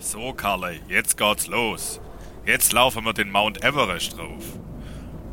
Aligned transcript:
So, 0.00 0.32
Karle, 0.32 0.78
jetzt 0.88 1.16
geht's 1.16 1.48
los. 1.48 2.00
Jetzt 2.46 2.72
laufen 2.72 3.04
wir 3.04 3.12
den 3.12 3.30
Mount 3.30 3.64
Everest 3.64 4.16
drauf. 4.16 4.44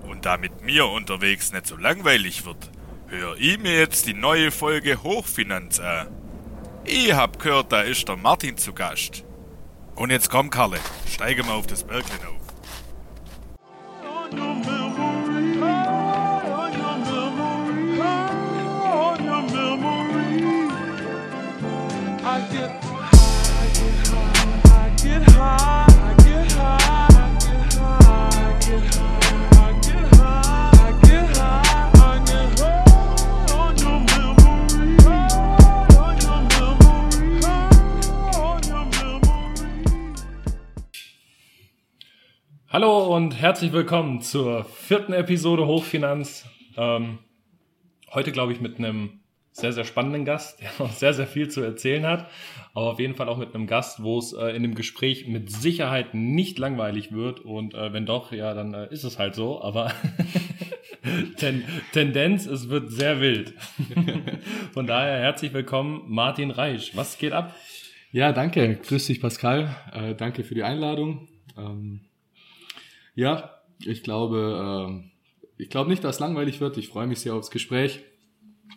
Und 0.07 0.25
damit 0.25 0.63
mir 0.63 0.87
unterwegs 0.87 1.53
nicht 1.53 1.67
so 1.67 1.77
langweilig 1.77 2.45
wird, 2.45 2.71
hör 3.07 3.35
ich 3.37 3.59
mir 3.59 3.77
jetzt 3.77 4.07
die 4.07 4.15
neue 4.15 4.49
Folge 4.49 5.03
Hochfinanz 5.03 5.79
an. 5.79 6.07
Ich 6.83 7.13
hab 7.13 7.39
gehört, 7.39 7.71
da 7.71 7.81
ist 7.81 8.07
der 8.07 8.17
Martin 8.17 8.57
zu 8.57 8.73
Gast. 8.73 9.23
Und 9.95 10.09
jetzt 10.09 10.29
komm, 10.29 10.49
Karle, 10.49 10.79
steige 11.07 11.43
mal 11.43 11.53
auf 11.53 11.67
das 11.67 11.83
Berglein 11.83 12.19
auf. 12.27 12.45
Hallo 42.75 43.15
und 43.15 43.39
herzlich 43.39 43.71
willkommen 43.71 44.19
zur 44.19 44.65
vierten 44.65 45.13
Episode 45.13 45.65
Hochfinanz. 45.65 46.45
Ähm, 46.75 47.19
heute 48.13 48.33
glaube 48.33 48.51
ich 48.51 48.59
mit 48.59 48.79
einem 48.79 49.21
sehr, 49.53 49.71
sehr 49.71 49.85
spannenden 49.85 50.25
Gast, 50.25 50.59
der 50.61 50.71
noch 50.85 50.91
sehr, 50.91 51.13
sehr 51.13 51.25
viel 51.25 51.47
zu 51.47 51.61
erzählen 51.61 52.05
hat. 52.05 52.29
Aber 52.73 52.91
auf 52.91 52.99
jeden 52.99 53.15
Fall 53.15 53.29
auch 53.29 53.37
mit 53.37 53.55
einem 53.55 53.65
Gast, 53.65 54.03
wo 54.03 54.19
es 54.19 54.33
äh, 54.33 54.47
in 54.49 54.61
dem 54.61 54.75
Gespräch 54.75 55.25
mit 55.25 55.49
Sicherheit 55.49 56.13
nicht 56.13 56.59
langweilig 56.59 57.13
wird. 57.13 57.39
Und 57.39 57.75
äh, 57.75 57.93
wenn 57.93 58.05
doch, 58.05 58.33
ja, 58.33 58.53
dann 58.53 58.73
äh, 58.73 58.91
ist 58.91 59.05
es 59.05 59.17
halt 59.17 59.35
so. 59.35 59.61
Aber 59.61 59.93
Ten 61.37 61.63
Tendenz, 61.93 62.45
es 62.45 62.67
wird 62.67 62.91
sehr 62.91 63.21
wild. 63.21 63.53
Von 64.73 64.85
daher 64.85 65.19
herzlich 65.19 65.53
willkommen, 65.53 66.01
Martin 66.07 66.51
Reisch. 66.51 66.93
Was 66.93 67.17
geht 67.17 67.31
ab? 67.31 67.55
Ja, 68.11 68.33
danke. 68.33 68.75
Grüß 68.85 69.07
dich, 69.07 69.21
Pascal. 69.21 69.73
Äh, 69.93 70.13
danke 70.13 70.43
für 70.43 70.55
die 70.55 70.63
Einladung. 70.63 71.29
Ähm, 71.57 72.01
ja, 73.15 73.51
ich 73.79 74.03
glaube, 74.03 74.87
ähm, 74.89 75.11
ich 75.57 75.69
glaube 75.69 75.89
nicht, 75.89 76.03
dass 76.03 76.15
es 76.15 76.19
langweilig 76.19 76.61
wird. 76.61 76.77
Ich 76.77 76.89
freue 76.89 77.07
mich 77.07 77.19
sehr 77.19 77.33
aufs 77.33 77.51
Gespräch. 77.51 78.03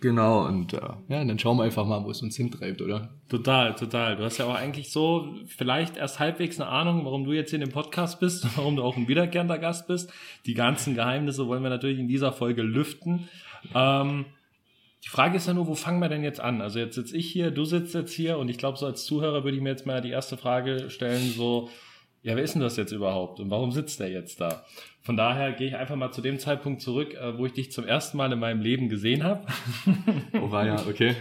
Genau, 0.00 0.46
und 0.46 0.74
äh, 0.74 0.80
ja, 1.08 1.24
dann 1.24 1.38
schauen 1.38 1.56
wir 1.56 1.64
einfach 1.64 1.84
mal, 1.84 2.04
wo 2.04 2.10
es 2.10 2.22
uns 2.22 2.36
hintreibt, 2.36 2.82
oder? 2.82 3.10
Total, 3.28 3.74
total. 3.74 4.16
Du 4.16 4.22
hast 4.22 4.38
ja 4.38 4.44
auch 4.44 4.54
eigentlich 4.54 4.92
so 4.92 5.34
vielleicht 5.46 5.96
erst 5.96 6.20
halbwegs 6.20 6.60
eine 6.60 6.70
Ahnung, 6.70 7.04
warum 7.04 7.24
du 7.24 7.32
jetzt 7.32 7.50
hier 7.50 7.58
in 7.58 7.64
dem 7.64 7.72
Podcast 7.72 8.20
bist, 8.20 8.46
warum 8.56 8.76
du 8.76 8.82
auch 8.82 8.96
ein 8.96 9.08
wiederkehrender 9.08 9.58
Gast 9.58 9.88
bist. 9.88 10.12
Die 10.46 10.54
ganzen 10.54 10.94
Geheimnisse 10.94 11.48
wollen 11.48 11.62
wir 11.62 11.70
natürlich 11.70 11.98
in 11.98 12.06
dieser 12.06 12.32
Folge 12.32 12.62
lüften. 12.62 13.28
Ähm, 13.74 14.26
die 15.04 15.08
Frage 15.08 15.36
ist 15.36 15.48
ja 15.48 15.54
nur, 15.54 15.66
wo 15.66 15.74
fangen 15.74 16.00
wir 16.00 16.08
denn 16.08 16.22
jetzt 16.22 16.40
an? 16.40 16.60
Also 16.60 16.78
jetzt 16.78 16.94
sitze 16.94 17.16
ich 17.16 17.28
hier, 17.30 17.50
du 17.50 17.64
sitzt 17.64 17.94
jetzt 17.94 18.12
hier 18.12 18.38
und 18.38 18.48
ich 18.48 18.58
glaube, 18.58 18.78
so 18.78 18.86
als 18.86 19.04
Zuhörer 19.04 19.42
würde 19.42 19.56
ich 19.56 19.62
mir 19.62 19.70
jetzt 19.70 19.86
mal 19.86 20.00
die 20.00 20.10
erste 20.10 20.36
Frage 20.36 20.90
stellen, 20.90 21.32
so, 21.32 21.70
ja, 22.22 22.36
wer 22.36 22.42
ist 22.42 22.54
denn 22.54 22.62
das 22.62 22.76
jetzt 22.76 22.92
überhaupt 22.92 23.40
und 23.40 23.50
warum 23.50 23.72
sitzt 23.72 24.00
der 24.00 24.10
jetzt 24.10 24.40
da? 24.40 24.64
Von 25.02 25.16
daher 25.16 25.52
gehe 25.52 25.68
ich 25.68 25.76
einfach 25.76 25.96
mal 25.96 26.12
zu 26.12 26.20
dem 26.20 26.38
Zeitpunkt 26.38 26.82
zurück, 26.82 27.14
äh, 27.14 27.38
wo 27.38 27.46
ich 27.46 27.52
dich 27.52 27.72
zum 27.72 27.86
ersten 27.86 28.16
Mal 28.16 28.32
in 28.32 28.38
meinem 28.38 28.60
Leben 28.60 28.88
gesehen 28.88 29.24
habe. 29.24 29.46
Oh, 30.34 30.50
war 30.50 30.66
ja, 30.66 30.76
okay. 30.86 31.16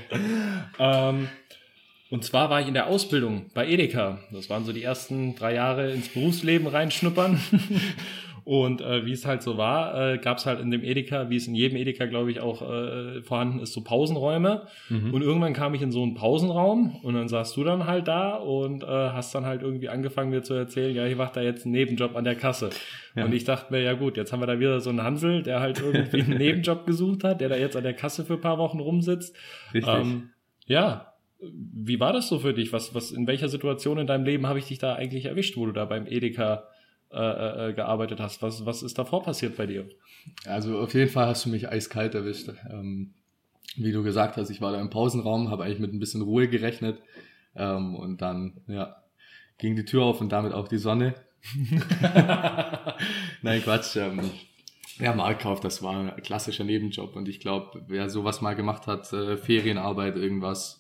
Ähm, 0.80 1.30
und 2.10 2.24
zwar 2.24 2.50
war 2.50 2.62
ich 2.62 2.68
in 2.68 2.74
der 2.74 2.88
Ausbildung 2.88 3.50
bei 3.54 3.68
Edeka. 3.68 4.20
Das 4.32 4.50
waren 4.50 4.64
so 4.66 4.72
die 4.72 4.84
ersten 4.84 5.36
drei 5.36 5.56
Jahre 5.56 5.92
ins 5.92 6.10
Berufsleben 6.10 6.68
reinschnuppern. 6.68 7.40
Und 8.48 8.80
äh, 8.80 9.06
wie 9.06 9.12
es 9.12 9.26
halt 9.26 9.42
so 9.42 9.58
war, 9.58 10.14
äh, 10.14 10.18
gab 10.20 10.38
es 10.38 10.46
halt 10.46 10.62
in 10.62 10.72
dem 10.72 10.82
Edeka, 10.82 11.30
wie 11.30 11.36
es 11.36 11.48
in 11.48 11.54
jedem 11.54 11.78
Edeka, 11.78 12.06
glaube 12.06 12.32
ich, 12.32 12.40
auch 12.40 12.62
äh, 12.62 13.22
vorhanden 13.22 13.60
ist, 13.60 13.74
so 13.74 13.84
Pausenräume. 13.84 14.68
Und 15.12 15.22
irgendwann 15.22 15.52
kam 15.52 15.74
ich 15.74 15.82
in 15.82 15.92
so 15.92 16.02
einen 16.02 16.14
Pausenraum 16.14 16.96
und 17.04 17.14
dann 17.14 17.28
saßt 17.28 17.58
du 17.58 17.66
dann 17.66 17.88
halt 17.88 18.08
da 18.08 18.36
und 18.36 18.84
äh, 18.84 18.88
hast 18.88 19.36
dann 19.36 19.46
halt 19.46 19.64
irgendwie 19.64 19.90
angefangen 19.90 20.30
mir 20.30 20.44
zu 20.44 20.54
erzählen, 20.54 20.96
ja, 20.96 21.06
ich 21.06 21.18
mache 21.18 21.34
da 21.34 21.42
jetzt 21.42 21.66
einen 21.66 21.74
Nebenjob 21.74 22.16
an 22.16 22.24
der 22.24 22.36
Kasse. 22.36 22.70
Ja. 23.18 23.26
Und 23.26 23.34
ich 23.34 23.44
dachte 23.44 23.74
mir, 23.74 23.82
ja 23.82 23.96
gut, 23.96 24.16
jetzt 24.16 24.32
haben 24.32 24.40
wir 24.40 24.48
da 24.48 24.62
wieder 24.62 24.80
so 24.80 24.92
einen 24.92 25.04
Hansel, 25.04 25.44
der 25.44 25.60
halt 25.60 25.82
irgendwie 25.82 26.22
einen 26.22 26.38
Nebenjob 26.38 26.86
gesucht 26.86 27.26
hat, 27.26 27.42
der 27.42 27.50
da 27.50 27.58
jetzt 27.58 27.76
an 27.76 27.84
der 27.84 27.96
Kasse 27.96 28.24
für 28.24 28.36
ein 28.36 28.42
paar 28.42 28.60
Wochen 28.60 28.80
rumsitzt. 28.80 29.36
Richtig. 29.74 29.94
Ähm, 29.94 30.30
ja, 30.68 31.16
wie 31.42 32.00
war 32.00 32.14
das 32.14 32.30
so 32.30 32.40
für 32.40 32.54
dich? 32.54 32.72
Was, 32.72 32.96
was, 32.96 33.12
in 33.12 33.28
welcher 33.28 33.50
Situation 33.50 33.98
in 33.98 34.08
deinem 34.08 34.24
Leben 34.24 34.48
habe 34.48 34.60
ich 34.60 34.68
dich 34.68 34.80
da 34.80 34.96
eigentlich 34.96 35.26
erwischt, 35.26 35.58
wo 35.58 35.66
du 35.66 35.74
da 35.74 35.84
beim 35.84 36.08
Edeka 36.08 36.64
äh, 37.12 37.70
äh, 37.70 37.74
gearbeitet 37.74 38.20
hast? 38.20 38.42
Was, 38.42 38.66
was 38.66 38.84
ist 38.84 38.98
davor 38.98 39.24
passiert 39.24 39.58
bei 39.58 39.66
dir? 39.66 39.88
Also 40.46 40.80
auf 40.80 40.94
jeden 40.94 41.10
Fall 41.10 41.28
hast 41.28 41.46
du 41.46 41.50
mich 41.50 41.70
eiskalt 41.70 42.16
erwischt. 42.16 42.50
Ähm, 42.70 43.14
wie 43.76 43.92
du 43.92 44.04
gesagt 44.04 44.38
hast, 44.38 44.50
ich 44.50 44.62
war 44.62 44.72
da 44.72 44.82
im 44.82 44.90
Pausenraum, 44.90 45.50
habe 45.50 45.64
eigentlich 45.64 45.80
mit 45.80 45.94
ein 45.94 46.00
bisschen 46.00 46.22
Ruhe 46.22 46.48
gerechnet. 46.48 47.02
Ähm, 47.56 47.96
und 47.96 48.22
dann, 48.22 48.62
ja, 48.68 49.04
ging 49.58 49.76
die 49.76 49.86
Tür 49.86 50.04
auf 50.04 50.22
und 50.22 50.32
damit 50.32 50.54
auch 50.54 50.68
die 50.68 50.78
Sonne. 50.78 51.16
Nein, 53.42 53.62
Quatsch. 53.62 53.96
Ähm, 53.96 54.22
ja, 55.00 55.14
Marktkauf, 55.14 55.60
das 55.60 55.84
war 55.84 55.96
ein 55.96 56.22
klassischer 56.24 56.64
Nebenjob. 56.64 57.16
Und 57.16 57.30
ich 57.30 57.40
glaube, 57.40 57.84
wer 57.88 58.10
sowas 58.10 58.42
mal 58.42 58.56
gemacht 58.56 58.88
hat, 58.88 59.12
äh, 59.14 59.38
Ferienarbeit, 59.38 60.16
irgendwas, 60.16 60.80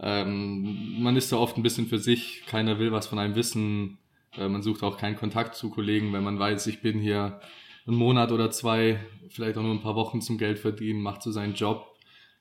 ähm, 0.00 1.02
man 1.02 1.16
ist 1.16 1.32
da 1.32 1.36
oft 1.36 1.56
ein 1.56 1.62
bisschen 1.62 1.86
für 1.86 1.98
sich, 1.98 2.44
keiner 2.46 2.78
will 2.78 2.92
was 2.92 3.08
von 3.08 3.18
einem 3.18 3.34
wissen. 3.34 3.98
Äh, 4.38 4.48
man 4.48 4.62
sucht 4.62 4.82
auch 4.82 4.96
keinen 4.98 5.16
Kontakt 5.16 5.54
zu 5.54 5.70
Kollegen, 5.70 6.12
wenn 6.12 6.22
man 6.24 6.38
weiß, 6.38 6.66
ich 6.68 6.80
bin 6.82 6.98
hier 7.00 7.40
einen 7.86 7.96
Monat 7.96 8.32
oder 8.32 8.50
zwei, 8.50 9.00
vielleicht 9.30 9.56
auch 9.58 9.62
nur 9.62 9.72
ein 9.74 9.80
paar 9.82 9.96
Wochen 9.96 10.20
zum 10.20 10.38
Geld 10.38 10.58
verdienen, 10.58 11.00
macht 11.00 11.22
so 11.22 11.30
seinen 11.30 11.54
Job, 11.54 11.86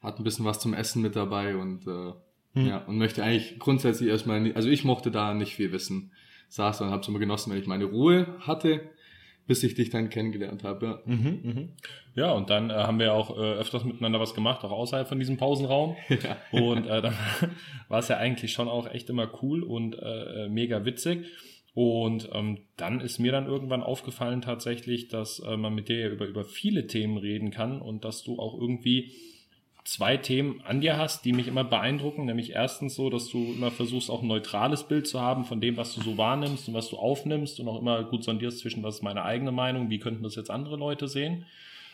hat 0.02 0.19
ein 0.19 0.24
bisschen 0.24 0.46
was 0.46 0.59
zum 0.59 0.74
Essen 0.74 1.02
mit 1.02 1.16
dabei 1.16 1.56
und 1.56 1.88
äh, 1.88 2.13
ja, 2.69 2.78
und 2.86 2.97
möchte 2.97 3.24
eigentlich 3.24 3.59
grundsätzlich 3.59 4.09
erstmal, 4.09 4.41
nie- 4.41 4.53
also 4.56 4.68
ich 4.68 4.84
mochte 4.84 5.12
da 5.12 5.34
nicht 5.36 5.53
viel 5.56 5.72
wissen. 5.72 6.12
Saß 6.50 6.81
und 6.81 6.90
hab's 6.91 7.07
immer 7.07 7.19
genossen, 7.19 7.52
wenn 7.52 7.59
ich 7.59 7.68
meine 7.68 7.86
Ruhe 7.86 8.25
hatte, 8.40 8.90
bis 9.47 9.63
ich 9.63 9.75
dich 9.75 9.90
dann 9.91 10.09
kennengelernt 10.09 10.63
habe. 10.63 10.86
Ja. 10.86 11.00
Mhm, 11.06 11.40
mhm. 11.44 11.69
Ja, 12.16 12.31
und 12.31 12.50
dann 12.50 12.69
äh, 12.69 12.74
haben 12.74 13.00
wir 13.00 13.13
auch 13.13 13.38
äh, 13.38 13.41
öfters 13.41 13.84
miteinander 13.84 14.19
was 14.19 14.34
gemacht, 14.34 14.63
auch 14.63 14.72
außerhalb 14.72 15.07
von 15.07 15.19
diesem 15.19 15.38
Pausenraum. 15.38 15.96
Und 16.52 16.88
äh, 16.88 17.02
dann 17.02 17.13
war 17.90 18.00
es 18.00 18.07
ja 18.07 18.18
eigentlich 18.18 18.53
schon 18.53 18.68
auch 18.69 18.90
echt 18.91 19.09
immer 19.09 19.30
cool 19.44 19.62
und 19.63 19.96
äh, 20.02 20.47
mega 20.50 20.84
witzig. 20.84 21.28
Und 21.77 22.29
ähm, 22.33 22.57
dann 22.75 23.01
ist 23.01 23.19
mir 23.19 23.31
dann 23.31 23.45
irgendwann 23.45 23.83
aufgefallen 23.83 24.41
tatsächlich, 24.41 25.09
dass 25.09 25.38
äh, 25.38 25.57
man 25.57 25.75
mit 25.75 25.89
dir 25.89 25.99
ja 25.99 26.09
über, 26.09 26.25
über 26.25 26.43
viele 26.43 26.88
Themen 26.88 27.19
reden 27.19 27.51
kann 27.51 27.83
und 27.83 28.03
dass 28.03 28.23
du 28.23 28.39
auch 28.39 28.59
irgendwie 28.59 29.11
zwei 29.83 30.17
Themen 30.17 30.59
an 30.65 30.81
dir 30.81 30.97
hast, 30.97 31.23
die 31.23 31.33
mich 31.33 31.47
immer 31.47 31.63
beeindrucken. 31.63 32.25
Nämlich 32.25 32.53
erstens 32.53 32.95
so, 32.95 33.11
dass 33.11 33.29
du 33.29 33.53
immer 33.53 33.69
versuchst, 33.69 34.09
auch 34.09 34.23
ein 34.23 34.27
neutrales 34.27 34.85
Bild 34.88 35.05
zu 35.05 35.21
haben 35.21 35.45
von 35.45 35.61
dem, 35.61 35.77
was 35.77 35.93
du 35.93 36.01
so 36.01 36.17
wahrnimmst 36.17 36.67
und 36.67 36.73
was 36.73 36.89
du 36.89 36.97
aufnimmst 36.97 37.59
und 37.59 37.67
auch 37.67 37.79
immer 37.79 38.03
gut 38.05 38.23
sondierst 38.23 38.57
zwischen, 38.57 38.81
was 38.81 38.95
ist 38.95 39.03
meine 39.03 39.23
eigene 39.23 39.51
Meinung, 39.51 39.91
wie 39.91 39.99
könnten 39.99 40.23
das 40.23 40.33
jetzt 40.33 40.49
andere 40.49 40.77
Leute 40.77 41.07
sehen. 41.07 41.45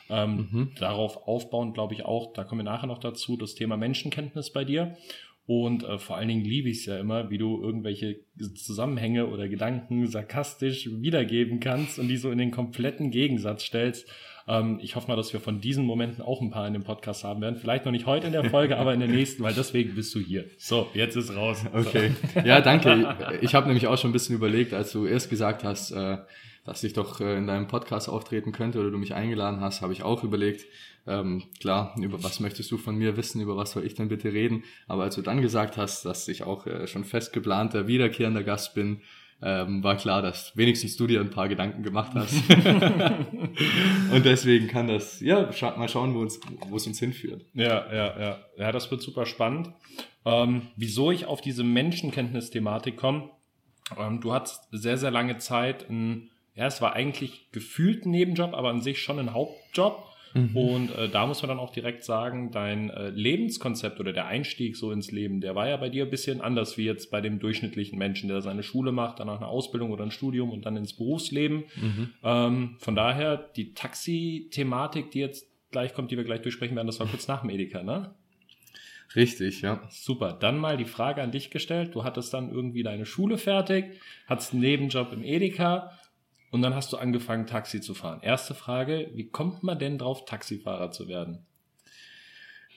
Ähm, 0.10 0.72
Darauf 0.80 1.28
aufbauend 1.28 1.74
glaube 1.74 1.94
ich 1.94 2.06
auch, 2.06 2.32
da 2.32 2.46
kommen 2.46 2.60
wir 2.60 2.72
nachher 2.72 2.88
noch 2.88 3.00
dazu, 3.00 3.36
das 3.36 3.54
Thema 3.54 3.76
Menschenkenntnis 3.76 4.54
bei 4.54 4.64
dir. 4.64 4.96
Und 5.46 5.84
äh, 5.84 5.98
vor 5.98 6.16
allen 6.16 6.30
Dingen 6.30 6.46
liebe 6.46 6.70
ich 6.70 6.80
es 6.80 6.86
ja 6.86 6.98
immer, 6.98 7.30
wie 7.30 7.38
du 7.38 7.62
irgendwelche 7.62 8.20
Zusammenhänge 8.56 9.28
oder 9.28 9.50
Gedanken 9.50 10.08
sarkastisch 10.08 10.90
wiedergeben 10.90 11.60
kannst 11.60 12.00
und 12.00 12.08
die 12.08 12.16
so 12.16 12.32
in 12.32 12.38
den 12.38 12.52
kompletten 12.52 13.12
Gegensatz 13.12 13.64
stellst. 13.64 14.08
Ähm, 14.48 14.80
ich 14.82 14.96
hoffe 14.96 15.10
mal, 15.10 15.18
dass 15.18 15.34
wir 15.34 15.42
von 15.42 15.60
diesen 15.60 15.86
Momenten 15.86 16.22
auch 16.22 16.42
ein 16.42 16.50
paar 16.50 16.66
in 16.66 16.74
dem 16.74 16.84
Podcast 16.84 17.26
haben 17.26 17.42
werden. 17.42 17.58
Vielleicht 17.58 17.84
noch 17.84 17.92
nicht 17.92 18.06
heute 18.06 18.28
in 18.28 18.34
der 18.34 18.50
Folge, 18.50 18.78
aber 18.78 18.94
in 18.94 19.02
der 19.02 19.10
nächsten, 19.10 19.44
weil 19.44 19.54
deswegen 19.54 19.96
bist 19.96 20.16
du 20.16 20.20
hier. 20.20 20.46
So, 20.58 20.88
jetzt 20.94 21.18
ist 21.18 21.36
raus. 21.36 21.66
Okay. 21.74 22.12
Ja, 22.46 22.62
danke. 22.62 23.40
Ich 23.42 23.54
habe 23.54 23.68
nämlich 23.68 23.88
auch 23.88 23.98
schon 23.98 24.12
ein 24.12 24.14
bisschen 24.14 24.36
überlegt, 24.36 24.74
als 24.74 24.92
du 24.94 25.06
erst 25.06 25.30
gesagt 25.30 25.64
hast, 25.64 25.92
äh, 25.92 26.18
dass 26.66 26.84
ich 26.84 26.94
doch 26.94 27.20
äh, 27.20 27.38
in 27.38 27.48
deinem 27.48 27.68
Podcast 27.68 28.10
auftreten 28.10 28.52
könnte 28.52 28.80
oder 28.80 28.92
du 28.92 28.98
mich 28.98 29.14
eingeladen 29.14 29.62
hast, 29.62 29.82
habe 29.82 29.94
ich 29.94 30.04
auch 30.04 30.24
überlegt. 30.24 30.66
Ähm, 31.06 31.44
klar, 31.60 31.96
über 32.00 32.24
was 32.24 32.40
möchtest 32.40 32.72
du 32.72 32.78
von 32.78 32.96
mir 32.96 33.18
wissen, 33.18 33.42
über 33.42 33.58
was 33.58 33.72
soll 33.72 33.86
ich 33.86 33.96
denn 33.96 34.08
bitte 34.08 34.32
reden? 34.32 34.64
Aber 34.88 35.04
als 35.04 35.16
du 35.16 35.22
dann 35.22 35.42
gesagt 35.42 35.76
hast, 35.76 36.06
dass 36.06 36.28
ich 36.28 36.44
auch 36.44 36.66
äh, 36.66 36.88
schon 36.88 37.04
fest 37.04 37.34
geplanter, 37.34 37.88
wiederkehrender 37.88 38.44
Gast 38.44 38.74
bin, 38.74 39.02
ähm, 39.42 39.84
war 39.84 39.98
klar, 39.98 40.22
dass 40.22 40.56
wenigstens 40.56 40.96
du 40.96 41.06
dir 41.06 41.20
ein 41.20 41.30
paar 41.30 41.50
Gedanken 41.50 41.84
gemacht 41.84 42.14
hast. 42.16 42.36
Und 44.14 44.26
deswegen 44.26 44.68
kann 44.68 44.88
das, 44.88 45.20
ja, 45.20 45.52
scha 45.52 45.76
mal 45.76 45.90
schauen, 45.90 46.16
wo, 46.16 46.20
uns, 46.20 46.40
wo 46.70 46.78
es 46.78 46.88
uns 46.88 47.00
hinführt. 47.00 47.46
Ja, 47.54 47.94
ja, 47.94 48.20
ja. 48.20 48.40
Ja, 48.58 48.72
das 48.72 48.90
wird 48.90 49.02
super 49.02 49.26
spannend. 49.26 49.74
Ähm, 50.26 50.62
wieso 50.78 51.12
ich 51.12 51.26
auf 51.26 51.42
diese 51.42 51.66
Menschenkenntnis-Thematik 51.66 52.96
komme, 52.96 53.32
ähm, 54.00 54.22
du 54.22 54.34
hattest 54.34 54.70
sehr, 54.72 54.98
sehr 54.98 55.12
lange 55.12 55.38
Zeit 55.40 55.90
ein, 55.90 56.30
ja, 56.56 56.68
es 56.68 56.82
war 56.82 56.94
eigentlich 56.94 57.52
gefühlt 57.52 58.06
ein 58.06 58.12
Nebenjob, 58.12 58.54
aber 58.54 58.70
an 58.70 58.82
sich 58.82 59.02
schon 59.02 59.20
ein 59.20 59.34
Hauptjob. 59.34 60.06
Mhm. 60.34 60.58
Und 60.58 60.96
äh, 60.96 61.10
da 61.10 61.28
muss 61.28 61.42
man 61.42 61.50
dann 61.50 61.60
auch 61.60 61.72
direkt 61.72 62.04
sagen, 62.04 62.52
dein 62.52 62.90
äh, 62.90 63.10
Lebenskonzept 63.10 64.00
oder 64.00 64.14
der 64.14 64.26
Einstieg 64.26 64.76
so 64.76 64.92
ins 64.92 65.12
Leben, 65.12 65.42
der 65.42 65.56
war 65.56 65.70
ja 65.70 65.78
bei 65.78 65.90
dir 65.90 66.06
ein 66.06 66.10
bisschen 66.10 66.42
anders 66.42 66.78
wie 66.78 66.86
jetzt 66.86 67.12
bei 67.12 67.22
dem 67.22 67.40
durchschnittlichen 67.40 68.00
Menschen, 68.00 68.30
der 68.30 68.42
seine 68.42 68.64
Schule 68.64 68.92
macht, 68.92 69.20
danach 69.20 69.38
eine 69.38 69.48
Ausbildung 69.48 69.92
oder 69.92 70.04
ein 70.04 70.12
Studium 70.12 70.52
und 70.52 70.66
dann 70.66 70.76
ins 70.76 70.94
Berufsleben. 70.94 71.66
Mhm. 71.76 72.14
Ähm, 72.24 72.76
von 72.80 72.96
daher, 72.96 73.38
die 73.38 73.74
Taxi-Thematik, 73.74 75.12
die 75.12 75.20
jetzt 75.20 75.48
gleich 75.72 75.94
kommt, 75.94 76.10
die 76.10 76.18
wir 76.18 76.24
gleich 76.24 76.42
durchsprechen 76.42 76.76
werden, 76.76 76.88
das 76.88 77.00
war 77.00 77.08
kurz 77.08 77.28
nach 77.28 77.42
dem 77.42 77.52
Edeka, 77.52 77.84
ne? 77.84 78.16
Richtig, 79.16 79.62
ja. 79.62 79.88
Super. 79.92 80.34
Dann 80.34 80.58
mal 80.58 80.78
die 80.78 80.86
Frage 80.86 81.22
an 81.22 81.32
dich 81.32 81.52
gestellt. 81.52 81.94
Du 81.94 82.04
hattest 82.04 82.34
dann 82.34 82.52
irgendwie 82.52 82.82
deine 82.82 83.06
Schule 83.06 83.38
fertig, 83.38 84.00
hattest 84.26 84.54
einen 84.54 84.62
Nebenjob 84.62 85.14
im 85.14 85.24
Edeka 85.24 85.92
und 86.54 86.62
dann 86.62 86.76
hast 86.76 86.94
du 86.94 86.98
angefangen, 86.98 87.48
Taxi 87.48 87.82
zu 87.82 87.96
fahren. 87.96 88.20
Erste 88.22 88.54
Frage, 88.54 89.10
wie 89.16 89.28
kommt 89.28 89.64
man 89.64 89.80
denn 89.80 89.98
drauf, 89.98 90.26
Taxifahrer 90.26 90.92
zu 90.92 91.08
werden? 91.08 91.40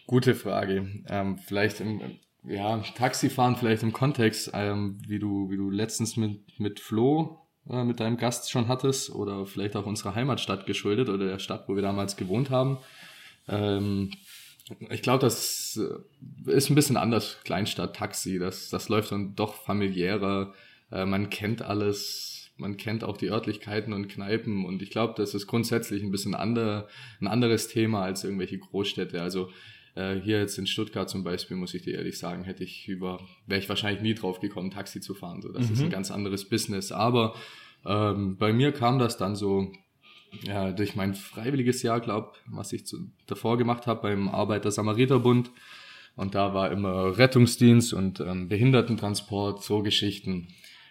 Gute 0.06 0.34
Frage. 0.34 0.88
Ähm, 1.10 1.36
vielleicht 1.36 1.80
im, 1.80 2.00
ja, 2.42 2.78
Taxifahren 2.94 3.54
vielleicht 3.54 3.82
im 3.82 3.92
Kontext, 3.92 4.52
ähm, 4.54 4.98
wie 5.06 5.18
du, 5.18 5.50
wie 5.50 5.58
du 5.58 5.68
letztens 5.68 6.16
mit, 6.16 6.58
mit 6.58 6.80
Flo, 6.80 7.46
äh, 7.68 7.84
mit 7.84 8.00
deinem 8.00 8.16
Gast 8.16 8.50
schon 8.50 8.66
hattest 8.66 9.10
oder 9.10 9.44
vielleicht 9.44 9.76
auch 9.76 9.84
unserer 9.84 10.14
Heimatstadt 10.14 10.64
geschuldet 10.64 11.10
oder 11.10 11.26
der 11.26 11.38
Stadt, 11.38 11.68
wo 11.68 11.74
wir 11.74 11.82
damals 11.82 12.16
gewohnt 12.16 12.48
haben. 12.48 12.78
Ähm, 13.46 14.10
ich 14.88 15.02
glaube, 15.02 15.20
das 15.20 15.78
äh, 15.78 16.50
ist 16.50 16.70
ein 16.70 16.76
bisschen 16.76 16.96
anders, 16.96 17.40
Kleinstadt, 17.44 17.94
Taxi. 17.94 18.38
Das, 18.38 18.70
das 18.70 18.88
läuft 18.88 19.12
dann 19.12 19.34
doch 19.34 19.54
familiärer. 19.54 20.54
Äh, 20.90 21.04
man 21.04 21.28
kennt 21.28 21.60
alles, 21.60 22.35
man 22.56 22.76
kennt 22.76 23.04
auch 23.04 23.16
die 23.16 23.30
Örtlichkeiten 23.30 23.92
und 23.92 24.08
Kneipen. 24.08 24.64
Und 24.64 24.82
ich 24.82 24.90
glaube, 24.90 25.14
das 25.16 25.34
ist 25.34 25.46
grundsätzlich 25.46 26.02
ein 26.02 26.10
bisschen 26.10 26.34
ander, 26.34 26.88
ein 27.20 27.26
anderes 27.26 27.68
Thema 27.68 28.02
als 28.02 28.24
irgendwelche 28.24 28.58
Großstädte. 28.58 29.20
Also 29.20 29.50
äh, 29.94 30.14
hier 30.16 30.38
jetzt 30.38 30.58
in 30.58 30.66
Stuttgart 30.66 31.08
zum 31.08 31.24
Beispiel, 31.24 31.56
muss 31.56 31.74
ich 31.74 31.82
dir 31.82 31.96
ehrlich 31.96 32.18
sagen, 32.18 32.44
hätte 32.44 32.64
ich 32.64 32.88
über, 32.88 33.20
wäre 33.46 33.60
ich 33.60 33.68
wahrscheinlich 33.68 34.02
nie 34.02 34.14
drauf 34.14 34.40
gekommen, 34.40 34.70
Taxi 34.70 35.00
zu 35.00 35.14
fahren. 35.14 35.42
So, 35.42 35.52
das 35.52 35.66
mhm. 35.66 35.72
ist 35.72 35.82
ein 35.82 35.90
ganz 35.90 36.10
anderes 36.10 36.48
Business. 36.48 36.92
Aber 36.92 37.34
ähm, 37.84 38.36
bei 38.36 38.52
mir 38.52 38.72
kam 38.72 38.98
das 38.98 39.16
dann 39.16 39.36
so 39.36 39.72
ja, 40.42 40.72
durch 40.72 40.96
mein 40.96 41.14
freiwilliges 41.14 41.82
Jahr, 41.82 42.00
glaube 42.00 42.32
was 42.46 42.72
ich 42.72 42.86
zu, 42.86 43.10
davor 43.26 43.58
gemacht 43.58 43.86
habe 43.86 44.02
beim 44.02 44.28
Arbeiter-Samariter-Bund. 44.28 45.50
Und 46.16 46.34
da 46.34 46.54
war 46.54 46.70
immer 46.70 47.18
Rettungsdienst 47.18 47.92
und 47.92 48.20
ähm, 48.20 48.48
Behindertentransport, 48.48 49.62
so 49.62 49.82
Geschichten. 49.82 50.48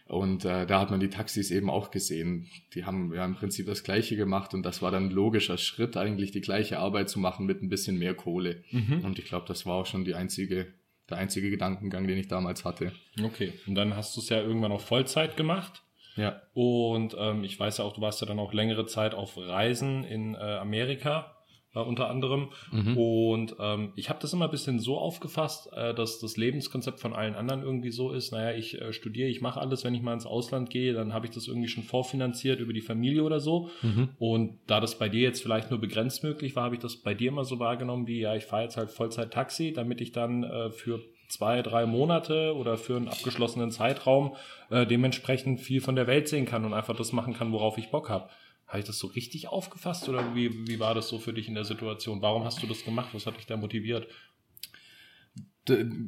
Und 0.08 0.46
äh, 0.46 0.68
da 0.68 0.82
hat 0.82 0.92
man 0.92 1.00
die 1.00 1.10
Taxis 1.10 1.50
eben 1.50 1.70
auch 1.70 1.90
gesehen. 1.90 2.48
Die 2.74 2.86
haben 2.86 3.12
ja 3.14 3.26
im 3.26 3.36
Prinzip 3.36 3.66
das 3.66 3.84
Gleiche 3.84 4.16
gemacht 4.16 4.54
und 4.54 4.64
das 4.64 4.82
war 4.82 4.92
dann 4.92 5.08
ein 5.08 5.12
logischer 5.12 5.58
Schritt, 5.58 5.98
eigentlich 5.98 6.32
die 6.32 6.42
gleiche 6.42 6.78
Arbeit 6.78 7.10
zu 7.10 7.20
machen 7.20 7.48
mit 7.48 7.64
ein 7.64 7.70
bisschen 7.70 7.98
mehr 7.98 8.14
Kohle. 8.14 8.64
Mhm. 8.72 9.04
Und 9.04 9.18
ich 9.18 9.26
glaube, 9.26 9.48
das 9.48 9.66
war 9.66 9.76
auch 9.76 9.88
schon 9.88 10.06
die 10.06 10.14
einzige, 10.14 10.68
der 11.10 11.18
einzige 11.18 11.50
Gedankengang, 11.50 12.08
den 12.08 12.20
ich 12.20 12.28
damals 12.28 12.66
hatte. 12.66 12.92
Okay, 13.24 13.54
und 13.66 13.74
dann 13.74 13.96
hast 13.96 14.16
du 14.16 14.22
es 14.22 14.30
ja 14.30 14.42
irgendwann 14.42 14.72
auf 14.72 14.86
Vollzeit 14.86 15.38
gemacht. 15.38 15.82
Ja. 16.16 16.42
Und 16.54 17.16
ähm, 17.20 17.44
ich 17.44 17.60
weiß 17.60 17.80
ja 17.80 17.84
auch, 17.84 17.94
du 17.94 18.02
warst 18.02 18.22
ja 18.22 18.28
dann 18.28 18.40
auch 18.40 18.54
längere 18.54 18.86
Zeit 18.86 19.16
auf 19.16 19.38
Reisen 19.38 20.04
in 20.04 20.36
äh, 20.36 20.38
Amerika 20.38 21.35
äh, 21.76 21.80
unter 21.80 22.10
anderem. 22.10 22.50
Mhm. 22.72 22.98
Und 22.98 23.56
ähm, 23.60 23.92
ich 23.96 24.10
habe 24.10 24.20
das 24.22 24.34
immer 24.34 24.46
ein 24.46 24.52
bisschen 24.52 24.80
so 24.80 24.98
aufgefasst, 24.98 25.72
äh, 25.74 25.94
dass 25.94 26.20
das 26.20 26.38
Lebenskonzept 26.38 27.00
von 27.00 27.14
allen 27.14 27.36
anderen 27.36 27.62
irgendwie 27.62 27.92
so 27.92 28.12
ist, 28.12 28.32
naja, 28.32 28.58
ich 28.58 28.82
äh, 28.82 28.94
studiere, 28.94 29.30
ich 29.30 29.42
mache 29.42 29.60
alles, 29.60 29.84
wenn 29.84 29.94
ich 29.94 30.02
mal 30.02 30.14
ins 30.14 30.26
Ausland 30.26 30.70
gehe, 30.70 30.94
dann 30.94 31.14
habe 31.14 31.26
ich 31.26 31.32
das 31.32 31.48
irgendwie 31.48 31.68
schon 31.68 31.84
vorfinanziert 31.84 32.60
über 32.60 32.74
die 32.74 32.82
Familie 32.82 33.24
oder 33.24 33.40
so. 33.40 33.70
Mhm. 33.82 34.10
Und 34.18 34.60
da 34.68 34.80
das 34.80 34.98
bei 34.98 35.10
dir 35.10 35.22
jetzt 35.22 35.44
vielleicht 35.44 35.70
nur 35.70 35.80
begrenzt 35.80 36.24
möglich 36.24 36.56
war, 36.56 36.64
habe 36.64 36.76
ich 36.76 36.82
das 36.82 36.96
bei 36.98 37.14
dir 37.14 37.30
immer 37.30 37.46
so 37.46 37.60
wahrgenommen, 37.60 38.08
wie 38.08 38.22
ja, 38.22 38.36
ich 38.36 38.46
fahre 38.46 38.64
jetzt 38.64 38.78
halt 38.78 38.90
Vollzeit 38.90 39.32
Taxi, 39.32 39.74
damit 39.74 40.02
ich 40.02 40.12
dann 40.12 40.44
äh, 40.44 40.72
für 40.72 41.02
zwei, 41.28 41.62
drei 41.62 41.86
Monate 41.86 42.56
oder 42.56 42.78
für 42.78 42.98
einen 42.98 43.08
abgeschlossenen 43.08 43.72
Zeitraum 43.72 44.36
äh, 44.70 44.86
dementsprechend 44.86 45.60
viel 45.60 45.82
von 45.82 45.96
der 45.96 46.08
Welt 46.08 46.28
sehen 46.28 46.46
kann 46.46 46.66
und 46.66 46.74
einfach 46.74 46.96
das 46.96 47.12
machen 47.14 47.34
kann, 47.34 47.52
worauf 47.52 47.78
ich 47.78 47.90
Bock 47.90 48.10
habe. 48.10 48.30
Habe 48.68 48.80
ich 48.80 48.86
das 48.86 48.98
so 48.98 49.08
richtig 49.08 49.48
aufgefasst 49.48 50.10
oder 50.10 50.36
wie, 50.36 50.68
wie 50.68 50.80
war 50.80 50.94
das 50.94 51.08
so 51.08 51.20
für 51.20 51.34
dich 51.34 51.48
in 51.48 51.56
der 51.56 51.66
Situation? 51.66 52.22
Warum 52.22 52.44
hast 52.44 52.62
du 52.64 52.68
das 52.68 52.84
gemacht? 52.84 53.10
Was 53.14 53.26
hat 53.26 53.38
dich 53.38 53.46
da 53.46 53.58
motiviert? 53.58 54.08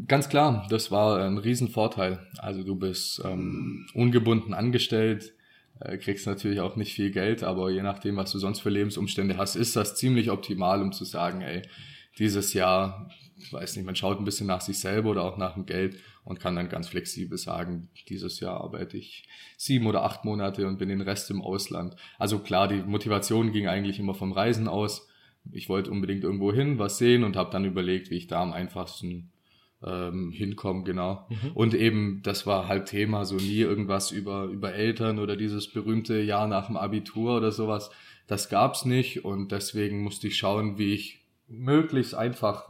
Ganz 0.08 0.30
klar, 0.30 0.68
das 0.70 0.92
war 0.92 1.20
ein 1.24 1.38
Riesenvorteil. 1.38 2.28
Also 2.38 2.64
du 2.64 2.76
bist 2.76 3.22
ähm, 3.26 3.88
ungebunden 3.94 4.54
angestellt, 4.54 5.34
äh, 5.80 5.98
kriegst 5.98 6.28
natürlich 6.28 6.60
auch 6.60 6.76
nicht 6.76 6.94
viel 6.94 7.12
Geld, 7.12 7.44
aber 7.44 7.72
je 7.72 7.82
nachdem, 7.82 8.18
was 8.18 8.32
du 8.32 8.40
sonst 8.40 8.60
für 8.60 8.70
Lebensumstände 8.70 9.38
hast, 9.38 9.56
ist 9.56 9.76
das 9.76 9.96
ziemlich 9.96 10.30
optimal, 10.30 10.82
um 10.82 10.92
zu 10.92 11.06
sagen, 11.06 11.42
ey, 11.42 11.64
dieses 12.18 12.54
Jahr 12.54 13.10
ich 13.38 13.54
weiß 13.54 13.76
nicht, 13.76 13.86
man 13.86 13.96
schaut 13.96 14.20
ein 14.20 14.26
bisschen 14.26 14.48
nach 14.48 14.62
sich 14.62 14.80
selber 14.80 15.12
oder 15.12 15.24
auch 15.24 15.38
nach 15.38 15.54
dem 15.54 15.66
Geld 15.66 15.98
und 16.28 16.42
kann 16.42 16.58
dann 16.58 16.68
ganz 16.68 16.90
flexibel 16.90 17.38
sagen, 17.38 17.88
dieses 18.10 18.42
Jahr 18.42 18.60
arbeite 18.60 18.98
ich 18.98 19.28
sieben 19.56 19.88
oder 19.88 20.04
acht 20.04 20.26
Monate 20.26 20.68
und 20.68 20.78
bin 20.78 20.90
den 20.90 21.02
Rest 21.02 21.32
im 21.32 21.42
Ausland. 21.42 21.96
Also 22.20 22.40
klar, 22.40 22.68
die 22.68 22.84
Motivation 22.84 23.54
ging 23.54 23.68
eigentlich 23.68 23.98
immer 23.98 24.14
vom 24.14 24.34
Reisen 24.34 24.68
aus. 24.68 25.08
Ich 25.54 25.70
wollte 25.70 25.90
unbedingt 25.90 26.26
irgendwo 26.26 26.52
hin, 26.52 26.80
was 26.80 26.98
sehen 26.98 27.24
und 27.24 27.38
habe 27.38 27.50
dann 27.52 27.64
überlegt, 27.64 28.10
wie 28.10 28.18
ich 28.18 28.28
da 28.28 28.42
am 28.42 28.52
einfachsten 28.52 29.32
ähm, 29.82 30.32
hinkomme, 30.32 30.84
genau. 30.84 31.26
Mhm. 31.30 31.52
Und 31.54 31.74
eben, 31.74 32.22
das 32.24 32.46
war 32.46 32.68
halt 32.68 32.88
Thema, 32.88 33.24
so 33.24 33.36
nie 33.36 33.60
irgendwas 33.60 34.12
über, 34.12 34.46
über 34.46 34.74
Eltern 34.74 35.20
oder 35.20 35.38
dieses 35.38 35.72
berühmte 35.72 36.20
Jahr 36.20 36.48
nach 36.48 36.68
dem 36.68 36.76
Abitur 36.76 37.38
oder 37.38 37.54
sowas. 37.54 37.90
Das 38.28 38.50
gab's 38.50 38.84
nicht 38.84 39.24
und 39.24 39.54
deswegen 39.54 40.04
musste 40.04 40.28
ich 40.28 40.36
schauen, 40.36 40.78
wie 40.78 40.94
ich 40.94 41.22
möglichst 41.48 42.16
einfach 42.16 42.68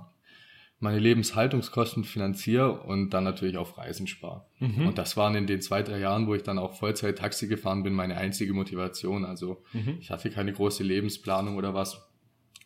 meine 0.79 0.99
Lebenshaltungskosten 0.99 2.03
finanziere 2.03 2.81
und 2.81 3.09
dann 3.09 3.23
natürlich 3.23 3.57
auf 3.57 3.77
Reisen 3.77 4.05
spare. 4.05 4.45
Mhm. 4.59 4.87
Und 4.87 4.97
das 4.97 5.17
waren 5.17 5.35
in 5.35 5.47
den 5.47 5.61
zwei, 5.61 5.81
drei 5.81 5.99
Jahren, 5.99 6.27
wo 6.27 6.35
ich 6.35 6.43
dann 6.43 6.59
auch 6.59 6.73
Vollzeit 6.73 7.17
Taxi 7.17 7.47
gefahren 7.47 7.83
bin, 7.83 7.93
meine 7.93 8.17
einzige 8.17 8.53
Motivation. 8.53 9.25
Also 9.25 9.63
mhm. 9.73 9.97
ich 9.99 10.11
hatte 10.11 10.29
keine 10.29 10.53
große 10.53 10.83
Lebensplanung 10.83 11.55
oder 11.55 11.73
was 11.73 12.07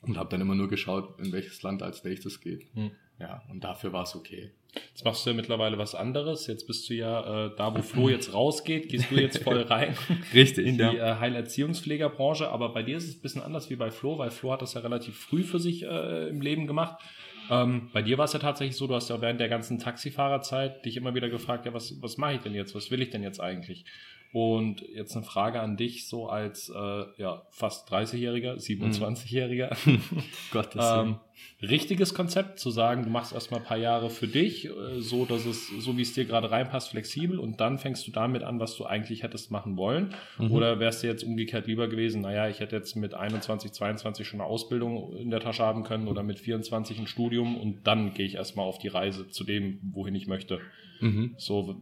und 0.01 0.17
habe 0.17 0.29
dann 0.29 0.41
immer 0.41 0.55
nur 0.55 0.67
geschaut, 0.67 1.19
in 1.19 1.31
welches 1.31 1.61
Land 1.61 1.83
als 1.83 2.03
nächstes 2.03 2.41
geht. 2.41 2.75
Mhm. 2.75 2.91
Ja, 3.19 3.43
und 3.49 3.63
dafür 3.63 3.93
war 3.93 4.03
es 4.03 4.15
okay. 4.15 4.51
Jetzt 4.73 5.05
machst 5.05 5.25
du 5.25 5.29
ja 5.29 5.35
mittlerweile 5.35 5.77
was 5.77 5.95
anderes. 5.95 6.47
Jetzt 6.47 6.65
bist 6.65 6.89
du 6.89 6.95
ja 6.95 7.47
äh, 7.47 7.55
da, 7.55 7.75
wo 7.75 7.81
Flo 7.81 8.09
jetzt 8.09 8.33
rausgeht, 8.33 8.89
gehst 8.89 9.11
du 9.11 9.15
jetzt 9.15 9.43
voll 9.43 9.61
rein. 9.61 9.95
Richtig. 10.33 10.65
In 10.65 10.77
die 10.77 10.83
ja. 10.83 11.17
äh, 11.17 11.19
Heilerziehungspflegerbranche. 11.19 12.49
Aber 12.49 12.73
bei 12.73 12.81
dir 12.81 12.97
ist 12.97 13.07
es 13.07 13.17
ein 13.17 13.21
bisschen 13.21 13.41
anders 13.43 13.69
wie 13.69 13.75
bei 13.75 13.91
Flo, 13.91 14.17
weil 14.17 14.31
Flo 14.31 14.53
hat 14.53 14.61
das 14.61 14.73
ja 14.73 14.81
relativ 14.81 15.17
früh 15.17 15.43
für 15.43 15.59
sich 15.59 15.83
äh, 15.83 16.29
im 16.29 16.41
Leben 16.41 16.67
gemacht. 16.67 16.99
Ähm, 17.49 17.89
bei 17.93 18.01
dir 18.01 18.17
war 18.17 18.25
es 18.25 18.33
ja 18.33 18.39
tatsächlich 18.39 18.77
so, 18.77 18.87
du 18.87 18.95
hast 18.95 19.09
ja 19.09 19.19
während 19.21 19.39
der 19.39 19.49
ganzen 19.49 19.79
Taxifahrerzeit 19.79 20.85
dich 20.85 20.97
immer 20.97 21.15
wieder 21.15 21.29
gefragt, 21.29 21.65
ja, 21.65 21.73
was, 21.73 22.01
was 22.01 22.17
mache 22.17 22.35
ich 22.35 22.41
denn 22.41 22.53
jetzt? 22.53 22.75
Was 22.75 22.91
will 22.91 23.01
ich 23.01 23.09
denn 23.09 23.23
jetzt 23.23 23.39
eigentlich? 23.39 23.85
Und 24.33 24.81
jetzt 24.93 25.15
eine 25.15 25.25
Frage 25.25 25.59
an 25.59 25.75
dich, 25.75 26.07
so 26.07 26.29
als 26.29 26.69
äh, 26.69 27.03
ja, 27.17 27.41
fast 27.49 27.91
30-Jähriger, 27.91 28.55
27-Jähriger. 28.55 29.75
Gottes 30.51 30.85
ähm, 30.85 31.17
richtiges 31.61 32.13
Konzept, 32.13 32.59
zu 32.59 32.71
sagen, 32.71 33.03
du 33.03 33.09
machst 33.09 33.33
erstmal 33.33 33.59
ein 33.59 33.65
paar 33.65 33.77
Jahre 33.77 34.09
für 34.09 34.27
dich, 34.27 34.65
äh, 34.65 34.99
so 34.99 35.25
dass 35.25 35.45
es, 35.45 35.67
so 35.67 35.97
wie 35.97 36.01
es 36.01 36.13
dir 36.13 36.25
gerade 36.25 36.49
reinpasst, 36.49 36.89
flexibel 36.89 37.39
und 37.39 37.59
dann 37.59 37.77
fängst 37.77 38.07
du 38.07 38.11
damit 38.11 38.43
an, 38.43 38.59
was 38.59 38.75
du 38.77 38.85
eigentlich 38.85 39.23
hättest 39.23 39.51
machen 39.51 39.77
wollen. 39.77 40.13
Mhm. 40.37 40.51
Oder 40.51 40.79
wärst 40.79 41.03
du 41.03 41.07
jetzt 41.07 41.23
umgekehrt 41.23 41.67
lieber 41.67 41.87
gewesen, 41.87 42.21
naja, 42.21 42.47
ich 42.47 42.61
hätte 42.61 42.75
jetzt 42.75 42.95
mit 42.95 43.13
21, 43.13 43.71
22 43.71 44.27
schon 44.27 44.39
eine 44.41 44.49
Ausbildung 44.49 45.15
in 45.17 45.29
der 45.29 45.39
Tasche 45.39 45.63
haben 45.63 45.83
können 45.83 46.07
oder 46.07 46.23
mit 46.23 46.39
24 46.39 46.99
ein 46.99 47.07
Studium 47.07 47.57
und 47.57 47.85
dann 47.85 48.13
gehe 48.13 48.25
ich 48.25 48.35
erstmal 48.35 48.65
auf 48.65 48.79
die 48.79 48.87
Reise 48.87 49.27
zu 49.29 49.43
dem, 49.43 49.79
wohin 49.91 50.15
ich 50.15 50.27
möchte. 50.27 50.59
Mhm. 51.01 51.35
So, 51.37 51.81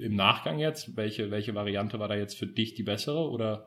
im 0.00 0.14
Nachgang 0.14 0.58
jetzt, 0.58 0.96
welche, 0.96 1.30
welche 1.30 1.54
Variante 1.54 1.98
war 1.98 2.08
da 2.08 2.14
jetzt 2.14 2.38
für 2.38 2.46
dich 2.46 2.74
die 2.74 2.82
bessere 2.82 3.28
oder? 3.30 3.66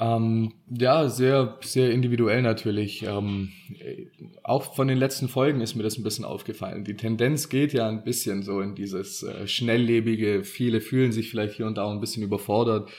Ähm, 0.00 0.54
ja, 0.68 1.08
sehr, 1.08 1.56
sehr 1.60 1.90
individuell 1.90 2.42
natürlich. 2.42 3.04
Ähm, 3.04 3.52
auch 4.42 4.74
von 4.74 4.88
den 4.88 4.98
letzten 4.98 5.28
Folgen 5.28 5.60
ist 5.60 5.76
mir 5.76 5.82
das 5.82 5.98
ein 5.98 6.02
bisschen 6.02 6.24
aufgefallen. 6.24 6.84
Die 6.84 6.96
Tendenz 6.96 7.48
geht 7.48 7.72
ja 7.72 7.88
ein 7.88 8.02
bisschen 8.02 8.42
so 8.42 8.60
in 8.60 8.74
dieses 8.74 9.22
äh, 9.22 9.46
schnelllebige. 9.46 10.42
Viele 10.42 10.80
fühlen 10.80 11.12
sich 11.12 11.30
vielleicht 11.30 11.54
hier 11.54 11.66
und 11.66 11.78
da 11.78 11.88
ein 11.90 12.00
bisschen 12.00 12.22
überfordert. 12.22 12.90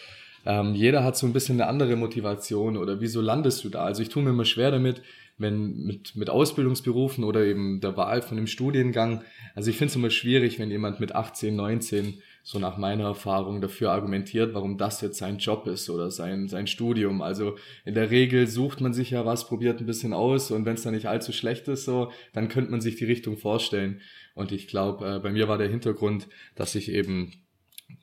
Ähm, 0.45 0.75
jeder 0.75 1.03
hat 1.03 1.17
so 1.17 1.25
ein 1.25 1.33
bisschen 1.33 1.59
eine 1.59 1.69
andere 1.69 1.95
Motivation 1.95 2.77
oder 2.77 3.01
wieso 3.01 3.19
landest 3.19 3.63
du 3.63 3.69
da? 3.69 3.83
Also 3.83 4.01
ich 4.01 4.09
tue 4.09 4.23
mir 4.23 4.29
immer 4.29 4.45
schwer 4.45 4.71
damit, 4.71 5.01
wenn 5.37 5.83
mit, 5.83 6.15
mit 6.15 6.29
Ausbildungsberufen 6.29 7.23
oder 7.23 7.43
eben 7.43 7.81
der 7.81 7.97
Wahl 7.97 8.21
von 8.21 8.37
dem 8.37 8.47
Studiengang. 8.47 9.21
Also 9.53 9.69
ich 9.69 9.77
finde 9.77 9.89
es 9.89 9.95
immer 9.95 10.09
schwierig, 10.09 10.59
wenn 10.59 10.71
jemand 10.71 10.99
mit 10.99 11.13
18, 11.13 11.55
19 11.55 12.21
so 12.41 12.59
nach 12.59 12.77
meiner 12.77 13.05
Erfahrung 13.05 13.59
dafür 13.59 13.91
argumentiert, 13.91 14.53
warum 14.53 14.77
das 14.77 15.01
jetzt 15.01 15.17
sein 15.17 15.39
Job 15.39 15.67
ist 15.67 15.89
oder 15.89 16.09
sein, 16.09 16.47
sein 16.47 16.67
Studium. 16.67 17.21
Also 17.21 17.57
in 17.83 17.95
der 17.95 18.11
Regel 18.11 18.47
sucht 18.47 18.79
man 18.79 18.93
sich 18.93 19.09
ja 19.09 19.25
was, 19.25 19.47
probiert 19.47 19.81
ein 19.81 19.87
bisschen 19.87 20.13
aus 20.13 20.51
und 20.51 20.65
wenn 20.65 20.75
es 20.75 20.83
dann 20.83 20.93
nicht 20.93 21.07
allzu 21.07 21.33
schlecht 21.33 21.67
ist, 21.67 21.85
so, 21.85 22.11
dann 22.33 22.47
könnte 22.47 22.71
man 22.71 22.81
sich 22.81 22.95
die 22.95 23.05
Richtung 23.05 23.37
vorstellen. 23.37 24.01
Und 24.35 24.51
ich 24.51 24.67
glaube, 24.67 25.15
äh, 25.15 25.19
bei 25.19 25.31
mir 25.31 25.47
war 25.47 25.57
der 25.57 25.69
Hintergrund, 25.69 26.27
dass 26.55 26.75
ich 26.75 26.89
eben 26.89 27.33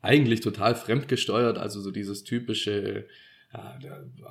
eigentlich 0.03 0.41
total 0.41 0.75
fremdgesteuert, 0.75 1.57
also 1.57 1.81
so 1.81 1.91
dieses 1.91 2.25
typische 2.25 3.07
ja, 3.52 3.78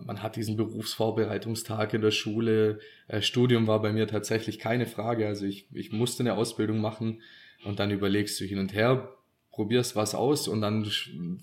man 0.03 0.23
hat 0.23 0.35
diesen 0.35 0.57
Berufsvorbereitungstag 0.57 1.93
in 1.93 2.01
der 2.01 2.11
Schule. 2.11 2.79
Äh, 3.07 3.21
Studium 3.21 3.67
war 3.67 3.81
bei 3.81 3.93
mir 3.93 4.07
tatsächlich 4.07 4.57
keine 4.57 4.87
Frage. 4.87 5.27
Also 5.27 5.45
ich, 5.45 5.67
ich 5.73 5.91
musste 5.91 6.23
eine 6.23 6.33
Ausbildung 6.33 6.79
machen 6.79 7.21
und 7.63 7.79
dann 7.79 7.91
überlegst 7.91 8.39
du 8.39 8.45
hin 8.45 8.57
und 8.57 8.73
her, 8.73 9.15
probierst 9.51 9.95
was 9.95 10.15
aus 10.15 10.47
und 10.47 10.61
dann 10.61 10.89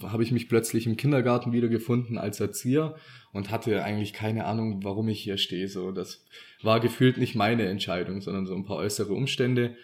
habe 0.03 0.23
ich 0.23 0.33
mich 0.33 0.49
plötzlich 0.49 0.87
im 0.87 0.97
Kindergarten 0.97 1.53
wiedergefunden 1.53 2.19
als 2.19 2.41
Erzieher 2.41 2.97
und 3.33 3.51
hatte 3.51 3.85
eigentlich 3.85 4.13
keine 4.13 4.47
Ahnung, 4.47 4.83
warum 4.83 5.09
ich 5.09 5.21
hier 5.21 5.37
stehe. 5.37 5.69
So, 5.69 5.93
das 5.93 6.25
war 6.63 6.81
gefühlt 6.81 7.19
nicht 7.19 7.35
meine 7.35 7.67
Entscheidung, 7.67 8.23
sondern 8.23 8.47
so 8.47 8.55
ein 8.55 8.65
paar 8.65 8.79
äußere 8.79 9.13
Umstände. 9.13 9.77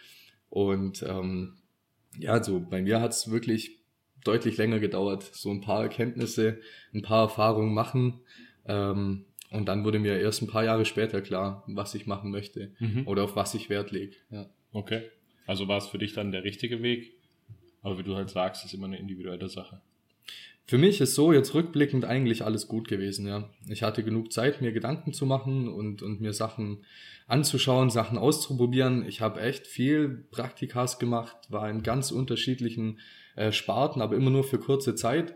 Und 0.48 1.04
ähm, 1.06 1.58
ja, 2.18 2.42
so 2.42 2.60
bei 2.60 2.82
mir 2.82 3.00
hat 3.00 3.12
es 3.12 3.30
wirklich 3.30 3.83
deutlich 4.24 4.56
länger 4.56 4.80
gedauert. 4.80 5.22
So 5.22 5.50
ein 5.50 5.60
paar 5.60 5.82
Erkenntnisse, 5.82 6.58
ein 6.92 7.02
paar 7.02 7.22
Erfahrungen 7.22 7.74
machen. 7.74 8.20
Ähm, 8.66 9.24
und 9.50 9.66
dann 9.66 9.84
wurde 9.84 9.98
mir 10.00 10.18
erst 10.18 10.42
ein 10.42 10.48
paar 10.48 10.64
Jahre 10.64 10.84
später 10.84 11.20
klar, 11.20 11.62
was 11.68 11.94
ich 11.94 12.06
machen 12.06 12.30
möchte 12.30 12.72
Mhm. 12.80 13.06
oder 13.06 13.22
auf 13.24 13.36
was 13.36 13.54
ich 13.54 13.70
Wert 13.70 13.92
lege. 13.92 14.16
Ja. 14.30 14.46
Okay. 14.72 15.02
Also 15.46 15.68
war 15.68 15.78
es 15.78 15.86
für 15.86 15.98
dich 15.98 16.12
dann 16.14 16.32
der 16.32 16.42
richtige 16.42 16.82
Weg? 16.82 17.12
Aber 17.82 17.98
wie 17.98 18.02
du 18.02 18.16
halt 18.16 18.30
sagst, 18.30 18.64
ist 18.64 18.72
immer 18.74 18.86
eine 18.86 18.98
individuelle 18.98 19.48
Sache. 19.48 19.80
Für 20.66 20.78
mich 20.78 21.02
ist 21.02 21.14
so 21.14 21.32
jetzt 21.34 21.52
rückblickend 21.52 22.06
eigentlich 22.06 22.42
alles 22.42 22.66
gut 22.66 22.88
gewesen, 22.88 23.26
ja. 23.26 23.50
Ich 23.68 23.82
hatte 23.82 24.02
genug 24.02 24.32
Zeit, 24.32 24.62
mir 24.62 24.72
Gedanken 24.72 25.12
zu 25.12 25.26
machen 25.26 25.68
und, 25.68 26.00
und 26.02 26.22
mir 26.22 26.32
Sachen 26.32 26.84
anzuschauen, 27.26 27.90
Sachen 27.90 28.16
auszuprobieren. 28.16 29.06
Ich 29.06 29.20
habe 29.20 29.42
echt 29.42 29.66
viel 29.66 30.24
Praktikas 30.30 30.98
gemacht, 30.98 31.36
war 31.50 31.68
in 31.68 31.82
ganz 31.82 32.10
unterschiedlichen 32.10 32.98
äh, 33.36 33.52
Sparten, 33.52 34.02
aber 34.02 34.16
immer 34.16 34.30
nur 34.30 34.44
für 34.44 34.58
kurze 34.58 34.94
Zeit. 34.94 35.34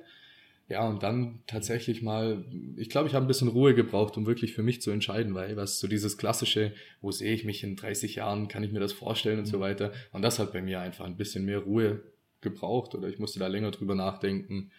Ja, 0.68 0.86
und 0.86 1.02
dann 1.02 1.40
tatsächlich 1.46 2.02
mal, 2.02 2.44
ich 2.76 2.90
glaube, 2.90 3.08
ich 3.08 3.14
habe 3.14 3.24
ein 3.24 3.28
bisschen 3.28 3.48
Ruhe 3.48 3.74
gebraucht, 3.74 4.18
um 4.18 4.26
wirklich 4.26 4.52
für 4.52 4.62
mich 4.62 4.82
zu 4.82 4.90
entscheiden, 4.90 5.34
weil 5.34 5.56
was 5.56 5.78
so 5.78 5.88
dieses 5.88 6.18
klassische, 6.18 6.74
wo 7.00 7.10
sehe 7.10 7.32
ich 7.32 7.44
mich 7.44 7.64
in 7.64 7.74
30 7.74 8.16
Jahren, 8.16 8.48
kann 8.48 8.62
ich 8.62 8.72
mir 8.72 8.80
das 8.80 8.92
vorstellen 8.92 9.38
und 9.38 9.46
so 9.46 9.60
weiter. 9.60 9.92
Und 10.12 10.20
das 10.20 10.38
hat 10.38 10.52
bei 10.52 10.60
mir 10.60 10.80
einfach 10.80 11.06
ein 11.06 11.16
bisschen 11.16 11.46
mehr 11.46 11.60
Ruhe 11.60 12.02
gebraucht 12.42 12.94
oder 12.94 13.08
ich 13.08 13.18
musste 13.18 13.38
da 13.38 13.46
länger 13.46 13.70
drüber 13.70 13.94
nachdenken. 13.94 14.70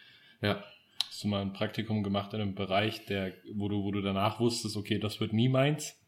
Ja, 0.41 0.63
Hast 1.07 1.23
du 1.23 1.27
mal 1.27 1.41
ein 1.41 1.53
Praktikum 1.53 2.03
gemacht 2.03 2.33
in 2.33 2.41
einem 2.41 2.55
Bereich, 2.55 3.05
der, 3.05 3.33
wo 3.53 3.67
du, 3.67 3.83
wo 3.83 3.91
du 3.91 4.01
danach 4.01 4.39
wusstest, 4.39 4.77
okay, 4.77 4.99
das 4.99 5.19
wird 5.19 5.33
nie 5.33 5.49
meins? 5.49 5.99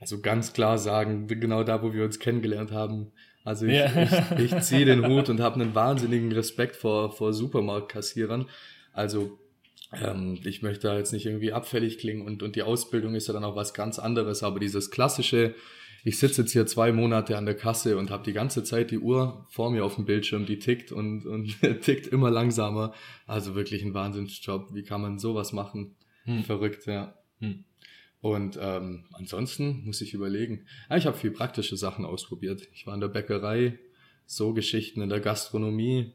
also 0.00 0.20
ganz 0.20 0.54
klar 0.54 0.78
sagen, 0.78 1.28
genau 1.28 1.62
da, 1.62 1.82
wo 1.82 1.92
wir 1.92 2.04
uns 2.04 2.18
kennengelernt 2.18 2.72
haben. 2.72 3.12
Also 3.44 3.66
ich, 3.66 3.74
Ja. 3.74 3.90
ich, 4.36 4.52
ich 4.52 4.60
ziehe 4.62 4.84
den 4.84 5.06
Hut 5.06 5.28
und 5.28 5.40
habe 5.40 5.60
einen 5.60 5.74
wahnsinnigen 5.74 6.32
Respekt 6.32 6.76
vor, 6.76 7.12
vor 7.12 7.32
Supermarktkassierern. 7.32 8.46
Also 8.92 9.38
ähm, 9.92 10.38
ich 10.44 10.62
möchte 10.62 10.88
da 10.88 10.96
jetzt 10.96 11.12
nicht 11.12 11.26
irgendwie 11.26 11.52
abfällig 11.52 11.98
klingen 11.98 12.26
und, 12.26 12.42
und 12.42 12.56
die 12.56 12.62
Ausbildung 12.62 13.14
ist 13.14 13.26
ja 13.28 13.34
dann 13.34 13.44
auch 13.44 13.56
was 13.56 13.74
ganz 13.74 13.98
anderes, 13.98 14.42
aber 14.42 14.60
dieses 14.60 14.90
klassische, 14.90 15.54
ich 16.04 16.18
sitze 16.18 16.42
jetzt 16.42 16.52
hier 16.52 16.66
zwei 16.66 16.92
Monate 16.92 17.36
an 17.36 17.44
der 17.44 17.56
Kasse 17.56 17.96
und 17.98 18.10
habe 18.10 18.24
die 18.24 18.32
ganze 18.32 18.62
Zeit 18.62 18.90
die 18.90 18.98
Uhr 18.98 19.46
vor 19.50 19.70
mir 19.70 19.84
auf 19.84 19.96
dem 19.96 20.04
Bildschirm, 20.04 20.46
die 20.46 20.58
tickt 20.58 20.92
und, 20.92 21.26
und 21.26 21.60
tickt 21.82 22.06
immer 22.06 22.30
langsamer. 22.30 22.94
Also 23.26 23.54
wirklich 23.54 23.82
ein 23.82 23.94
Wahnsinnsjob. 23.94 24.72
Wie 24.74 24.82
kann 24.82 25.00
man 25.02 25.18
sowas 25.18 25.52
machen? 25.52 25.96
Hm. 26.24 26.44
Verrückt, 26.44 26.86
ja. 26.86 27.14
Hm. 27.40 27.64
Und 28.20 28.58
ähm, 28.60 29.04
ansonsten 29.12 29.84
muss 29.86 30.00
ich 30.02 30.12
überlegen. 30.12 30.66
Ja, 30.90 30.96
ich 30.96 31.06
habe 31.06 31.16
viel 31.16 31.30
praktische 31.30 31.76
Sachen 31.76 32.04
ausprobiert. 32.04 32.68
Ich 32.74 32.86
war 32.86 32.94
in 32.94 33.00
der 33.00 33.08
Bäckerei, 33.08 33.78
so 34.26 34.52
Geschichten 34.52 35.00
in 35.00 35.08
der 35.08 35.20
Gastronomie, 35.20 36.12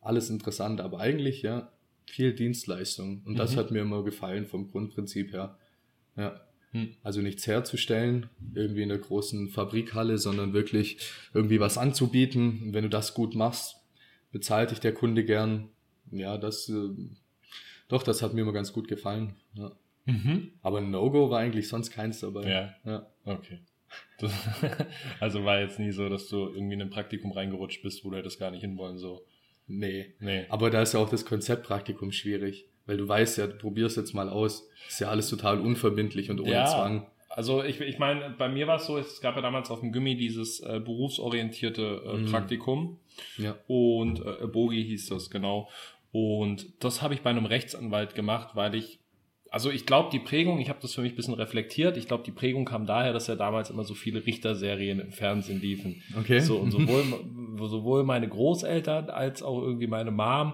alles 0.00 0.28
interessant, 0.30 0.80
aber 0.80 1.00
eigentlich 1.00 1.42
ja 1.42 1.72
viel 2.04 2.34
Dienstleistung. 2.34 3.22
Und 3.24 3.38
das 3.38 3.52
Mhm. 3.54 3.56
hat 3.56 3.70
mir 3.70 3.80
immer 3.80 4.04
gefallen 4.04 4.46
vom 4.46 4.70
Grundprinzip 4.70 5.32
her. 5.32 5.58
Ja. 6.16 6.40
Hm. 6.72 6.94
Also 7.02 7.22
nichts 7.22 7.46
herzustellen, 7.46 8.28
irgendwie 8.54 8.82
in 8.82 8.88
der 8.90 8.98
großen 8.98 9.48
Fabrikhalle, 9.48 10.18
sondern 10.18 10.52
wirklich 10.52 10.98
irgendwie 11.32 11.58
was 11.58 11.78
anzubieten. 11.78 12.60
Und 12.62 12.74
wenn 12.74 12.84
du 12.84 12.90
das 12.90 13.14
gut 13.14 13.34
machst, 13.34 13.76
bezahlt 14.30 14.70
dich 14.72 14.80
der 14.80 14.92
Kunde 14.92 15.24
gern. 15.24 15.70
Ja, 16.12 16.36
das, 16.38 16.68
äh, 16.68 16.88
doch, 17.88 18.02
das 18.02 18.20
hat 18.22 18.34
mir 18.34 18.42
immer 18.42 18.52
ganz 18.52 18.72
gut 18.72 18.88
gefallen. 18.88 19.34
Ja. 19.54 19.72
Mhm. 20.06 20.52
Aber 20.62 20.80
No-Go 20.80 21.30
war 21.30 21.40
eigentlich 21.40 21.68
sonst 21.68 21.90
keins 21.90 22.20
dabei. 22.20 22.48
Ja. 22.48 22.74
ja. 22.84 23.06
Okay. 23.24 23.58
Das, 24.18 24.32
also 25.20 25.44
war 25.44 25.60
jetzt 25.60 25.78
nie 25.78 25.90
so, 25.92 26.08
dass 26.08 26.28
du 26.28 26.48
irgendwie 26.48 26.74
in 26.74 26.82
ein 26.82 26.90
Praktikum 26.90 27.32
reingerutscht 27.32 27.82
bist, 27.82 28.04
wo 28.04 28.10
du 28.10 28.16
hättest 28.16 28.38
gar 28.40 28.50
nicht 28.50 28.60
hinwollen, 28.62 28.98
so. 28.98 29.24
Nee. 29.66 30.14
Nee. 30.20 30.46
Aber 30.48 30.70
da 30.70 30.82
ist 30.82 30.94
ja 30.94 31.00
auch 31.00 31.08
das 31.10 31.24
Konzeptpraktikum 31.26 32.12
schwierig. 32.12 32.66
Weil 32.86 32.98
du 32.98 33.08
weißt 33.08 33.38
ja, 33.38 33.48
du 33.48 33.56
probierst 33.58 33.96
jetzt 33.96 34.14
mal 34.14 34.28
aus. 34.28 34.68
Ist 34.88 35.00
ja 35.00 35.08
alles 35.08 35.28
total 35.28 35.58
unverbindlich 35.60 36.30
und 36.30 36.40
ohne 36.40 36.52
Ja. 36.52 36.66
Zwang. 36.66 37.06
Also 37.28 37.64
ich, 37.64 37.80
ich 37.80 37.98
meine, 37.98 38.30
bei 38.38 38.48
mir 38.48 38.66
war 38.68 38.76
es 38.76 38.86
so, 38.86 38.96
es 38.96 39.20
gab 39.20 39.34
ja 39.36 39.42
damals 39.42 39.70
auf 39.70 39.80
dem 39.80 39.92
Gummi 39.92 40.16
dieses 40.16 40.60
äh, 40.60 40.80
berufsorientierte 40.80 42.02
äh, 42.06 42.16
Mhm. 42.18 42.26
Praktikum 42.30 42.98
Ja. 43.38 43.56
und 43.66 44.20
äh, 44.24 44.46
Bogi 44.46 44.84
hieß 44.84 45.08
das, 45.08 45.30
genau. 45.30 45.68
Und 46.12 46.82
das 46.82 47.02
habe 47.02 47.12
ich 47.14 47.20
bei 47.22 47.30
einem 47.30 47.44
Rechtsanwalt 47.44 48.14
gemacht, 48.14 48.54
weil 48.54 48.74
ich, 48.76 49.00
also 49.56 49.70
ich 49.70 49.86
glaube, 49.86 50.10
die 50.12 50.18
Prägung, 50.18 50.60
ich 50.60 50.68
habe 50.68 50.80
das 50.82 50.92
für 50.92 51.00
mich 51.00 51.14
ein 51.14 51.16
bisschen 51.16 51.32
reflektiert, 51.32 51.96
ich 51.96 52.06
glaube, 52.06 52.22
die 52.22 52.30
Prägung 52.30 52.66
kam 52.66 52.84
daher, 52.84 53.14
dass 53.14 53.26
ja 53.26 53.36
damals 53.36 53.70
immer 53.70 53.84
so 53.84 53.94
viele 53.94 54.26
Richterserien 54.26 55.00
im 55.00 55.12
Fernsehen 55.12 55.62
liefen. 55.62 56.02
Okay. 56.14 56.40
So, 56.40 56.58
und 56.58 56.72
sowohl, 56.72 57.02
sowohl 57.66 58.04
meine 58.04 58.28
Großeltern 58.28 59.08
als 59.08 59.42
auch 59.42 59.62
irgendwie 59.62 59.86
meine 59.86 60.10
Mom, 60.10 60.52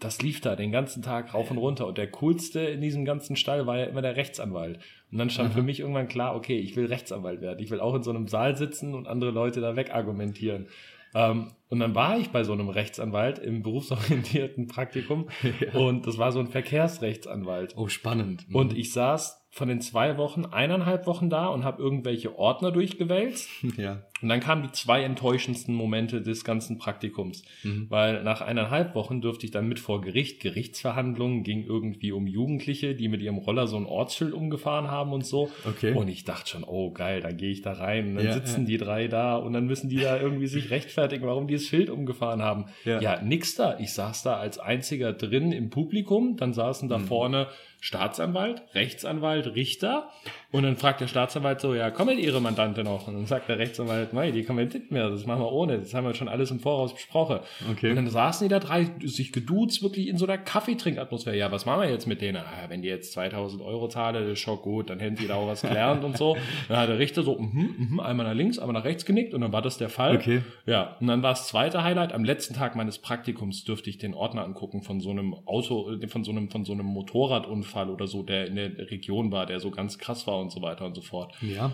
das 0.00 0.20
lief 0.20 0.42
da 0.42 0.54
den 0.54 0.70
ganzen 0.70 1.02
Tag 1.02 1.32
rauf 1.32 1.50
und 1.50 1.56
runter. 1.56 1.86
Und 1.86 1.96
der 1.96 2.10
coolste 2.10 2.60
in 2.60 2.82
diesem 2.82 3.06
ganzen 3.06 3.36
Stall 3.36 3.66
war 3.66 3.78
ja 3.78 3.86
immer 3.86 4.02
der 4.02 4.16
Rechtsanwalt. 4.16 4.78
Und 5.10 5.16
dann 5.16 5.30
stand 5.30 5.48
Aha. 5.48 5.54
für 5.56 5.62
mich 5.62 5.80
irgendwann 5.80 6.08
klar, 6.08 6.36
okay, 6.36 6.58
ich 6.58 6.76
will 6.76 6.84
Rechtsanwalt 6.84 7.40
werden. 7.40 7.58
Ich 7.58 7.70
will 7.70 7.80
auch 7.80 7.94
in 7.94 8.02
so 8.02 8.10
einem 8.10 8.28
Saal 8.28 8.58
sitzen 8.58 8.94
und 8.94 9.08
andere 9.08 9.30
Leute 9.30 9.62
da 9.62 9.76
wegargumentieren. 9.76 10.66
Ähm, 11.14 11.52
und 11.68 11.80
dann 11.80 11.94
war 11.94 12.18
ich 12.18 12.30
bei 12.30 12.44
so 12.44 12.52
einem 12.52 12.68
Rechtsanwalt 12.68 13.38
im 13.38 13.62
berufsorientierten 13.62 14.66
Praktikum 14.66 15.28
Ja. 15.60 15.78
und 15.78 16.06
das 16.06 16.18
war 16.18 16.32
so 16.32 16.40
ein 16.40 16.48
Verkehrsrechtsanwalt. 16.48 17.74
Oh, 17.76 17.88
spannend. 17.88 18.48
Mhm. 18.48 18.54
Und 18.56 18.76
ich 18.76 18.92
saß 18.92 19.41
von 19.54 19.68
den 19.68 19.82
zwei 19.82 20.16
Wochen 20.16 20.46
eineinhalb 20.46 21.06
Wochen 21.06 21.28
da 21.28 21.48
und 21.48 21.62
habe 21.62 21.82
irgendwelche 21.82 22.38
Ordner 22.38 22.72
durchgewälzt. 22.72 23.48
Ja. 23.76 24.02
Und 24.22 24.28
dann 24.28 24.38
kamen 24.38 24.62
die 24.62 24.70
zwei 24.70 25.02
enttäuschendsten 25.02 25.74
Momente 25.74 26.22
des 26.22 26.44
ganzen 26.44 26.78
Praktikums. 26.78 27.42
Mhm. 27.64 27.86
Weil 27.90 28.22
nach 28.22 28.40
eineinhalb 28.40 28.94
Wochen 28.94 29.20
durfte 29.20 29.46
ich 29.46 29.50
dann 29.50 29.66
mit 29.68 29.80
vor 29.80 30.00
Gericht, 30.00 30.40
Gerichtsverhandlungen, 30.40 31.42
ging 31.42 31.64
irgendwie 31.64 32.12
um 32.12 32.28
Jugendliche, 32.28 32.94
die 32.94 33.08
mit 33.08 33.20
ihrem 33.20 33.38
Roller 33.38 33.66
so 33.66 33.76
ein 33.76 33.84
Ortsschild 33.86 34.32
umgefahren 34.32 34.90
haben 34.90 35.12
und 35.12 35.26
so. 35.26 35.50
Okay. 35.68 35.92
Und 35.94 36.06
ich 36.06 36.22
dachte 36.24 36.50
schon, 36.50 36.62
oh 36.64 36.92
geil, 36.92 37.20
dann 37.20 37.36
gehe 37.36 37.50
ich 37.50 37.62
da 37.62 37.72
rein 37.72 38.10
und 38.10 38.14
dann 38.16 38.26
Ja, 38.26 38.32
sitzen 38.34 38.60
ja. 38.60 38.66
die 38.66 38.76
drei 38.78 39.08
da 39.08 39.36
und 39.36 39.52
dann 39.54 39.66
müssen 39.66 39.88
die 39.88 39.96
da 39.98 40.20
irgendwie 40.20 40.46
sich 40.46 40.70
rechtfertigen, 40.70 41.26
warum 41.26 41.48
die 41.48 41.54
das 41.54 41.64
Schild 41.64 41.90
umgefahren 41.90 42.42
haben. 42.42 42.66
Ja. 42.84 43.00
Ja, 43.00 43.20
nix 43.22 43.56
da. 43.56 43.78
Ich 43.80 43.92
saß 43.92 44.22
da 44.22 44.36
als 44.36 44.58
einziger 44.60 45.12
drin 45.12 45.50
im 45.50 45.70
Publikum, 45.70 46.36
dann 46.36 46.52
saßen 46.52 46.88
da 46.88 46.98
Mhm. 46.98 47.04
vorne 47.06 47.46
Staatsanwalt, 47.82 48.62
Rechtsanwalt, 48.74 49.56
Richter 49.56 50.08
und 50.52 50.62
dann 50.62 50.76
fragt 50.76 51.00
der 51.00 51.08
Staatsanwalt 51.08 51.60
so, 51.60 51.74
ja, 51.74 51.90
kommen 51.90 52.16
Ihre 52.16 52.40
Mandante 52.40 52.84
noch? 52.84 53.08
Und 53.08 53.14
dann 53.14 53.26
sagt 53.26 53.48
der 53.48 53.58
Rechtsanwalt, 53.58 54.12
nein, 54.12 54.32
die 54.32 54.44
kommen 54.44 54.68
nicht 54.68 54.92
mehr, 54.92 55.10
das 55.10 55.26
machen 55.26 55.40
wir 55.40 55.50
ohne, 55.50 55.80
das 55.80 55.92
haben 55.92 56.06
wir 56.06 56.14
schon 56.14 56.28
alles 56.28 56.52
im 56.52 56.60
Voraus 56.60 56.94
besprochen. 56.94 57.40
Okay. 57.72 57.90
Und 57.90 57.96
dann 57.96 58.08
saßen 58.08 58.46
die 58.46 58.50
da 58.50 58.60
drei, 58.60 58.88
sich 59.02 59.32
geduzt, 59.32 59.82
wirklich 59.82 60.06
in 60.06 60.16
so 60.16 60.26
einer 60.26 60.38
Kaffeetrinkatmosphäre. 60.38 61.36
Ja, 61.36 61.50
was 61.50 61.66
machen 61.66 61.82
wir 61.82 61.90
jetzt 61.90 62.06
mit 62.06 62.20
denen? 62.20 62.36
Ah, 62.36 62.68
wenn 62.68 62.82
die 62.82 62.88
jetzt 62.88 63.14
2000 63.14 63.60
Euro 63.62 63.88
zahlen, 63.88 64.14
das 64.14 64.26
ist 64.26 64.38
schon 64.38 64.58
gut, 64.58 64.88
dann 64.88 65.00
hätten 65.00 65.16
sie 65.16 65.26
da 65.26 65.34
auch 65.34 65.48
was 65.48 65.62
gelernt 65.62 66.04
und 66.04 66.16
so. 66.16 66.36
Dann 66.68 66.78
hat 66.78 66.88
der 66.88 66.98
Richter 66.98 67.24
so, 67.24 67.38
mhm, 67.38 67.74
mhm, 67.90 68.00
einmal 68.00 68.26
nach 68.26 68.34
links, 68.34 68.58
einmal 68.58 68.74
nach 68.74 68.84
rechts 68.84 69.04
genickt 69.04 69.34
und 69.34 69.40
dann 69.40 69.52
war 69.52 69.62
das 69.62 69.78
der 69.78 69.88
Fall. 69.88 70.16
Okay. 70.16 70.42
Ja, 70.66 70.96
und 71.00 71.08
dann 71.08 71.22
war 71.22 71.32
das 71.32 71.48
zweite 71.48 71.82
Highlight. 71.82 72.12
Am 72.12 72.24
letzten 72.24 72.54
Tag 72.54 72.76
meines 72.76 72.98
Praktikums 72.98 73.64
dürfte 73.64 73.90
ich 73.90 73.98
den 73.98 74.14
Ordner 74.14 74.44
angucken 74.44 74.82
von 74.82 75.00
so 75.00 75.10
einem 75.10 75.34
Auto, 75.46 75.90
äh, 75.90 76.06
von 76.06 76.24
so 76.24 76.30
einem, 76.30 76.50
von 76.50 76.64
so 76.64 76.72
einem 76.72 76.86
Motorradunfall 76.86 77.71
oder 77.90 78.06
so, 78.06 78.22
der 78.22 78.46
in 78.46 78.56
der 78.56 78.76
Region 78.90 79.30
war, 79.32 79.46
der 79.46 79.60
so 79.60 79.70
ganz 79.70 79.98
krass 79.98 80.26
war 80.26 80.38
und 80.40 80.50
so 80.50 80.62
weiter 80.62 80.84
und 80.86 80.94
so 80.94 81.00
fort. 81.02 81.34
Ja. 81.40 81.72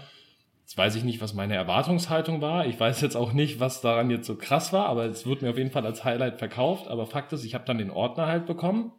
Jetzt 0.63 0.77
weiß 0.77 0.97
ich 0.97 1.05
nicht, 1.05 1.21
was 1.23 1.33
meine 1.33 1.55
Erwartungshaltung 1.55 2.43
war. 2.43 2.67
Ich 2.67 2.79
weiß 2.79 3.01
jetzt 3.01 3.17
auch 3.17 3.33
nicht, 3.33 3.59
was 3.59 3.81
daran 3.81 4.11
jetzt 4.11 4.27
so 4.27 4.37
krass 4.37 4.73
war, 4.73 4.87
aber 4.87 5.07
es 5.07 5.25
wurde 5.27 5.45
mir 5.45 5.51
auf 5.51 5.57
jeden 5.59 5.71
Fall 5.71 5.87
als 5.87 6.05
Highlight 6.05 6.39
verkauft. 6.39 6.89
Aber 6.89 7.07
Fakt 7.07 7.33
ist, 7.33 7.45
ich 7.45 7.55
habe 7.55 7.65
dann 7.65 7.79
den 7.79 7.91
Ordner 7.91 8.27
halt 8.27 8.45
bekommen. 8.47 8.93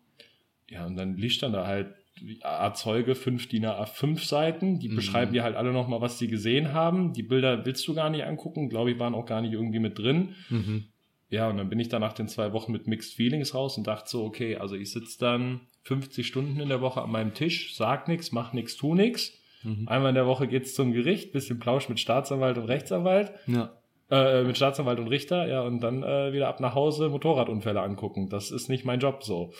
Ja, 0.69 0.85
und 0.87 0.95
dann 0.97 1.15
liegt 1.15 1.43
dann 1.43 1.53
da 1.53 1.67
halt 1.67 1.93
A-Zeuge, 2.41 3.15
fünf 3.15 3.47
DIN 3.47 3.65
A5 3.65 4.27
Seiten. 4.27 4.79
Die 4.79 4.89
Mhm. 4.89 4.95
beschreiben 4.95 5.31
dir 5.31 5.43
halt 5.43 5.55
alle 5.55 5.71
nochmal, 5.71 6.01
was 6.01 6.17
sie 6.19 6.27
gesehen 6.27 6.73
haben. 6.73 7.13
Die 7.13 7.23
Bilder 7.23 7.65
willst 7.65 7.87
du 7.87 7.93
gar 7.93 8.09
nicht 8.09 8.23
angucken. 8.25 8.69
Glaube 8.69 8.91
ich, 8.91 8.99
waren 8.99 9.13
auch 9.15 9.25
gar 9.25 9.41
nicht 9.41 9.53
irgendwie 9.53 9.79
mit 9.79 9.97
drin. 9.97 10.35
Mhm. 10.49 10.85
Ja, 11.29 11.47
und 11.49 11.57
dann 11.57 11.69
bin 11.69 11.79
ich 11.79 11.89
dann 11.89 12.01
nach 12.01 12.13
den 12.13 12.27
zwei 12.27 12.53
Wochen 12.53 12.71
mit 12.71 12.87
Mixed 12.87 13.13
Feelings 13.13 13.53
raus 13.53 13.77
und 13.77 13.85
dachte 13.85 14.09
so, 14.09 14.23
okay, 14.25 14.55
also 14.57 14.75
ich 14.75 14.91
sitze 14.91 15.19
dann 15.19 15.61
50 15.83 16.25
Stunden 16.25 16.59
in 16.59 16.69
der 16.69 16.81
Woche 16.81 17.01
an 17.03 17.11
meinem 17.11 17.33
Tisch, 17.35 17.75
sag 17.75 18.07
nichts, 18.07 18.31
mach 18.31 18.51
nichts, 18.53 18.75
tu 18.77 18.95
nichts. 18.95 19.33
Mhm. 19.63 19.87
Einmal 19.87 20.09
in 20.09 20.15
der 20.15 20.25
Woche 20.25 20.47
geht's 20.47 20.73
zum 20.73 20.91
Gericht, 20.91 21.31
bisschen 21.31 21.59
Plausch 21.59 21.87
mit 21.89 21.99
Staatsanwalt 21.99 22.57
und 22.57 22.65
Rechtsanwalt, 22.65 23.31
Ja. 23.45 23.73
äh, 24.09 24.43
mit 24.43 24.55
Staatsanwalt 24.57 24.99
und 24.99 25.07
Richter, 25.09 25.47
ja, 25.47 25.61
und 25.61 25.81
dann 25.81 26.01
äh, 26.01 26.33
wieder 26.33 26.47
ab 26.47 26.59
nach 26.61 26.73
Hause 26.73 27.09
Motorradunfälle 27.09 27.81
angucken. 27.81 28.29
Das 28.29 28.49
ist 28.49 28.67
nicht 28.69 28.83
mein 28.85 28.99
Job 28.99 29.23
so. 29.23 29.53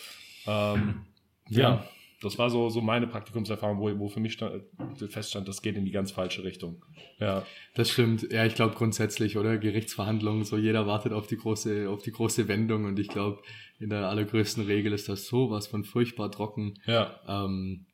Ähm, 0.48 1.06
ja. 1.48 1.84
Das 2.22 2.38
war 2.38 2.50
so, 2.50 2.68
so 2.68 2.82
meine 2.82 3.06
Praktikumserfahrung, 3.06 3.80
wo, 3.80 3.98
wo 3.98 4.08
für 4.08 4.20
mich 4.20 4.34
stand, 4.34 4.62
feststand, 5.08 5.48
das 5.48 5.62
geht 5.62 5.76
in 5.76 5.86
die 5.86 5.90
ganz 5.90 6.10
falsche 6.10 6.44
Richtung. 6.44 6.84
Ja. 7.18 7.46
Das 7.74 7.90
stimmt. 7.90 8.30
Ja, 8.30 8.44
ich 8.44 8.54
glaube 8.54 8.74
grundsätzlich, 8.74 9.38
oder? 9.38 9.56
Gerichtsverhandlungen, 9.56 10.44
so 10.44 10.58
jeder 10.58 10.86
wartet 10.86 11.12
auf 11.12 11.26
die 11.26 11.36
große, 11.36 11.88
auf 11.88 12.02
die 12.02 12.12
große 12.12 12.46
Wendung 12.46 12.84
und 12.84 12.98
ich 12.98 13.08
glaube, 13.08 13.42
in 13.78 13.88
der 13.88 14.08
allergrößten 14.08 14.64
Regel 14.64 14.92
ist 14.92 15.08
das 15.08 15.26
sowas 15.26 15.66
von 15.66 15.84
furchtbar 15.84 16.30
trocken. 16.30 16.74
Ja. 16.84 17.20
Ähm, 17.26 17.86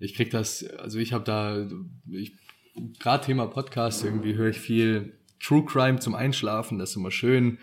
ich 0.00 0.14
krieg 0.14 0.30
das, 0.30 0.64
also 0.64 0.98
ich 0.98 1.12
habe 1.12 1.24
da, 1.24 1.68
ich, 2.10 2.32
gerade 2.98 3.24
Thema 3.24 3.46
Podcast, 3.46 4.04
irgendwie 4.04 4.34
höre 4.34 4.50
ich 4.50 4.58
viel 4.58 5.18
True 5.40 5.64
Crime 5.64 6.00
zum 6.00 6.14
Einschlafen, 6.14 6.78
das 6.78 6.90
ist 6.90 6.96
immer 6.96 7.10
schön, 7.10 7.58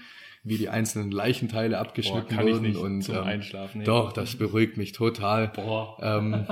wie 0.45 0.57
die 0.57 0.69
einzelnen 0.69 1.11
Leichenteile 1.11 1.77
abgeschnitten 1.79 2.27
Boah, 2.29 2.35
kann 2.37 2.47
ich 2.47 2.53
wurden. 2.53 2.63
nicht 2.67 2.77
und 2.77 3.01
zum 3.01 3.15
ähm, 3.15 3.23
Einschlafen. 3.23 3.79
nee. 3.79 3.83
Doch, 3.85 4.13
das 4.13 4.35
beruhigt 4.37 4.77
mich 4.77 4.93
total. 4.93 5.49
Boah. 5.49 5.97
Ähm, 6.01 6.45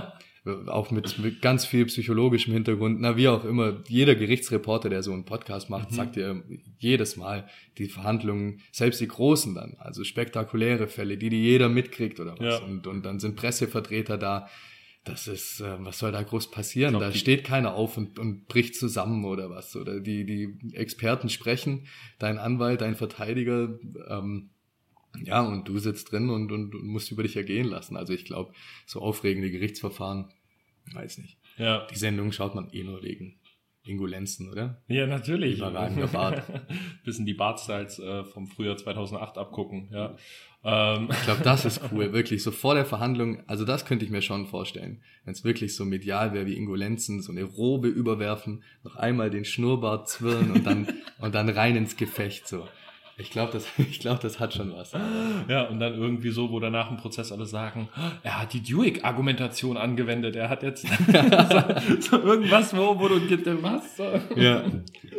auch 0.67 0.91
mit, 0.91 1.17
mit 1.19 1.41
ganz 1.41 1.65
viel 1.65 1.85
psychologischem 1.85 2.53
Hintergrund. 2.53 2.99
Na, 2.99 3.15
wie 3.15 3.29
auch 3.29 3.45
immer, 3.45 3.77
jeder 3.87 4.13
Gerichtsreporter, 4.15 4.89
der 4.89 5.01
so 5.01 5.13
einen 5.13 5.23
Podcast 5.23 5.69
macht, 5.69 5.91
Mhm. 5.91 5.95
sagt 5.95 6.15
dir 6.17 6.43
jedes 6.79 7.15
Mal, 7.15 7.47
die 7.77 7.87
Verhandlungen, 7.87 8.59
selbst 8.73 8.99
die 8.99 9.07
großen 9.07 9.55
dann, 9.55 9.77
also 9.79 10.03
spektakuläre 10.03 10.87
Fälle, 10.87 11.15
die, 11.17 11.29
die 11.29 11.41
jeder 11.41 11.69
mitkriegt 11.69 12.19
oder 12.19 12.33
was. 12.37 12.59
Ja. 12.59 12.65
Und, 12.65 12.87
und 12.87 13.05
dann 13.05 13.19
sind 13.21 13.37
Pressevertreter 13.37 14.17
da. 14.17 14.49
Das 15.03 15.27
ist, 15.27 15.59
äh, 15.59 15.83
was 15.83 15.99
soll 15.99 16.13
da 16.13 16.23
groß 16.23 16.49
passieren? 16.49 16.91
Glaub, 16.91 17.01
da 17.01 17.11
steht 17.11 17.43
keiner 17.43 17.73
auf 17.73 17.97
und, 17.97 18.19
und 18.19 18.47
bricht 18.47 18.75
zusammen 18.75 19.25
oder 19.25 19.49
was. 19.49 19.75
Oder 19.75 19.99
die, 19.99 20.25
die 20.25 20.73
Experten 20.73 21.29
sprechen, 21.29 21.87
dein 22.19 22.37
Anwalt, 22.37 22.81
dein 22.81 22.95
Verteidiger, 22.95 23.77
ähm, 24.07 24.51
ja, 25.23 25.41
und 25.41 25.67
du 25.67 25.77
sitzt 25.77 26.11
drin 26.11 26.29
und, 26.29 26.51
und, 26.51 26.73
und 26.73 26.85
musst 26.85 27.11
über 27.11 27.23
dich 27.23 27.35
ergehen 27.35 27.67
lassen. 27.67 27.97
Also 27.97 28.13
ich 28.13 28.25
glaube, 28.25 28.53
so 28.85 29.01
aufregende 29.01 29.51
Gerichtsverfahren, 29.51 30.31
weiß 30.93 31.19
nicht. 31.19 31.37
Ja. 31.57 31.85
Die 31.87 31.97
Sendung 31.97 32.31
schaut 32.31 32.55
man 32.55 32.69
eh 32.71 32.83
nur 32.83 33.03
wegen 33.03 33.39
Ingolenzen, 33.85 34.49
oder? 34.49 34.81
Ja, 34.87 35.05
natürlich. 35.07 35.57
Überragender 35.57 36.07
Bart. 36.07 36.43
Bisschen 37.05 37.25
die 37.25 37.33
Bartstyles 37.33 37.99
äh, 37.99 38.23
vom 38.23 38.47
Frühjahr 38.47 38.77
2008 38.77 39.37
abgucken, 39.37 39.89
ja. 39.91 40.15
Ähm, 40.63 41.09
Ich 41.11 41.23
glaube, 41.23 41.43
das 41.43 41.65
ist 41.65 41.81
cool, 41.91 42.13
wirklich. 42.13 42.41
So 42.43 42.51
vor 42.51 42.75
der 42.75 42.85
Verhandlung, 42.85 43.43
also 43.47 43.65
das 43.65 43.85
könnte 43.85 44.05
ich 44.05 44.11
mir 44.11 44.21
schon 44.21 44.47
vorstellen. 44.47 45.01
Wenn 45.25 45.33
es 45.33 45.43
wirklich 45.43 45.75
so 45.75 45.83
medial 45.83 46.33
wäre 46.33 46.45
wie 46.45 46.55
Ingolenzen, 46.55 47.21
so 47.21 47.31
eine 47.31 47.43
Robe 47.43 47.89
überwerfen, 47.89 48.63
noch 48.83 48.95
einmal 48.95 49.29
den 49.29 49.43
Schnurrbart 49.43 50.07
zwirren 50.07 50.51
und 50.51 50.65
dann, 50.65 50.87
und 51.19 51.35
dann 51.35 51.49
rein 51.49 51.75
ins 51.75 51.97
Gefecht, 51.97 52.47
so. 52.47 52.67
Ich 53.17 53.29
glaube, 53.29 53.51
das, 53.51 53.67
ich 53.77 53.99
glaube, 53.99 54.19
das 54.21 54.39
hat 54.39 54.53
schon 54.53 54.73
was. 54.73 54.93
ja, 55.47 55.63
und 55.63 55.79
dann 55.79 55.93
irgendwie 55.93 56.31
so, 56.31 56.51
wo 56.51 56.59
danach 56.59 56.89
im 56.89 56.97
Prozess 56.97 57.31
alle 57.31 57.45
sagen, 57.45 57.89
er 58.23 58.41
hat 58.41 58.53
die 58.53 58.61
Duick-Argumentation 58.61 59.77
angewendet, 59.77 60.35
er 60.35 60.49
hat 60.49 60.63
jetzt 60.63 60.87
so, 61.99 62.21
irgendwas, 62.21 62.75
wo, 62.75 62.99
wo 62.99 63.07
du 63.07 63.63
was? 63.63 63.97
Ja. 64.35 64.63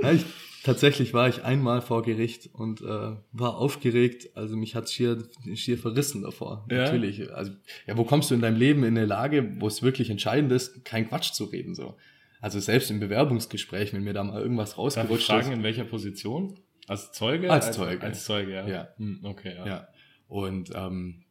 ja 0.03 0.13
ich, 0.13 0.25
tatsächlich 0.65 1.15
war 1.15 1.29
ich 1.29 1.45
einmal 1.45 1.83
vor 1.83 2.03
Gericht 2.03 2.51
und 2.53 2.81
äh, 2.81 3.17
war 3.33 3.57
aufgeregt. 3.57 4.31
Also 4.35 4.57
mich 4.57 4.75
hat's 4.75 4.93
schier, 4.93 5.23
schier 5.55 5.79
verrissen 5.79 6.23
davor. 6.23 6.67
Ja? 6.71 6.85
Natürlich. 6.85 7.33
Also, 7.33 7.53
ja, 7.87 7.97
wo 7.97 8.05
kommst 8.05 8.31
du 8.31 8.35
in 8.35 8.41
deinem 8.41 8.57
Leben 8.57 8.83
in 8.83 8.97
eine 8.97 9.07
Lage, 9.07 9.55
wo 9.61 9.69
es 9.69 9.83
wirklich 9.83 10.11
entscheidend 10.11 10.51
ist, 10.51 10.85
kein 10.85 11.09
Quatsch 11.09 11.33
zu 11.33 11.45
reden, 11.45 11.75
so. 11.75 11.97
Also 12.41 12.61
selbst 12.61 12.91
im 12.91 13.01
Bewerbungsgespräch, 13.01 13.95
wenn 13.95 14.05
mir 14.05 14.13
da 14.13 14.23
mal 14.23 14.39
irgendwas 14.39 14.71
Darf 14.71 14.77
ich 14.77 14.79
rausgerutscht 14.79 15.27
fragen, 15.29 15.53
ist. 15.53 15.57
in 15.57 15.63
welcher 15.63 15.85
Position? 15.85 16.59
Als 16.87 17.13
Zeuge? 17.13 17.51
Als 17.51 17.73
Zeuge. 17.73 18.03
Als 18.03 18.25
Zeuge, 18.25 18.53
ja. 18.53 18.67
Ja. 18.67 18.89
Hm, 18.97 19.21
okay, 19.25 19.55
ja. 19.57 19.67
Ja. 19.67 19.89
Und 20.29 20.71
ähm, 20.75 21.25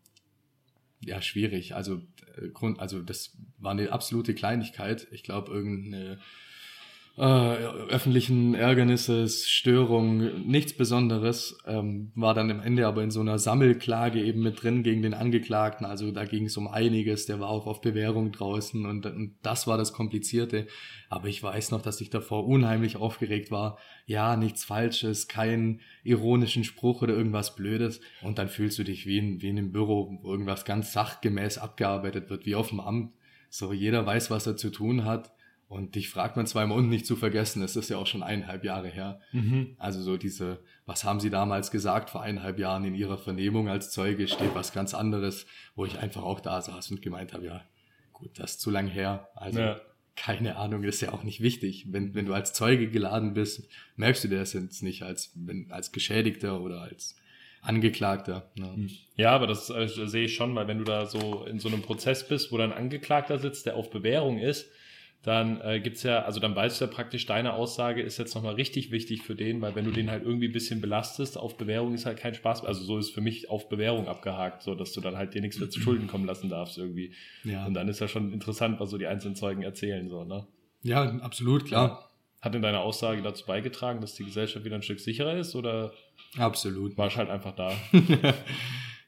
ja, 1.02 1.22
schwierig. 1.22 1.76
Also 1.76 2.02
äh, 2.38 2.50
Grund, 2.50 2.80
also 2.80 3.02
das 3.02 3.38
war 3.58 3.72
eine 3.72 3.92
absolute 3.92 4.34
Kleinigkeit. 4.34 5.08
Ich 5.12 5.24
glaube, 5.24 5.52
irgendeine 5.52 6.20
äh, 7.15 7.22
öffentlichen 7.22 8.55
Ärgernisses, 8.55 9.48
Störung, 9.48 10.48
nichts 10.48 10.74
Besonderes, 10.74 11.60
ähm, 11.67 12.12
war 12.15 12.34
dann 12.34 12.50
am 12.50 12.60
Ende 12.60 12.88
aber 12.88 13.03
in 13.03 13.12
so 13.12 13.20
einer 13.20 13.38
Sammelklage 13.38 14.20
eben 14.20 14.41
mit 14.41 14.63
drin 14.63 14.82
gegen 14.82 15.03
den 15.03 15.13
Angeklagten. 15.13 15.86
Also 15.86 16.12
da 16.12 16.25
ging 16.25 16.46
es 16.46 16.58
um 16.58 16.67
einiges, 16.67 17.27
der 17.27 17.39
war 17.39 17.50
auch 17.50 17.67
auf 17.67 17.82
Bewährung 17.82 18.32
draußen 18.32 18.88
und, 18.88 19.06
und 19.06 19.36
das 19.43 19.67
war 19.67 19.78
das 19.78 19.93
Komplizierte. 19.93 20.65
Aber 21.08 21.28
ich 21.28 21.43
weiß 21.43 21.69
noch, 21.69 21.84
dass 21.84 22.02
ich 22.02 22.10
davor 22.10 22.47
unheimlich 22.47 22.97
aufgeregt 22.97 23.52
war. 23.52 23.78
Ja, 24.08 24.36
nichts 24.36 24.63
Falsches, 24.63 25.28
keinen 25.28 25.82
ironischen 26.04 26.63
Spruch 26.63 27.04
oder 27.04 27.13
irgendwas 27.13 27.56
Blödes. 27.56 28.02
Und 28.23 28.39
dann 28.39 28.49
fühlst 28.49 28.80
du 28.80 28.84
dich 28.84 29.06
wie 29.06 29.19
in, 29.19 29.39
wie 29.39 29.49
in 29.49 29.60
einem 29.60 29.71
Büro, 29.71 30.17
wo 30.23 30.32
irgendwas 30.32 30.65
ganz 30.65 30.93
sachgemäß 30.93 31.60
abgearbeitet 31.60 32.32
wird, 32.32 32.47
wie 32.47 32.56
auf 32.56 32.69
dem 32.69 32.80
Amt. 32.80 33.13
So, 33.52 33.71
jeder 33.71 34.04
weiß, 34.04 34.32
was 34.32 34.47
er 34.47 34.58
zu 34.58 34.71
tun 34.71 35.06
hat. 35.06 35.32
Und 35.67 35.95
dich 35.95 36.10
fragt 36.10 36.36
man 36.38 36.45
zweimal 36.45 36.78
und 36.78 36.89
nicht 36.89 37.06
zu 37.08 37.15
vergessen, 37.15 37.63
es 37.63 37.76
ist 37.76 37.89
ja 37.89 37.97
auch 37.97 38.06
schon 38.06 38.21
eineinhalb 38.21 38.63
Jahre 38.63 38.89
her. 38.89 39.19
Mhm. 39.32 39.76
Also 39.80 40.02
so 40.04 40.17
diese, 40.17 40.60
was 40.86 41.04
haben 41.04 41.19
Sie 41.19 41.32
damals 41.32 41.71
gesagt 41.71 42.12
vor 42.12 42.21
eineinhalb 42.21 42.60
Jahren 42.60 42.86
in 42.86 42.93
Ihrer 42.93 43.17
Vernehmung 43.17 43.69
als 43.69 43.89
Zeuge, 43.89 44.28
steht 44.28 44.54
was 44.54 44.71
ganz 44.71 44.93
anderes, 44.93 45.47
wo 45.76 45.86
ich 45.86 45.97
einfach 45.97 46.21
auch 46.21 46.39
da 46.41 46.62
saß 46.62 46.91
und 46.91 47.02
gemeint 47.02 47.34
habe, 47.34 47.45
ja, 47.45 47.62
gut, 48.12 48.38
das 48.38 48.52
ist 48.52 48.62
zu 48.62 48.69
lang 48.69 48.88
her. 48.88 49.30
Also 49.36 49.60
Ja. 49.62 49.82
keine 50.15 50.58
Ahnung, 50.58 50.84
ist 50.84 51.02
ja 51.02 51.12
auch 51.12 51.23
nicht 51.23 51.41
wichtig. 51.41 51.88
Wenn, 51.91 52.13
wenn 52.13 52.28
du 52.28 52.34
als 52.34 52.54
Zeuge 52.54 52.88
geladen 52.89 53.34
bist, 53.34 53.67
merkst 53.95 54.23
du 54.26 54.28
das 54.28 54.54
jetzt 54.54 54.84
nicht 54.84 55.02
als, 55.02 55.32
wenn, 55.36 55.71
als 55.71 55.91
Geschädigter 55.91 56.62
oder 56.62 56.82
als 56.82 57.15
Angeklagter. 57.63 58.52
Ne? 58.56 58.89
Ja, 59.15 59.32
aber 59.32 59.47
das 59.47 59.69
äh, 59.69 59.88
sehe 59.88 60.26
ich 60.26 60.36
schon, 60.36 60.54
weil 60.54 60.67
wenn 60.67 60.78
du 60.80 60.84
da 60.84 61.06
so 61.06 61.45
in 61.45 61.60
so 61.60 61.69
einem 61.69 61.82
Prozess 61.82 62.28
bist, 62.28 62.52
wo 62.52 62.58
dann 62.58 62.73
Angeklagter 62.73 63.39
sitzt, 63.39 63.65
der 63.65 63.76
auf 63.78 63.89
Bewährung 63.89 64.38
ist, 64.38 64.69
dann 65.24 65.62
äh, 65.62 65.80
gibt's 65.80 66.04
ja, 66.04 66.24
also 66.24 66.42
dann 66.42 66.54
weißt 66.54 66.82
du 66.82 66.86
ja 66.86 66.92
praktisch, 66.92 67.26
deine 67.26 67.54
Aussage 67.54 68.02
ist 68.02 68.18
jetzt 68.18 68.36
nochmal 68.36 68.56
richtig 68.56 68.92
wichtig 68.92 69.24
für 69.24 69.36
den, 69.36 69.62
weil 69.62 69.74
wenn 69.74 69.86
du 69.86 69.92
den 69.92 70.12
halt 70.12 70.24
irgendwie 70.24 70.50
ein 70.50 70.52
bisschen 70.52 70.82
belastest, 70.82 71.38
auf 71.38 71.58
Bewährung 71.58 71.94
ist 71.94 72.06
halt 72.06 72.18
kein 72.18 72.34
Spaß. 72.34 72.66
Also 72.66 72.84
so 72.84 72.98
ist 72.98 73.12
für 73.12 73.22
mich 73.22 73.50
auf 73.50 73.70
Bewährung 73.70 74.10
abgehakt, 74.10 74.64
so 74.64 74.76
dass 74.76 74.92
du 74.92 75.00
dann 75.00 75.16
halt 75.16 75.34
dir 75.34 75.42
nichts 75.42 75.60
mehr 75.60 75.70
zu 75.70 75.80
Schulden 75.82 76.08
kommen 76.08 76.26
lassen 76.26 76.50
darfst 76.50 76.78
irgendwie. 76.78 77.14
Ja. 77.46 77.66
Und 77.66 77.74
dann 77.74 77.88
ist 77.88 78.02
ja 78.02 78.10
schon 78.10 78.34
interessant, 78.34 78.82
was 78.82 78.90
so 78.90 78.98
die 78.98 79.08
einzelnen 79.08 79.36
Zeugen 79.36 79.64
erzählen, 79.64 80.10
so, 80.10 80.26
ne? 80.26 80.46
ja, 80.82 81.04
absolut, 81.20 81.66
klar. 81.66 82.10
Hat 82.42 82.54
denn 82.54 82.62
deine 82.62 82.82
Aussage 82.82 83.22
dazu 83.22 83.46
beigetragen, 83.46 84.02
dass 84.02 84.16
die 84.16 84.26
Gesellschaft 84.26 84.66
wieder 84.66 84.76
ein 84.76 84.82
Stück 84.82 85.00
sicherer 85.00 85.38
ist 85.38 85.56
oder 85.56 85.94
Absolut. 86.38 86.98
warst 86.98 87.16
halt 87.16 87.30
einfach 87.30 87.56
da? 87.56 87.72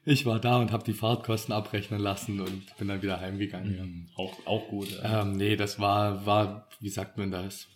Ich 0.08 0.24
war 0.24 0.38
da 0.38 0.60
und 0.60 0.70
habe 0.70 0.84
die 0.84 0.92
Fahrtkosten 0.92 1.52
abrechnen 1.52 1.98
lassen 1.98 2.40
und 2.40 2.76
bin 2.78 2.86
dann 2.86 3.02
wieder 3.02 3.20
heimgegangen. 3.20 4.08
Auch, 4.14 4.46
auch 4.46 4.68
gut. 4.68 4.88
Ja. 5.02 5.22
Ähm, 5.22 5.32
nee, 5.32 5.56
das 5.56 5.80
war, 5.80 6.24
war, 6.24 6.68
wie 6.78 6.90
sagt 6.90 7.18
man 7.18 7.32
das? 7.32 7.66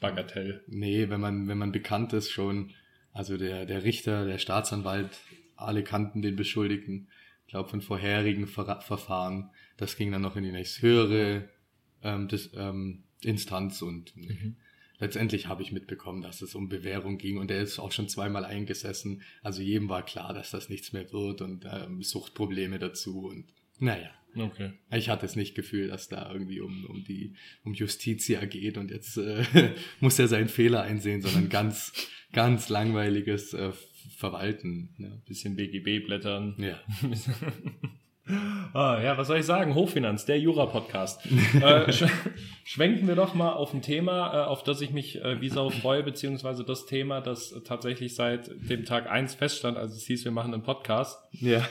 Bagatell. 0.00 0.64
Nee, 0.66 1.08
wenn 1.10 1.20
man, 1.20 1.46
wenn 1.46 1.58
man 1.58 1.70
bekannt 1.70 2.12
ist 2.12 2.32
schon, 2.32 2.72
also 3.12 3.36
der, 3.36 3.66
der 3.66 3.84
Richter, 3.84 4.26
der 4.26 4.38
Staatsanwalt, 4.38 5.10
alle 5.54 5.84
kannten 5.84 6.22
den 6.22 6.34
Beschuldigten, 6.34 7.06
ich 7.46 7.52
glaube 7.52 7.68
von 7.68 7.82
vorherigen 7.82 8.48
Ver 8.48 8.80
Verfahren. 8.80 9.50
Das 9.76 9.96
ging 9.96 10.10
dann 10.10 10.22
noch 10.22 10.34
in 10.34 10.42
die 10.42 10.50
nächst 10.50 10.82
höhere 10.82 11.48
ähm, 12.02 12.26
das, 12.26 12.50
ähm, 12.56 13.04
Instanz 13.22 13.80
und 13.80 14.12
letztendlich 15.00 15.48
habe 15.48 15.62
ich 15.62 15.72
mitbekommen, 15.72 16.22
dass 16.22 16.42
es 16.42 16.54
um 16.54 16.68
Bewährung 16.68 17.18
ging 17.18 17.38
und 17.38 17.50
er 17.50 17.62
ist 17.62 17.78
auch 17.78 17.92
schon 17.92 18.08
zweimal 18.08 18.44
eingesessen. 18.44 19.22
Also 19.42 19.62
jedem 19.62 19.88
war 19.88 20.04
klar, 20.04 20.32
dass 20.32 20.50
das 20.50 20.68
nichts 20.68 20.92
mehr 20.92 21.12
wird 21.12 21.40
und 21.40 21.66
ähm, 21.70 22.02
Suchtprobleme 22.02 22.78
dazu 22.78 23.26
und 23.26 23.46
naja. 23.78 24.10
Okay. 24.36 24.74
Ich 24.92 25.08
hatte 25.08 25.26
es 25.26 25.34
nicht 25.34 25.56
Gefühl, 25.56 25.88
dass 25.88 26.08
da 26.08 26.32
irgendwie 26.32 26.60
um, 26.60 26.84
um 26.84 27.02
die 27.02 27.34
um 27.64 27.74
Justitia 27.74 28.44
geht 28.44 28.78
und 28.78 28.92
jetzt 28.92 29.16
äh, 29.16 29.44
muss 30.00 30.20
er 30.20 30.28
seinen 30.28 30.48
Fehler 30.48 30.82
einsehen, 30.82 31.20
sondern 31.20 31.48
ganz 31.48 31.92
ganz 32.32 32.68
langweiliges 32.68 33.54
äh, 33.54 33.72
Verwalten. 34.16 34.94
Ne? 34.98 35.20
Bisschen 35.26 35.56
BGB 35.56 36.04
blättern. 36.04 36.54
Ja. 36.58 36.80
Ah, 38.72 39.00
ja, 39.02 39.18
was 39.18 39.26
soll 39.26 39.38
ich 39.38 39.46
sagen? 39.46 39.74
Hochfinanz, 39.74 40.24
der 40.24 40.38
Jura-Podcast. 40.38 41.26
äh, 41.60 41.92
sch 41.92 42.04
schwenken 42.64 43.08
wir 43.08 43.16
doch 43.16 43.34
mal 43.34 43.52
auf 43.52 43.74
ein 43.74 43.82
Thema, 43.82 44.32
äh, 44.32 44.46
auf 44.46 44.62
das 44.62 44.80
ich 44.82 44.90
mich 44.92 45.20
äh, 45.24 45.40
wie 45.40 45.48
Sau 45.48 45.70
freue, 45.70 46.02
beziehungsweise 46.04 46.62
das 46.62 46.86
Thema, 46.86 47.20
das 47.20 47.54
tatsächlich 47.64 48.14
seit 48.14 48.48
dem 48.70 48.84
Tag 48.84 49.10
eins 49.10 49.34
feststand, 49.34 49.76
also 49.76 49.96
es 49.96 50.06
hieß, 50.06 50.24
wir 50.24 50.32
machen 50.32 50.54
einen 50.54 50.62
Podcast. 50.62 51.18
Ja. 51.32 51.66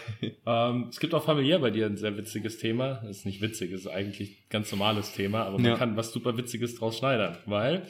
Ähm, 0.46 0.88
es 0.90 1.00
gibt 1.00 1.14
auch 1.14 1.24
familiär 1.24 1.60
bei 1.60 1.70
dir 1.70 1.86
ein 1.86 1.98
sehr 1.98 2.18
witziges 2.18 2.58
Thema. 2.58 2.96
Das 3.06 3.18
ist 3.20 3.26
nicht 3.26 3.42
witzig, 3.42 3.72
es 3.72 3.82
ist 3.82 3.88
eigentlich 3.88 4.32
ein 4.32 4.50
ganz 4.50 4.72
normales 4.72 5.14
Thema, 5.14 5.44
aber 5.44 5.58
man 5.60 5.66
Ja. 5.72 5.78
kann 5.78 5.96
was 5.96 6.12
super 6.12 6.36
Witziges 6.36 6.76
draus 6.76 6.98
schneidern, 6.98 7.38
weil 7.46 7.84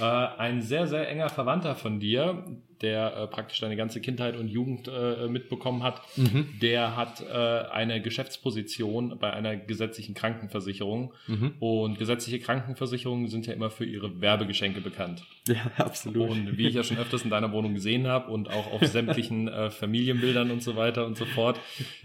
äh, 0.00 0.04
ein 0.04 0.62
sehr, 0.62 0.86
sehr 0.86 1.08
enger 1.08 1.28
Verwandter 1.28 1.74
von 1.74 2.00
dir, 2.00 2.44
der 2.80 3.16
äh, 3.16 3.26
praktisch 3.26 3.58
deine 3.58 3.74
ganze 3.74 4.00
Kindheit 4.00 4.36
und 4.36 4.46
Jugend 4.46 4.86
äh, 4.88 5.26
mitbekommen 5.26 5.82
hat, 5.82 6.00
Mhm. 6.16 6.46
der 6.62 6.96
hat 6.96 7.20
äh, 7.20 7.34
eine 7.34 8.00
Geschäftsposition 8.00 9.18
bei 9.18 9.32
einer 9.32 9.56
gesetzlichen 9.56 10.14
Krankenversicherung. 10.14 11.12
Mhm. 11.26 11.54
Und 11.58 11.98
gesetzliche 11.98 12.38
Krankenversicherungen 12.38 13.26
sind 13.28 13.46
ja 13.46 13.52
immer 13.54 13.70
für 13.70 13.84
ihre 13.84 14.20
Werbegeschenke 14.20 14.80
bekannt. 14.80 15.24
Ja, 15.48 15.56
absolut. 15.78 16.30
Und 16.30 16.56
wie 16.56 16.68
ich 16.68 16.74
ja 16.74 16.84
schon 16.84 16.98
öfters 16.98 17.22
in 17.24 17.30
deiner 17.30 17.50
Wohnung 17.50 17.74
gesehen 17.74 18.06
habe 18.06 18.30
und 18.30 18.48
auch 18.48 18.72
auf 18.72 18.84
sämtlichen 18.86 19.48
äh, 19.48 19.70
Familienbildern 19.70 20.50
und 20.52 20.62
so 20.62 20.76
weiter 20.76 21.04
und 21.06 21.16
so 21.16 21.24
fort, 21.24 21.58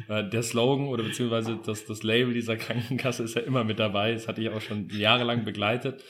äh, 0.08 0.24
der 0.28 0.42
Slogan 0.42 0.88
oder 0.88 1.04
beziehungsweise 1.04 1.60
das, 1.64 1.86
das 1.86 2.02
Label 2.02 2.34
dieser 2.34 2.58
Krankenkasse 2.58 3.24
ist 3.24 3.36
ja 3.36 3.42
immer 3.42 3.64
mit 3.64 3.78
dabei. 3.78 4.14
Das 4.14 4.28
hatte 4.28 4.42
ich 4.42 4.50
auch 4.50 4.62
schon 4.62 4.90
jahrelang 4.90 5.46
begleitet. 5.46 6.04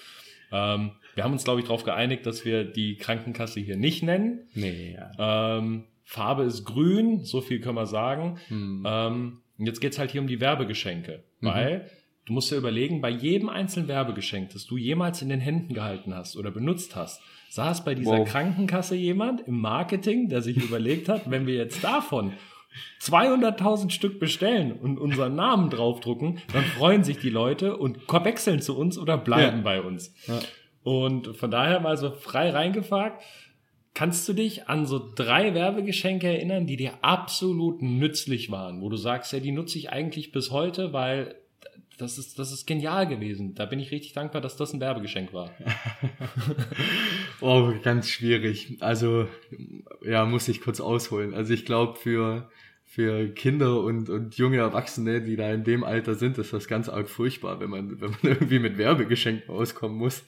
Ähm, 0.51 0.91
wir 1.15 1.23
haben 1.23 1.33
uns, 1.33 1.43
glaube 1.43 1.59
ich, 1.61 1.65
darauf 1.67 1.83
geeinigt, 1.83 2.25
dass 2.25 2.43
wir 2.45 2.63
die 2.63 2.95
Krankenkasse 2.97 3.59
hier 3.59 3.77
nicht 3.77 4.03
nennen. 4.03 4.47
nee, 4.53 4.95
ja. 4.97 5.57
Ähm, 5.57 5.85
Farbe 6.05 6.43
ist 6.43 6.65
grün, 6.65 7.23
so 7.23 7.39
viel 7.41 7.59
können 7.61 7.75
wir 7.77 7.85
sagen. 7.85 8.37
Hm. 8.49 8.83
Ähm, 8.85 9.39
und 9.57 9.65
jetzt 9.65 9.79
geht's 9.79 9.97
halt 9.99 10.11
hier 10.11 10.21
um 10.21 10.27
die 10.27 10.41
Werbegeschenke, 10.41 11.23
Mhm. 11.39 11.47
weil 11.47 11.89
du 12.25 12.33
musst 12.33 12.51
ja 12.51 12.57
überlegen, 12.57 12.99
bei 13.01 13.09
jedem 13.09 13.47
einzelnen 13.49 13.87
Werbegeschenk, 13.87 14.49
das 14.51 14.65
du 14.65 14.75
jemals 14.77 15.21
in 15.21 15.29
den 15.29 15.39
Händen 15.39 15.73
gehalten 15.73 16.13
hast 16.13 16.35
oder 16.35 16.51
benutzt 16.51 16.95
hast, 16.95 17.21
saß 17.49 17.85
bei 17.85 17.95
dieser 17.95 18.17
Wow. 18.19 18.27
Krankenkasse 18.29 18.95
jemand 18.95 19.41
im 19.47 19.59
Marketing, 19.59 20.27
der 20.29 20.41
sich 20.41 20.57
überlegt 20.57 21.07
hat, 21.09 21.29
wenn 21.29 21.45
wir 21.47 21.55
jetzt 21.55 21.83
davon 21.83 22.33
200.000 22.99 23.91
Stück 23.91 24.19
bestellen 24.19 24.71
und 24.71 24.97
unseren 24.99 25.35
Namen 25.35 25.69
draufdrucken, 25.69 26.39
dann 26.53 26.63
freuen 26.63 27.03
sich 27.03 27.17
die 27.19 27.29
Leute 27.29 27.77
und 27.77 27.99
wechseln 28.11 28.61
zu 28.61 28.77
uns 28.77 28.97
oder 28.97 29.17
bleiben 29.17 29.57
Ja. 29.57 29.63
bei 29.63 29.81
uns. 29.81 30.13
Ja. 30.27 30.39
Und 30.83 31.35
von 31.37 31.51
daher 31.51 31.79
mal 31.79 31.97
so 31.97 32.11
frei 32.11 32.49
reingefragt, 32.49 33.23
kannst 33.93 34.27
du 34.27 34.33
dich 34.33 34.67
an 34.67 34.85
so 34.85 35.11
drei 35.15 35.53
Werbegeschenke 35.53 36.27
erinnern, 36.27 36.65
die 36.65 36.77
dir 36.77 36.93
absolut 37.01 37.81
nützlich 37.81 38.49
waren, 38.51 38.81
wo 38.81 38.89
du 38.89 38.97
sagst, 38.97 39.33
ja, 39.33 39.39
die 39.39 39.51
nutze 39.51 39.77
ich 39.77 39.91
eigentlich 39.91 40.31
bis 40.31 40.51
heute, 40.51 40.93
weil 40.93 41.35
das 41.97 42.17
ist, 42.17 42.39
das 42.39 42.51
ist 42.51 42.65
genial 42.65 43.07
gewesen. 43.07 43.53
Da 43.53 43.65
bin 43.65 43.79
ich 43.79 43.91
richtig 43.91 44.13
dankbar, 44.13 44.41
dass 44.41 44.57
das 44.57 44.73
ein 44.73 44.79
Werbegeschenk 44.79 45.33
war. 45.33 45.51
Oh, 47.41 47.73
ganz 47.83 48.07
schwierig. 48.07 48.77
Also, 48.79 49.27
ja, 50.01 50.25
muss 50.25 50.47
ich 50.47 50.61
kurz 50.61 50.79
ausholen. 50.79 51.33
Also 51.33 51.53
ich 51.53 51.65
glaube, 51.65 51.99
für, 51.99 52.49
für 52.85 53.27
Kinder 53.27 53.81
und, 53.81 54.09
und 54.09 54.37
junge 54.37 54.59
Erwachsene, 54.59 55.21
die 55.21 55.35
da 55.35 55.51
in 55.51 55.65
dem 55.65 55.83
Alter 55.83 56.15
sind, 56.15 56.37
ist 56.37 56.53
das 56.53 56.69
ganz 56.69 56.87
arg 56.87 57.09
furchtbar, 57.09 57.59
wenn 57.59 57.69
man, 57.69 57.99
wenn 57.99 58.11
man 58.11 58.19
irgendwie 58.23 58.59
mit 58.59 58.77
Werbegeschenken 58.77 59.53
auskommen 59.53 59.97
muss. 59.97 60.23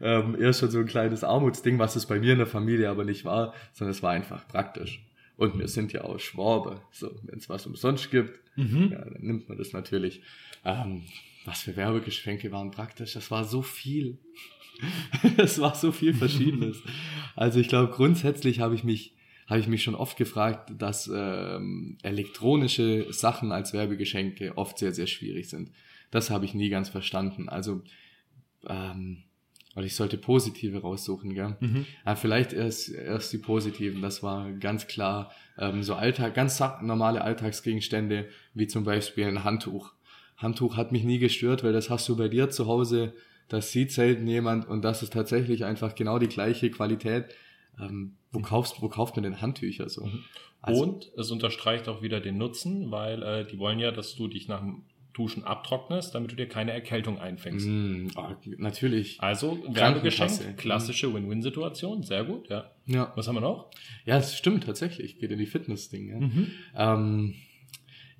Ähm, 0.00 0.40
eher 0.40 0.52
schon 0.52 0.70
so 0.70 0.78
ein 0.78 0.86
kleines 0.86 1.24
Armutsding, 1.24 1.78
was 1.78 1.96
es 1.96 2.06
bei 2.06 2.20
mir 2.20 2.32
in 2.32 2.38
der 2.38 2.46
Familie 2.46 2.88
aber 2.88 3.04
nicht 3.04 3.24
war, 3.24 3.54
sondern 3.72 3.92
es 3.92 4.02
war 4.02 4.12
einfach 4.12 4.46
praktisch. 4.46 5.04
Und 5.36 5.58
wir 5.58 5.68
sind 5.68 5.92
ja 5.92 6.04
auch 6.04 6.18
Schwabe. 6.18 6.80
So, 6.90 7.10
wenn 7.22 7.38
es 7.38 7.48
was 7.48 7.66
umsonst 7.66 8.10
gibt, 8.10 8.40
ja, 8.56 8.98
dann 9.04 9.22
nimmt 9.22 9.48
man 9.48 9.56
das 9.56 9.72
natürlich. 9.72 10.20
Ähm, 10.64 11.04
was 11.44 11.62
für 11.62 11.76
Werbegeschenke 11.76 12.50
waren 12.50 12.70
praktisch? 12.72 13.14
Das 13.14 13.30
war 13.30 13.44
so 13.44 13.62
viel. 13.62 14.18
es 15.36 15.60
war 15.60 15.74
so 15.74 15.92
viel 15.92 16.14
Verschiedenes. 16.14 16.82
Also 17.36 17.60
ich 17.60 17.68
glaube, 17.68 17.92
grundsätzlich 17.92 18.58
habe 18.58 18.74
ich 18.74 18.82
mich 18.82 19.14
habe 19.46 19.60
ich 19.60 19.68
mich 19.68 19.82
schon 19.82 19.94
oft 19.94 20.16
gefragt, 20.16 20.72
dass 20.76 21.10
ähm, 21.12 21.96
elektronische 22.02 23.10
Sachen 23.12 23.50
als 23.50 23.72
Werbegeschenke 23.72 24.58
oft 24.58 24.76
sehr, 24.78 24.92
sehr 24.92 25.06
schwierig 25.06 25.48
sind. 25.48 25.70
Das 26.10 26.30
habe 26.30 26.44
ich 26.44 26.52
nie 26.52 26.68
ganz 26.68 26.90
verstanden. 26.90 27.48
Also, 27.48 27.82
ähm, 28.66 29.24
oder 29.78 29.86
ich 29.86 29.94
sollte 29.94 30.18
positive 30.18 30.80
raussuchen, 30.80 31.34
gell? 31.34 31.56
Ja, 32.04 32.16
vielleicht 32.16 32.52
erst, 32.52 32.92
erst 32.92 33.32
die 33.32 33.38
positiven. 33.38 34.02
Das 34.02 34.24
war 34.24 34.50
ganz 34.50 34.88
klar 34.88 35.30
ähm, 35.56 35.84
so 35.84 35.94
Alltag, 35.94 36.34
ganz 36.34 36.58
normale 36.82 37.22
Alltagsgegenstände, 37.22 38.28
wie 38.54 38.66
zum 38.66 38.82
Beispiel 38.82 39.26
ein 39.26 39.44
Handtuch. 39.44 39.92
Handtuch 40.36 40.76
hat 40.76 40.90
mich 40.90 41.04
nie 41.04 41.20
gestört, 41.20 41.62
weil 41.62 41.72
das 41.72 41.90
hast 41.90 42.08
du 42.08 42.16
bei 42.16 42.26
dir 42.26 42.50
zu 42.50 42.66
Hause, 42.66 43.14
das 43.48 43.70
sieht 43.70 43.92
selten 43.92 44.26
jemand 44.26 44.66
und 44.66 44.82
das 44.82 45.04
ist 45.04 45.12
tatsächlich 45.12 45.64
einfach 45.64 45.94
genau 45.94 46.18
die 46.18 46.26
gleiche 46.26 46.72
Qualität. 46.72 47.26
Ähm, 47.80 48.16
wo 48.32 48.40
kaufst, 48.40 48.82
wo 48.82 48.88
kauft 48.88 49.14
man 49.14 49.22
denn 49.22 49.40
Handtücher 49.40 49.88
so? 49.88 50.10
Also- 50.60 50.82
und 50.82 51.12
es 51.16 51.30
unterstreicht 51.30 51.88
auch 51.88 52.02
wieder 52.02 52.20
den 52.20 52.36
Nutzen, 52.36 52.90
weil 52.90 53.22
äh, 53.22 53.46
die 53.46 53.60
wollen 53.60 53.78
ja, 53.78 53.92
dass 53.92 54.16
du 54.16 54.26
dich 54.26 54.48
nach 54.48 54.58
dem 54.58 54.82
Duschen 55.18 55.44
abtrocknest, 55.44 56.14
damit 56.14 56.32
du 56.32 56.36
dir 56.36 56.48
keine 56.48 56.72
Erkältung 56.72 57.18
einfängst. 57.18 57.66
Mm, 57.66 58.06
ah, 58.14 58.36
natürlich. 58.56 59.20
Also. 59.20 59.58
Werbegeschenk, 59.68 60.56
klassische 60.56 61.12
Win-Win-Situation, 61.12 62.04
sehr 62.04 62.24
gut, 62.24 62.48
ja. 62.48 62.70
Ja. 62.86 63.12
Was 63.16 63.26
haben 63.28 63.34
wir 63.34 63.40
noch? 63.40 63.70
Ja, 64.06 64.16
das 64.16 64.38
stimmt 64.38 64.64
tatsächlich. 64.64 65.18
Geht 65.18 65.30
in 65.30 65.38
die 65.38 65.46
Fitness-Ding. 65.46 66.08
Ja. 66.08 66.20
Mhm. 66.20 66.50
Ähm, 66.76 67.34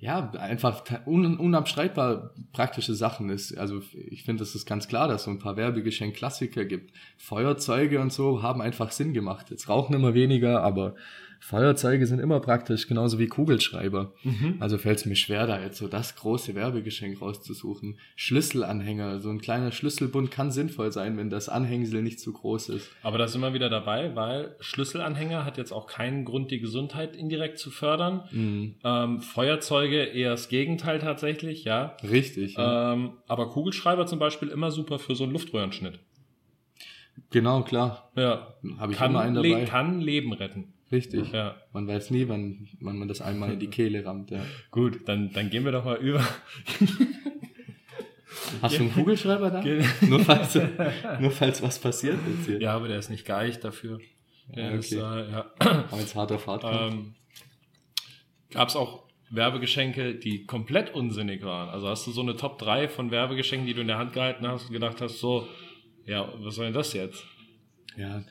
ja, 0.01 0.31
einfach 0.31 0.83
un 1.05 1.37
unabstreitbar 1.37 2.33
praktische 2.53 2.93
Sachen 2.93 3.29
ist. 3.29 3.57
Also 3.57 3.81
ich 3.93 4.23
finde, 4.23 4.43
es 4.43 4.55
ist 4.55 4.65
ganz 4.65 4.87
klar, 4.87 5.07
dass 5.07 5.23
so 5.25 5.31
ein 5.31 5.39
paar 5.39 5.57
Werbegeschenk-Klassiker 5.57 6.63
gibt. 6.65 6.93
Feuerzeuge 7.17 7.99
und 7.99 8.13
so 8.13 8.41
haben 8.41 8.61
einfach 8.61 8.91
Sinn 8.91 9.13
gemacht. 9.13 9.49
Jetzt 9.49 9.67
rauchen 9.67 9.93
immer 9.93 10.13
weniger, 10.13 10.63
aber 10.63 10.95
Feuerzeuge 11.39 12.05
sind 12.05 12.19
immer 12.19 12.39
praktisch, 12.39 12.87
genauso 12.87 13.17
wie 13.17 13.27
Kugelschreiber. 13.27 14.13
Also 14.59 14.77
fällt 14.77 14.99
es 14.99 15.05
mir 15.05 15.15
schwer, 15.15 15.47
da 15.47 15.61
jetzt 15.61 15.77
so 15.77 15.87
das 15.87 16.15
große 16.15 16.53
Werbegeschenk 16.53 17.21
rauszusuchen. 17.21 17.97
Schlüsselanhänger, 18.15 19.19
so 19.19 19.29
ein 19.29 19.39
kleiner 19.39 19.71
Schlüsselbund 19.71 20.31
kann 20.31 20.51
sinnvoll 20.51 20.91
sein, 20.91 21.17
wenn 21.17 21.29
das 21.29 21.49
Anhängsel 21.49 22.01
nicht 22.01 22.19
zu 22.19 22.33
groß 22.33 22.69
ist. 22.69 22.91
Aber 23.03 23.17
da 23.17 23.27
sind 23.27 23.41
wir 23.41 23.53
wieder 23.53 23.69
dabei, 23.69 24.15
weil 24.15 24.55
Schlüsselanhänger 24.59 25.45
hat 25.45 25.57
jetzt 25.57 25.71
auch 25.71 25.87
keinen 25.87 26.25
Grund, 26.25 26.51
die 26.51 26.59
Gesundheit 26.59 27.15
indirekt 27.15 27.57
zu 27.57 27.71
fördern. 27.71 28.23
Mhm. 28.31 28.75
Ähm, 28.83 29.21
Feuerzeuge 29.21 30.03
eher 30.03 30.31
das 30.31 30.49
Gegenteil 30.49 30.99
tatsächlich, 30.99 31.63
ja. 31.63 31.95
Richtig. 32.03 32.55
Ja. 32.55 32.93
Ähm, 32.93 33.13
aber 33.27 33.49
Kugelschreiber 33.49 34.05
zum 34.05 34.19
Beispiel 34.19 34.49
immer 34.49 34.71
super 34.71 34.99
für 34.99 35.15
so 35.15 35.23
einen 35.23 35.33
Luftröhrenschnitt. 35.33 35.99
Genau, 37.31 37.63
klar. 37.63 38.11
Ja. 38.15 38.55
Habe 38.77 38.91
ich 38.91 38.97
Kann, 38.97 39.11
immer 39.11 39.21
einen 39.21 39.35
dabei. 39.35 39.61
le 39.61 39.65
kann 39.65 40.01
Leben 40.01 40.33
retten. 40.33 40.73
Richtig. 40.91 41.31
Ja. 41.31 41.55
Man 41.71 41.87
weiß 41.87 42.09
nie, 42.11 42.27
wann, 42.27 42.67
wann 42.81 42.97
man 42.97 43.07
das 43.07 43.21
einmal 43.21 43.53
in 43.53 43.59
die 43.59 43.67
Kehle 43.67 44.03
rammt. 44.05 44.31
Ja. 44.31 44.43
Gut, 44.71 45.07
dann, 45.07 45.31
dann 45.33 45.49
gehen 45.49 45.65
wir 45.65 45.71
doch 45.71 45.85
mal 45.85 45.97
über. 45.97 46.23
Hast 48.61 48.77
du 48.77 48.83
einen 48.83 48.93
Kugelschreiber 48.93 49.49
da? 49.49 49.63
Nur, 50.07 50.19
falls, 50.19 50.55
nur 51.19 51.31
falls 51.31 51.61
was 51.61 51.79
passiert 51.79 52.17
jetzt 52.27 52.45
hier. 52.47 52.61
Ja, 52.61 52.75
aber 52.75 52.87
der 52.87 52.99
ist 52.99 53.09
nicht 53.09 53.25
geeicht 53.25 53.63
dafür. 53.63 53.99
Der 54.55 54.65
Ja, 54.65 54.71
ist, 54.77 54.93
okay. 54.93 55.21
äh, 55.21 55.31
ja. 55.31 55.51
Als 55.91 56.15
harter 56.15 56.39
Fahrtkampf. 56.39 56.93
ähm, 56.93 57.15
Gab 58.51 58.69
es 58.69 58.75
auch 58.75 59.03
Werbegeschenke, 59.31 60.15
die 60.15 60.45
komplett 60.45 60.93
unsinnig 60.93 61.43
waren? 61.43 61.69
Also 61.69 61.87
hast 61.87 62.05
du 62.07 62.11
so 62.11 62.21
eine 62.21 62.35
Top 62.35 62.57
3 62.59 62.87
von 62.87 63.11
Werbegeschenken, 63.11 63.67
die 63.67 63.73
du 63.73 63.81
in 63.81 63.87
der 63.87 63.97
Hand 63.97 64.13
gehalten 64.13 64.47
hast 64.47 64.67
und 64.67 64.73
gedacht 64.73 65.01
hast, 65.01 65.19
so, 65.19 65.47
ja, 66.05 66.31
was 66.39 66.55
soll 66.55 66.65
denn 66.65 66.73
das 66.73 66.93
jetzt? 66.93 67.23
Ja, 67.97 68.23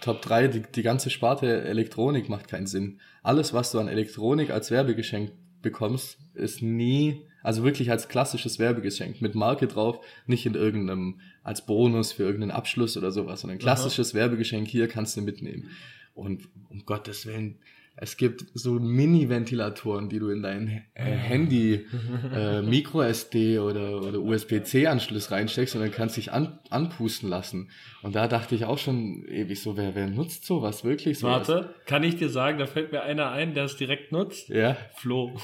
Top 0.00 0.22
3, 0.22 0.48
die, 0.48 0.62
die 0.62 0.82
ganze 0.82 1.10
Sparte 1.10 1.62
Elektronik 1.62 2.28
macht 2.28 2.48
keinen 2.48 2.66
Sinn. 2.66 3.00
Alles, 3.22 3.52
was 3.52 3.70
du 3.70 3.78
an 3.78 3.88
Elektronik 3.88 4.50
als 4.50 4.70
Werbegeschenk 4.70 5.32
bekommst, 5.62 6.18
ist 6.34 6.62
nie, 6.62 7.22
also 7.42 7.62
wirklich 7.62 7.90
als 7.90 8.08
klassisches 8.08 8.58
Werbegeschenk 8.58 9.22
mit 9.22 9.34
Marke 9.34 9.68
drauf, 9.68 10.04
nicht 10.26 10.46
in 10.46 10.54
irgendeinem, 10.54 11.20
als 11.42 11.64
Bonus 11.64 12.12
für 12.12 12.24
irgendeinen 12.24 12.50
Abschluss 12.50 12.96
oder 12.96 13.12
sowas, 13.12 13.40
sondern 13.40 13.58
klassisches 13.58 14.14
Werbegeschenk 14.14 14.66
hier 14.68 14.88
kannst 14.88 15.16
du 15.16 15.22
mitnehmen. 15.22 15.70
Und 16.14 16.48
um 16.68 16.84
Gottes 16.84 17.26
Willen, 17.26 17.58
es 17.96 18.16
gibt 18.16 18.44
so 18.54 18.72
Mini-Ventilatoren, 18.72 20.08
die 20.08 20.18
du 20.18 20.30
in 20.30 20.42
dein 20.42 20.84
äh, 20.94 21.02
Handy 21.04 21.86
äh, 22.34 22.62
Micro 22.62 23.02
SD 23.02 23.58
oder, 23.58 24.02
oder 24.02 24.18
USB-C-Anschluss 24.18 25.30
reinsteckst 25.30 25.74
und 25.74 25.82
dann 25.82 25.92
kannst 25.92 26.16
du 26.16 26.20
dich 26.20 26.32
an, 26.32 26.58
anpusten 26.70 27.28
lassen. 27.28 27.70
Und 28.02 28.14
da 28.14 28.28
dachte 28.28 28.54
ich 28.54 28.64
auch 28.64 28.78
schon 28.78 29.24
ewig 29.28 29.62
so, 29.62 29.76
wer, 29.76 29.94
wer 29.94 30.06
nutzt 30.06 30.46
sowas 30.46 30.84
wirklich? 30.84 31.18
So 31.18 31.28
Warte, 31.28 31.74
kann 31.86 32.02
ich 32.02 32.16
dir 32.16 32.30
sagen, 32.30 32.58
da 32.58 32.66
fällt 32.66 32.92
mir 32.92 33.02
einer 33.02 33.30
ein, 33.30 33.54
der 33.54 33.64
es 33.64 33.76
direkt 33.76 34.10
nutzt? 34.10 34.48
Ja, 34.48 34.76
Flo. 34.94 35.36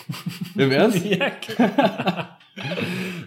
im 0.56 0.70
Ernst? 0.70 1.04
ja, 1.04 1.30
klar. 1.30 2.37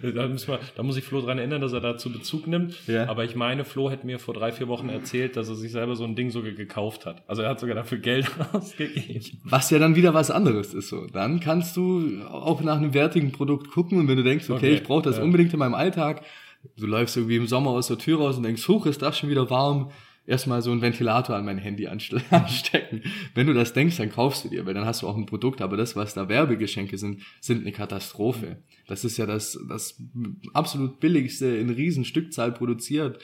da, 0.14 0.28
wir, 0.28 0.58
da 0.74 0.82
muss 0.82 0.96
ich 0.96 1.04
Flo 1.04 1.20
dran 1.20 1.38
erinnern, 1.38 1.60
dass 1.60 1.72
er 1.72 1.80
dazu 1.80 2.10
Bezug 2.10 2.46
nimmt. 2.46 2.74
Ja. 2.86 3.08
Aber 3.08 3.24
ich 3.24 3.36
meine, 3.36 3.64
Flo 3.64 3.90
hätte 3.90 4.06
mir 4.06 4.18
vor 4.18 4.34
drei, 4.34 4.52
vier 4.52 4.68
Wochen 4.68 4.88
erzählt, 4.88 5.36
dass 5.36 5.48
er 5.48 5.54
sich 5.54 5.70
selber 5.70 5.94
so 5.96 6.04
ein 6.04 6.16
Ding 6.16 6.30
sogar 6.30 6.52
gekauft 6.52 7.04
hat. 7.04 7.22
Also 7.26 7.42
er 7.42 7.50
hat 7.50 7.60
sogar 7.60 7.76
dafür 7.76 7.98
Geld 7.98 8.30
ausgegeben. 8.52 9.38
Was 9.44 9.70
ja 9.70 9.78
dann 9.78 9.96
wieder 9.96 10.14
was 10.14 10.30
anderes 10.30 10.72
ist 10.72 10.88
so. 10.88 11.06
Dann 11.06 11.40
kannst 11.40 11.76
du 11.76 12.22
auch 12.30 12.62
nach 12.62 12.78
einem 12.78 12.94
wertigen 12.94 13.32
Produkt 13.32 13.70
gucken 13.70 13.98
und 13.98 14.08
wenn 14.08 14.16
du 14.16 14.24
denkst, 14.24 14.48
okay, 14.50 14.62
Okay, 14.62 14.74
ich 14.74 14.82
brauche 14.84 15.02
das 15.02 15.18
ja. 15.18 15.24
unbedingt 15.24 15.52
in 15.52 15.58
meinem 15.58 15.74
Alltag, 15.74 16.22
du 16.76 16.86
läufst 16.86 17.16
irgendwie 17.16 17.36
im 17.36 17.48
Sommer 17.48 17.70
aus 17.70 17.88
der 17.88 17.98
Tür 17.98 18.18
raus 18.18 18.36
und 18.36 18.44
denkst, 18.44 18.66
huch, 18.68 18.86
ist 18.86 19.02
das 19.02 19.18
schon 19.18 19.28
wieder 19.28 19.50
warm, 19.50 19.90
erstmal 20.26 20.62
so 20.62 20.70
einen 20.70 20.82
Ventilator 20.82 21.36
an 21.36 21.44
mein 21.44 21.58
Handy 21.58 21.88
anste- 21.88 22.22
anstecken. 22.30 23.02
Wenn 23.34 23.46
du 23.46 23.54
das 23.54 23.72
denkst, 23.72 23.96
dann 23.96 24.10
kaufst 24.10 24.44
du 24.44 24.48
dir, 24.48 24.66
weil 24.66 24.74
dann 24.74 24.84
hast 24.84 25.02
du 25.02 25.08
auch 25.08 25.16
ein 25.16 25.26
Produkt, 25.26 25.60
aber 25.60 25.76
das, 25.76 25.96
was 25.96 26.14
da 26.14 26.28
Werbegeschenke 26.28 26.98
sind, 26.98 27.22
sind 27.40 27.62
eine 27.62 27.72
Katastrophe. 27.72 28.58
Das 28.86 29.04
ist 29.04 29.16
ja 29.16 29.26
das, 29.26 29.58
das 29.68 30.00
absolut 30.52 31.00
billigste 31.00 31.46
in 31.46 31.70
Riesenstückzahl 31.70 32.52
produziert. 32.52 33.22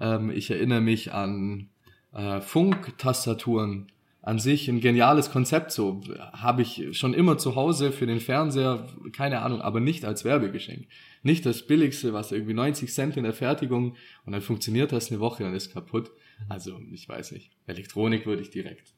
Ähm, 0.00 0.30
ich 0.30 0.50
erinnere 0.50 0.80
mich 0.80 1.12
an 1.12 1.68
äh, 2.12 2.40
Funktastaturen 2.40 3.92
an 4.22 4.38
sich 4.38 4.68
ein 4.68 4.80
geniales 4.80 5.30
Konzept. 5.30 5.72
So 5.72 6.02
habe 6.32 6.62
ich 6.62 6.88
schon 6.92 7.14
immer 7.14 7.38
zu 7.38 7.54
Hause 7.54 7.90
für 7.90 8.06
den 8.06 8.20
Fernseher, 8.20 8.86
keine 9.12 9.40
Ahnung, 9.40 9.62
aber 9.62 9.80
nicht 9.80 10.04
als 10.04 10.24
Werbegeschenk. 10.24 10.86
Nicht 11.22 11.46
das 11.46 11.66
billigste, 11.66 12.12
was 12.12 12.32
irgendwie 12.32 12.54
90 12.54 12.92
Cent 12.92 13.16
in 13.16 13.24
der 13.24 13.32
Fertigung 13.32 13.96
und 14.26 14.32
dann 14.32 14.42
funktioniert 14.42 14.92
das 14.92 15.10
eine 15.10 15.20
Woche 15.20 15.46
und 15.46 15.54
ist 15.54 15.72
kaputt. 15.72 16.10
Also 16.48 16.80
ich 16.92 17.08
weiß 17.08 17.32
nicht. 17.32 17.50
Elektronik 17.66 18.26
würde 18.26 18.42
ich 18.42 18.50
direkt. 18.50 18.92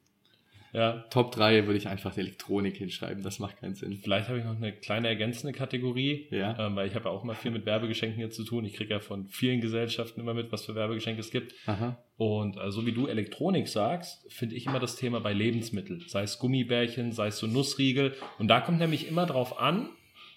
Ja. 0.75 1.05
Top 1.11 1.33
3 1.33 1.67
würde 1.67 1.77
ich 1.77 1.87
einfach 1.89 2.17
Elektronik 2.17 2.79
hinschreiben, 2.79 3.23
das 3.23 3.39
macht 3.39 3.59
keinen 3.59 3.75
Sinn. 3.75 3.95
Vielleicht 4.03 4.29
habe 4.29 4.39
ich 4.39 4.45
noch 4.47 4.57
eine 4.57 4.73
kleine 4.73 5.09
ergänzende 5.09 5.53
Kategorie, 5.53 6.29
Ja. 6.31 6.67
ähm, 6.67 6.77
weil 6.77 6.89
ich 6.89 6.95
habe 6.95 7.05
ja 7.07 7.11
auch 7.11 7.23
immer 7.25 7.35
viel 7.35 7.51
mit 7.51 7.67
Werbegeschenken 7.67 8.17
hier 8.19 8.31
zu 8.31 8.43
tun. 8.43 8.65
Ich 8.65 8.73
kriege 8.73 8.91
ja 8.95 9.01
von 9.01 9.27
vielen 9.27 9.61
Gesellschaften 9.61 10.19
immer 10.21 10.33
mit, 10.33 10.51
was 10.51 10.65
für 10.65 10.75
Werbegeschenke 10.75 11.21
es 11.21 11.31
gibt. 11.31 11.53
Aha. 11.67 12.03
Und 12.17 12.57
äh, 12.57 12.71
so 12.71 12.87
wie 12.87 12.93
du 12.93 13.07
Elektronik 13.07 13.69
sagst, 13.69 14.25
finde 14.33 14.55
ich 14.57 14.65
immer 14.65 14.81
das 14.81 14.97
Thema 14.97 15.21
bei 15.21 15.35
Lebensmitteln. 15.35 16.05
Sei 16.07 16.23
es 16.23 16.39
Gummibärchen, 16.39 17.13
sei 17.13 17.27
es 17.27 17.37
so 17.37 17.47
Nussriegel. 17.47 18.15
Und 18.39 18.49
da 18.49 18.63
kommt 18.63 18.79
nämlich 18.79 19.07
immer 19.09 19.27
drauf 19.27 19.61
an, 19.61 19.91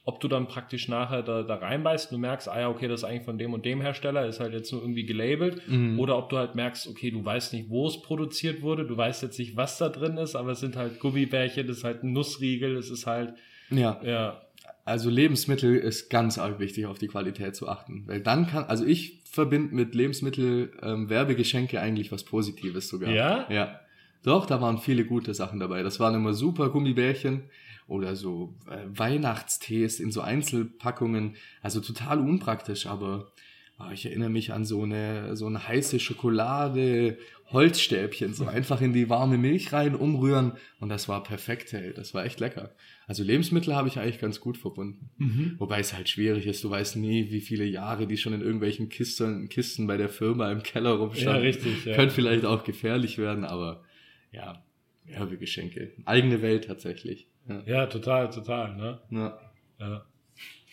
ob 0.07 0.19
du 0.19 0.27
dann 0.27 0.47
praktisch 0.47 0.87
nachher 0.87 1.23
da, 1.23 1.41
da 1.41 1.55
reinbeißt 1.55 2.11
und 2.11 2.17
du 2.17 2.21
merkst, 2.21 2.47
ah 2.47 2.59
ja, 2.59 2.69
okay, 2.69 2.87
das 2.87 3.01
ist 3.01 3.03
eigentlich 3.05 3.23
von 3.23 3.39
dem 3.39 3.53
und 3.53 3.65
dem 3.65 3.81
Hersteller, 3.81 4.27
ist 4.27 4.39
halt 4.39 4.53
jetzt 4.53 4.71
nur 4.71 4.81
irgendwie 4.81 5.05
gelabelt. 5.05 5.67
Mhm. 5.67 5.99
Oder 5.99 6.17
ob 6.17 6.29
du 6.29 6.37
halt 6.37 6.53
merkst, 6.53 6.87
okay, 6.87 7.09
du 7.09 7.25
weißt 7.25 7.53
nicht, 7.53 7.69
wo 7.71 7.87
es 7.87 7.99
produziert 8.01 8.61
wurde, 8.61 8.85
du 8.85 8.95
weißt 8.95 9.23
jetzt 9.23 9.39
nicht, 9.39 9.57
was 9.57 9.79
da 9.79 9.89
drin 9.89 10.17
ist, 10.17 10.35
aber 10.35 10.51
es 10.51 10.59
sind 10.59 10.75
halt 10.75 10.99
Gummibärchen, 10.99 11.65
das 11.65 11.77
ist 11.77 11.83
halt 11.83 12.03
ein 12.03 12.13
Nussriegel, 12.13 12.77
es 12.77 12.91
ist 12.91 13.07
halt, 13.07 13.33
Ja. 13.71 13.99
ja, 14.03 14.41
Also 14.85 15.09
Lebensmittel 15.09 15.75
ist 15.75 16.09
ganz 16.11 16.37
arg 16.37 16.59
wichtig, 16.59 16.85
auf 16.85 16.99
die 16.99 17.07
Qualität 17.07 17.55
zu 17.55 17.67
achten. 17.67 18.03
Weil 18.05 18.21
dann 18.21 18.45
kann, 18.45 18.65
also 18.65 18.85
ich 18.85 19.23
verbinde 19.25 19.73
mit 19.73 19.95
Lebensmittel 19.95 20.71
ähm, 20.83 21.09
Werbegeschenke 21.09 21.81
eigentlich 21.81 22.11
was 22.11 22.23
Positives 22.23 22.89
sogar. 22.89 23.09
Ja? 23.09 23.47
Ja. 23.49 23.79
Doch, 24.23 24.45
da 24.45 24.61
waren 24.61 24.77
viele 24.77 25.03
gute 25.05 25.33
Sachen 25.33 25.59
dabei. 25.59 25.81
Das 25.81 25.99
waren 25.99 26.13
immer 26.13 26.33
super 26.33 26.69
Gummibärchen 26.69 27.43
oder 27.87 28.15
so 28.15 28.55
äh, 28.69 28.85
Weihnachtstees 28.87 29.99
in 29.99 30.11
so 30.11 30.21
Einzelpackungen. 30.21 31.35
Also 31.61 31.81
total 31.81 32.19
unpraktisch, 32.19 32.87
aber 32.87 33.31
ah, 33.77 33.91
ich 33.91 34.05
erinnere 34.05 34.29
mich 34.29 34.53
an 34.53 34.65
so 34.65 34.83
eine, 34.83 35.35
so 35.35 35.45
eine 35.45 35.67
heiße 35.67 35.99
Schokolade, 35.99 37.17
Holzstäbchen, 37.51 38.33
so 38.33 38.45
einfach 38.47 38.81
in 38.81 38.93
die 38.93 39.09
warme 39.09 39.37
Milch 39.37 39.71
rein, 39.71 39.95
umrühren 39.95 40.53
und 40.79 40.89
das 40.89 41.07
war 41.07 41.21
perfekt, 41.23 41.73
hey. 41.73 41.93
Das 41.93 42.13
war 42.13 42.25
echt 42.25 42.39
lecker. 42.39 42.73
Also 43.07 43.23
Lebensmittel 43.23 43.75
habe 43.75 43.87
ich 43.87 43.99
eigentlich 43.99 44.19
ganz 44.19 44.39
gut 44.39 44.57
verbunden. 44.57 45.11
Wobei 45.59 45.79
es 45.79 45.93
halt 45.93 46.09
schwierig 46.09 46.47
ist, 46.47 46.63
du 46.63 46.71
weißt 46.71 46.95
nie, 46.95 47.29
wie 47.29 47.41
viele 47.41 47.65
Jahre 47.65 48.07
die 48.07 48.17
schon 48.17 48.33
in 48.33 48.41
irgendwelchen 48.41 48.89
Kisten, 48.89 49.47
Kisten 49.47 49.85
bei 49.85 49.97
der 49.97 50.09
Firma 50.09 50.51
im 50.51 50.63
Keller 50.63 50.93
rumstanden. 50.93 51.35
Ja, 51.35 51.39
richtig, 51.39 51.85
ja. 51.85 51.95
Könnte 51.95 52.15
vielleicht 52.15 52.45
auch 52.45 52.63
gefährlich 52.63 53.19
werden, 53.19 53.45
aber 53.45 53.83
ja, 54.31 54.64
Werbegeschenke. 55.07 55.91
Eigene 56.05 56.41
Welt 56.41 56.65
tatsächlich. 56.65 57.27
Ja. 57.47 57.63
ja, 57.65 57.85
total, 57.87 58.29
total, 58.29 58.75
ne? 58.75 58.99
Ja. 59.11 59.39
Ja. 59.79 60.05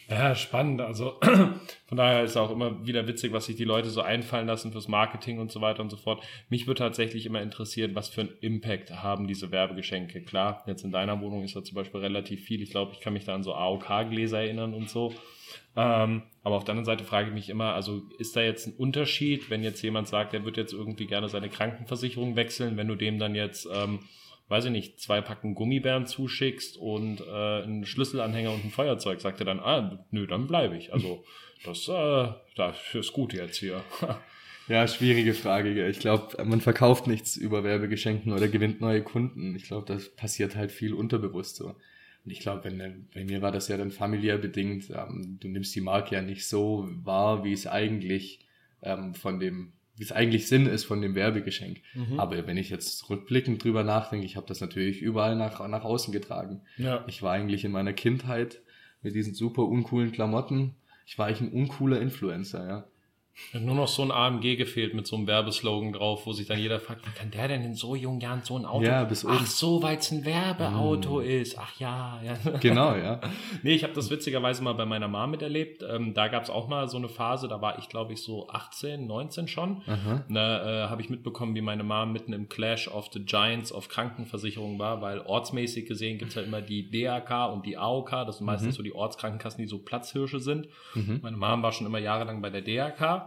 Ja, 0.08 0.34
spannend. 0.34 0.80
Also 0.80 1.18
von 1.86 1.96
daher 1.96 2.22
ist 2.24 2.36
auch 2.36 2.50
immer 2.50 2.86
wieder 2.86 3.06
witzig, 3.06 3.32
was 3.32 3.46
sich 3.46 3.56
die 3.56 3.64
Leute 3.64 3.88
so 3.88 4.02
einfallen 4.02 4.46
lassen 4.46 4.72
fürs 4.72 4.88
Marketing 4.88 5.38
und 5.38 5.50
so 5.50 5.60
weiter 5.60 5.82
und 5.82 5.90
so 5.90 5.96
fort. 5.96 6.22
Mich 6.48 6.66
würde 6.66 6.78
tatsächlich 6.78 7.24
immer 7.24 7.40
interessieren, 7.40 7.94
was 7.94 8.08
für 8.08 8.22
einen 8.22 8.36
Impact 8.40 8.90
haben 8.90 9.26
diese 9.26 9.50
Werbegeschenke. 9.50 10.22
Klar, 10.22 10.64
jetzt 10.66 10.84
in 10.84 10.92
deiner 10.92 11.20
Wohnung 11.20 11.44
ist 11.44 11.56
da 11.56 11.62
zum 11.62 11.76
Beispiel 11.76 12.00
relativ 12.00 12.44
viel. 12.44 12.62
Ich 12.62 12.70
glaube, 12.70 12.92
ich 12.92 13.00
kann 13.00 13.12
mich 13.12 13.24
da 13.24 13.34
an 13.34 13.42
so 13.42 13.54
AOK-Gläser 13.54 14.40
erinnern 14.40 14.74
und 14.74 14.90
so. 14.90 15.14
Ähm, 15.76 16.22
aber 16.42 16.56
auf 16.56 16.64
der 16.64 16.72
anderen 16.72 16.84
Seite 16.86 17.04
frage 17.04 17.28
ich 17.28 17.34
mich 17.34 17.48
immer, 17.48 17.74
also 17.74 18.02
ist 18.18 18.36
da 18.36 18.42
jetzt 18.42 18.66
ein 18.66 18.74
Unterschied, 18.74 19.50
wenn 19.50 19.62
jetzt 19.62 19.82
jemand 19.82 20.08
sagt, 20.08 20.34
er 20.34 20.44
wird 20.44 20.56
jetzt 20.56 20.72
irgendwie 20.72 21.06
gerne 21.06 21.28
seine 21.28 21.48
Krankenversicherung 21.48 22.36
wechseln, 22.36 22.76
wenn 22.76 22.88
du 22.88 22.94
dem 22.94 23.18
dann 23.18 23.34
jetzt, 23.34 23.68
ähm, 23.72 24.00
weiß 24.48 24.66
ich 24.66 24.70
nicht, 24.70 25.00
zwei 25.00 25.20
Packen 25.20 25.54
Gummibären 25.54 26.06
zuschickst 26.06 26.76
und 26.76 27.20
äh, 27.20 27.62
einen 27.62 27.86
Schlüsselanhänger 27.86 28.52
und 28.52 28.64
ein 28.64 28.70
Feuerzeug, 28.70 29.20
sagt 29.20 29.40
er 29.40 29.46
dann, 29.46 29.60
ah, 29.60 30.04
nö, 30.10 30.26
dann 30.26 30.46
bleibe 30.46 30.76
ich. 30.76 30.92
Also 30.92 31.24
das, 31.64 31.88
äh, 31.88 32.28
das 32.56 32.76
ist 32.94 33.12
gut 33.12 33.32
jetzt 33.32 33.58
hier. 33.58 33.82
Ja, 34.68 34.86
schwierige 34.86 35.34
Frage. 35.34 35.88
Ich 35.88 35.98
glaube, 35.98 36.42
man 36.44 36.60
verkauft 36.60 37.06
nichts 37.06 37.36
über 37.36 37.64
Werbegeschenken 37.64 38.32
oder 38.32 38.46
gewinnt 38.46 38.80
neue 38.80 39.02
Kunden. 39.02 39.56
Ich 39.56 39.64
glaube, 39.64 39.86
das 39.86 40.08
passiert 40.10 40.54
halt 40.54 40.70
viel 40.70 40.94
unterbewusst 40.94 41.56
so. 41.56 41.74
Und 42.24 42.30
ich 42.30 42.40
glaube, 42.40 42.64
wenn, 42.64 43.08
bei 43.12 43.24
mir 43.24 43.42
war 43.42 43.52
das 43.52 43.68
ja 43.68 43.76
dann 43.76 43.90
familiär 43.90 44.38
bedingt. 44.38 44.90
Ähm, 44.90 45.38
du 45.40 45.48
nimmst 45.48 45.74
die 45.74 45.80
Marke 45.80 46.14
ja 46.14 46.22
nicht 46.22 46.46
so 46.46 46.88
wahr, 47.02 47.44
wie 47.44 47.52
es 47.52 47.66
eigentlich 47.66 48.46
ähm, 48.82 49.14
von 49.14 49.40
dem, 49.40 49.72
wie 49.96 50.04
es 50.04 50.12
eigentlich 50.12 50.48
Sinn 50.48 50.66
ist 50.66 50.84
von 50.84 51.02
dem 51.02 51.14
Werbegeschenk. 51.14 51.80
Aber 52.18 52.46
wenn 52.46 52.56
ich 52.56 52.70
jetzt 52.70 53.10
rückblickend 53.10 53.62
drüber 53.62 53.82
nachdenke, 53.84 54.24
ich 54.24 54.36
habe 54.36 54.46
das 54.46 54.60
natürlich 54.60 55.02
überall 55.02 55.36
nach, 55.36 55.66
nach 55.68 55.84
außen 55.84 56.12
getragen. 56.12 56.62
Ja. 56.76 57.04
Ich 57.08 57.22
war 57.22 57.32
eigentlich 57.32 57.64
in 57.64 57.72
meiner 57.72 57.92
Kindheit 57.92 58.62
mit 59.02 59.14
diesen 59.14 59.34
super 59.34 59.64
uncoolen 59.64 60.12
Klamotten. 60.12 60.76
Ich 61.06 61.18
war 61.18 61.26
eigentlich 61.26 61.50
ein 61.50 61.52
uncooler 61.52 62.00
Influencer, 62.00 62.66
ja. 62.66 62.84
Nur 63.54 63.74
noch 63.74 63.88
so 63.88 64.02
ein 64.02 64.10
AMG 64.10 64.56
gefehlt 64.56 64.94
mit 64.94 65.06
so 65.06 65.16
einem 65.16 65.26
Werbeslogan 65.26 65.92
drauf, 65.92 66.26
wo 66.26 66.32
sich 66.32 66.46
dann 66.46 66.58
jeder 66.58 66.80
fragt, 66.80 67.06
wie 67.06 67.10
kann 67.10 67.30
der 67.30 67.48
denn 67.48 67.62
in 67.64 67.74
so 67.74 67.94
jungen 67.94 68.20
Jahren 68.20 68.42
so 68.42 68.58
ein 68.58 68.64
Auto? 68.64 68.84
Ja, 68.84 69.04
bis. 69.04 69.26
Ach 69.26 69.46
so, 69.46 69.82
weil 69.82 69.98
es 69.98 70.10
ein 70.10 70.24
Werbeauto 70.24 71.20
ist. 71.20 71.58
Ach 71.58 71.78
ja, 71.78 72.20
ja. 72.22 72.34
Genau, 72.60 72.94
ja. 72.94 73.20
Nee, 73.62 73.74
ich 73.74 73.84
habe 73.84 73.94
das 73.94 74.10
witzigerweise 74.10 74.62
mal 74.62 74.74
bei 74.74 74.86
meiner 74.86 75.08
Mom 75.08 75.30
miterlebt. 75.30 75.82
Ähm, 75.82 76.14
da 76.14 76.28
gab 76.28 76.44
es 76.44 76.50
auch 76.50 76.68
mal 76.68 76.88
so 76.88 76.96
eine 76.96 77.08
Phase, 77.08 77.48
da 77.48 77.60
war 77.60 77.78
ich, 77.78 77.88
glaube 77.88 78.12
ich, 78.12 78.22
so 78.22 78.48
18, 78.48 79.06
19 79.06 79.48
schon. 79.48 79.82
Aha. 79.86 80.24
Da 80.28 80.86
äh, 80.86 80.88
habe 80.88 81.02
ich 81.02 81.10
mitbekommen, 81.10 81.54
wie 81.54 81.60
meine 81.62 81.84
Mom 81.84 82.12
mitten 82.12 82.32
im 82.32 82.48
Clash 82.48 82.88
of 82.88 83.08
the 83.12 83.24
Giants 83.24 83.72
of 83.72 83.88
Krankenversicherung 83.88 84.78
war, 84.78 85.02
weil 85.02 85.20
ortsmäßig 85.20 85.86
gesehen 85.86 86.18
gibt's 86.18 86.34
ja 86.34 86.42
immer 86.42 86.62
die 86.62 86.90
DAK 86.90 87.52
und 87.52 87.66
die 87.66 87.76
AOK, 87.76 88.10
das 88.26 88.38
sind 88.38 88.46
meistens 88.46 88.74
so 88.76 88.82
die 88.82 88.94
Ortskrankenkassen, 88.94 89.60
die 89.60 89.68
so 89.68 89.78
Platzhirsche 89.78 90.40
sind. 90.40 90.68
Meine 91.22 91.36
Mom 91.36 91.62
war 91.62 91.72
schon 91.72 91.86
immer 91.86 91.98
jahrelang 91.98 92.40
bei 92.42 92.50
der 92.50 92.62
DAK, 92.62 93.21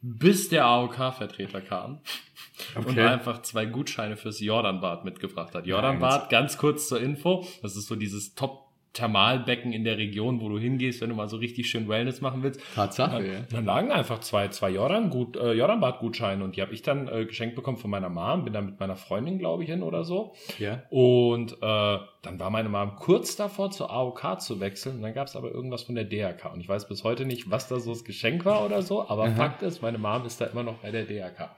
bis 0.00 0.48
der 0.48 0.64
AOK-Vertreter 0.66 1.60
kam 1.60 2.00
und 2.74 2.86
Okay. 2.88 3.02
einfach 3.06 3.42
zwei 3.42 3.66
Gutscheine 3.66 4.16
fürs 4.16 4.40
Jordanbad 4.40 5.04
mitgebracht 5.04 5.54
hat. 5.54 5.66
Jordanbad, 5.66 6.30
ganz 6.30 6.56
kurz 6.58 6.88
zur 6.88 7.00
Info, 7.00 7.46
das 7.62 7.76
ist 7.76 7.86
so 7.88 7.96
dieses 7.96 8.34
Top 8.34 8.67
Thermalbecken 8.92 9.72
in 9.72 9.84
der 9.84 9.98
Region, 9.98 10.40
wo 10.40 10.48
du 10.48 10.58
hingehst, 10.58 11.00
wenn 11.00 11.10
du 11.10 11.14
mal 11.14 11.28
so 11.28 11.36
richtig 11.36 11.68
schön 11.70 11.88
Wellness 11.88 12.20
machen 12.20 12.42
willst. 12.42 12.60
Tatsache, 12.74 13.22
Dann, 13.22 13.46
dann 13.50 13.64
lagen 13.64 13.92
einfach 13.92 14.20
zwei, 14.20 14.48
zwei 14.48 14.70
Jordan 14.70 15.10
-Gut, 15.10 15.38
äh, 15.38 15.52
Jordanbad-Gutscheine 15.52 16.42
und 16.42 16.56
die 16.56 16.62
habe 16.62 16.74
ich 16.74 16.82
dann 16.82 17.08
äh, 17.08 17.24
geschenkt 17.26 17.54
bekommen 17.54 17.76
von 17.76 17.90
meiner 17.90 18.08
Mom. 18.08 18.44
Bin 18.44 18.52
dann 18.52 18.66
mit 18.66 18.80
meiner 18.80 18.96
Freundin, 18.96 19.38
glaube 19.38 19.62
ich, 19.62 19.70
hin 19.70 19.82
oder 19.82 20.04
so. 20.04 20.34
Ja. 20.58 20.82
Und 20.90 21.52
äh, 21.52 21.98
dann 22.22 22.38
war 22.38 22.50
meine 22.50 22.68
Mom 22.68 22.96
kurz 22.96 23.36
davor, 23.36 23.70
zur 23.70 23.90
AOK 23.90 24.40
zu 24.40 24.60
wechseln. 24.60 24.96
Und 24.96 25.02
dann 25.02 25.14
gab 25.14 25.28
es 25.28 25.36
aber 25.36 25.50
irgendwas 25.50 25.82
von 25.82 25.94
der 25.94 26.04
DRK. 26.04 26.52
Und 26.52 26.60
ich 26.60 26.68
weiß 26.68 26.88
bis 26.88 27.04
heute 27.04 27.24
nicht, 27.24 27.50
was 27.50 27.68
da 27.68 27.78
so 27.80 27.92
das 27.92 28.04
Geschenk 28.04 28.44
war 28.44 28.64
oder 28.64 28.82
so. 28.82 29.08
Aber 29.08 29.30
Fakt 29.30 29.62
ist, 29.62 29.82
meine 29.82 29.98
Mom 29.98 30.24
ist 30.26 30.40
da 30.40 30.46
immer 30.46 30.62
noch 30.62 30.78
bei 30.78 30.90
der 30.90 31.04
DRK. 31.04 31.50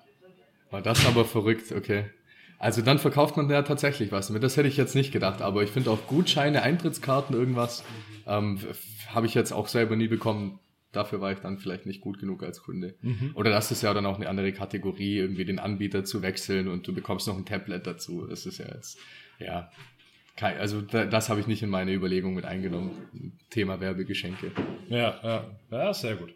War 0.70 0.82
das 0.82 1.04
aber 1.06 1.24
verrückt, 1.24 1.72
okay. 1.72 2.04
Also 2.60 2.82
dann 2.82 2.98
verkauft 2.98 3.38
man 3.38 3.48
ja 3.48 3.62
tatsächlich 3.62 4.12
was. 4.12 4.28
Das 4.28 4.56
hätte 4.58 4.68
ich 4.68 4.76
jetzt 4.76 4.94
nicht 4.94 5.12
gedacht, 5.12 5.40
aber 5.40 5.62
ich 5.62 5.70
finde 5.70 5.90
auch 5.90 6.06
Gutscheine, 6.06 6.62
Eintrittskarten, 6.62 7.34
irgendwas, 7.34 7.82
ähm, 8.26 8.60
habe 9.08 9.26
ich 9.26 9.32
jetzt 9.32 9.52
auch 9.52 9.66
selber 9.66 9.96
nie 9.96 10.08
bekommen. 10.08 10.60
Dafür 10.92 11.22
war 11.22 11.32
ich 11.32 11.38
dann 11.38 11.56
vielleicht 11.58 11.86
nicht 11.86 12.02
gut 12.02 12.18
genug 12.18 12.42
als 12.42 12.62
Kunde. 12.62 12.96
Oder 13.34 13.50
das 13.50 13.70
ist 13.70 13.82
ja 13.82 13.94
dann 13.94 14.04
auch 14.04 14.16
eine 14.16 14.28
andere 14.28 14.52
Kategorie, 14.52 15.16
irgendwie 15.16 15.46
den 15.46 15.58
Anbieter 15.58 16.04
zu 16.04 16.20
wechseln 16.20 16.68
und 16.68 16.86
du 16.86 16.92
bekommst 16.92 17.26
noch 17.28 17.36
ein 17.38 17.46
Tablet 17.46 17.86
dazu. 17.86 18.26
Das 18.26 18.44
ist 18.44 18.58
ja 18.58 18.66
jetzt, 18.66 18.98
ja, 19.38 19.70
kein, 20.36 20.58
also 20.58 20.82
da, 20.82 21.06
das 21.06 21.30
habe 21.30 21.40
ich 21.40 21.46
nicht 21.46 21.62
in 21.62 21.70
meine 21.70 21.94
Überlegung 21.94 22.34
mit 22.34 22.44
eingenommen. 22.44 23.38
Thema 23.48 23.80
Werbegeschenke. 23.80 24.52
Ja, 24.88 25.18
ja, 25.22 25.44
ja, 25.70 25.94
sehr 25.94 26.16
gut. 26.16 26.34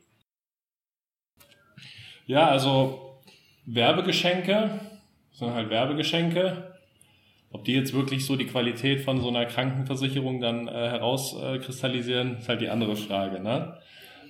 Ja, 2.24 2.48
also 2.48 3.20
Werbegeschenke 3.66 4.80
sind 5.34 5.52
halt 5.52 5.70
Werbegeschenke. 5.70 6.74
Ob 7.52 7.64
die 7.64 7.74
jetzt 7.74 7.94
wirklich 7.94 8.26
so 8.26 8.34
die 8.34 8.46
Qualität 8.46 9.02
von 9.02 9.20
so 9.20 9.28
einer 9.28 9.46
Krankenversicherung 9.46 10.40
dann 10.40 10.66
äh, 10.66 10.72
herauskristallisieren, 10.72 12.38
ist 12.38 12.48
halt 12.48 12.60
die 12.60 12.68
andere 12.68 12.96
Frage. 12.96 13.40
Ne? 13.40 13.78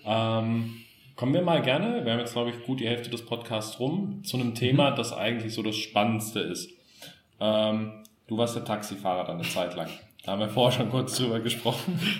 Ähm, 0.04 0.74
kommen 1.16 1.32
wir 1.32 1.40
mal 1.40 1.62
gerne, 1.62 2.04
wir 2.04 2.12
haben 2.12 2.20
jetzt 2.20 2.34
glaube 2.34 2.50
ich 2.50 2.62
gut 2.64 2.80
die 2.80 2.88
Hälfte 2.88 3.08
des 3.08 3.24
Podcasts 3.24 3.80
rum, 3.80 4.22
zu 4.24 4.36
einem 4.36 4.54
Thema, 4.54 4.90
das 4.90 5.12
eigentlich 5.14 5.54
so 5.54 5.62
das 5.62 5.76
Spannendste 5.76 6.40
ist. 6.40 6.70
Ähm, 7.40 8.04
du 8.26 8.36
warst 8.36 8.56
der 8.56 8.64
Taxifahrer 8.64 9.24
dann 9.24 9.38
eine 9.38 9.48
Zeit 9.48 9.74
lang. 9.74 9.88
Da 10.24 10.32
haben 10.32 10.40
wir 10.40 10.48
vorher 10.48 10.78
schon 10.78 10.90
kurz 10.90 11.16
drüber 11.16 11.40
gesprochen. 11.40 11.98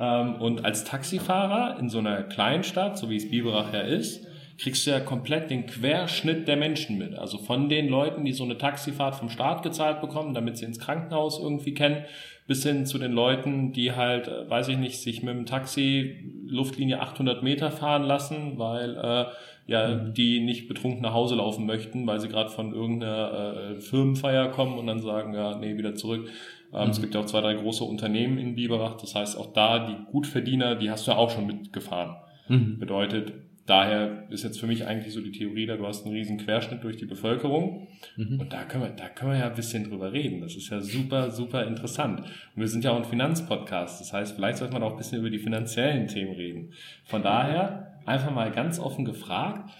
Ähm, 0.00 0.36
und 0.36 0.64
als 0.64 0.82
Taxifahrer 0.82 1.78
in 1.78 1.88
so 1.88 1.98
einer 1.98 2.24
Kleinstadt, 2.24 2.98
so 2.98 3.10
wie 3.10 3.16
es 3.16 3.30
Biberach 3.30 3.72
ja 3.72 3.80
ist, 3.80 4.26
kriegst 4.58 4.86
du 4.86 4.90
ja 4.90 5.00
komplett 5.00 5.50
den 5.50 5.66
Querschnitt 5.66 6.46
der 6.46 6.56
Menschen 6.56 6.98
mit. 6.98 7.14
Also 7.14 7.38
von 7.38 7.68
den 7.68 7.88
Leuten, 7.88 8.24
die 8.24 8.32
so 8.32 8.44
eine 8.44 8.56
Taxifahrt 8.56 9.16
vom 9.16 9.28
Staat 9.28 9.62
gezahlt 9.62 10.00
bekommen, 10.00 10.34
damit 10.34 10.58
sie 10.58 10.64
ins 10.64 10.78
Krankenhaus 10.78 11.40
irgendwie 11.40 11.74
kennen, 11.74 12.04
bis 12.46 12.62
hin 12.62 12.86
zu 12.86 12.98
den 12.98 13.12
Leuten, 13.12 13.72
die 13.72 13.92
halt, 13.92 14.28
äh, 14.28 14.48
weiß 14.48 14.68
ich 14.68 14.76
nicht, 14.76 15.00
sich 15.00 15.22
mit 15.22 15.34
dem 15.34 15.46
Taxi 15.46 16.30
Luftlinie 16.46 17.00
800 17.00 17.42
Meter 17.42 17.70
fahren 17.70 18.02
lassen, 18.04 18.58
weil 18.58 18.96
äh, 18.96 19.24
ja, 19.66 19.94
die 19.94 20.40
nicht 20.40 20.68
betrunken 20.68 21.00
nach 21.00 21.14
Hause 21.14 21.36
laufen 21.36 21.64
möchten, 21.64 22.06
weil 22.06 22.20
sie 22.20 22.28
gerade 22.28 22.50
von 22.50 22.74
irgendeiner 22.74 23.54
äh, 23.76 23.80
Firmenfeier 23.80 24.48
kommen 24.48 24.78
und 24.78 24.86
dann 24.86 25.00
sagen, 25.00 25.32
ja, 25.32 25.56
nee, 25.56 25.78
wieder 25.78 25.94
zurück. 25.94 26.28
Ähm, 26.74 26.90
Es 26.90 27.00
gibt 27.00 27.14
ja 27.14 27.20
auch 27.20 27.26
zwei, 27.26 27.40
drei 27.40 27.54
große 27.54 27.82
Unternehmen 27.82 28.36
in 28.36 28.56
Biberach. 28.56 28.96
Das 28.98 29.14
heißt, 29.14 29.38
auch 29.38 29.52
da 29.54 29.86
die 29.86 29.96
Gutverdiener, 30.12 30.74
die 30.74 30.90
hast 30.90 31.06
du 31.06 31.12
ja 31.12 31.16
auch 31.16 31.30
schon 31.30 31.46
mitgefahren. 31.46 32.16
Mhm. 32.48 32.78
Bedeutet, 32.78 33.32
daher 33.66 34.26
ist 34.30 34.44
jetzt 34.44 34.60
für 34.60 34.66
mich 34.66 34.86
eigentlich 34.86 35.14
so 35.14 35.20
die 35.20 35.32
Theorie 35.32 35.66
da, 35.66 35.76
du 35.76 35.86
hast 35.86 36.04
einen 36.04 36.14
riesen 36.14 36.38
Querschnitt 36.38 36.84
durch 36.84 36.96
die 36.96 37.06
Bevölkerung. 37.06 37.88
Mhm. 38.16 38.40
Und 38.40 38.52
da 38.52 38.64
können 38.64 38.84
wir, 38.84 38.90
da 38.90 39.08
können 39.08 39.32
wir 39.32 39.38
ja 39.38 39.48
ein 39.48 39.54
bisschen 39.54 39.84
drüber 39.88 40.12
reden. 40.12 40.40
Das 40.40 40.54
ist 40.54 40.70
ja 40.70 40.80
super, 40.80 41.30
super 41.30 41.66
interessant. 41.66 42.20
Und 42.20 42.60
wir 42.60 42.68
sind 42.68 42.84
ja 42.84 42.92
auch 42.92 42.98
ein 42.98 43.04
Finanzpodcast. 43.04 44.00
Das 44.00 44.12
heißt, 44.12 44.36
vielleicht 44.36 44.58
sollte 44.58 44.74
man 44.74 44.82
auch 44.82 44.92
ein 44.92 44.98
bisschen 44.98 45.18
über 45.18 45.30
die 45.30 45.38
finanziellen 45.38 46.08
Themen 46.08 46.34
reden. 46.34 46.72
Von 47.04 47.22
daher 47.22 48.00
einfach 48.04 48.34
mal 48.34 48.50
ganz 48.50 48.78
offen 48.78 49.04
gefragt, 49.04 49.70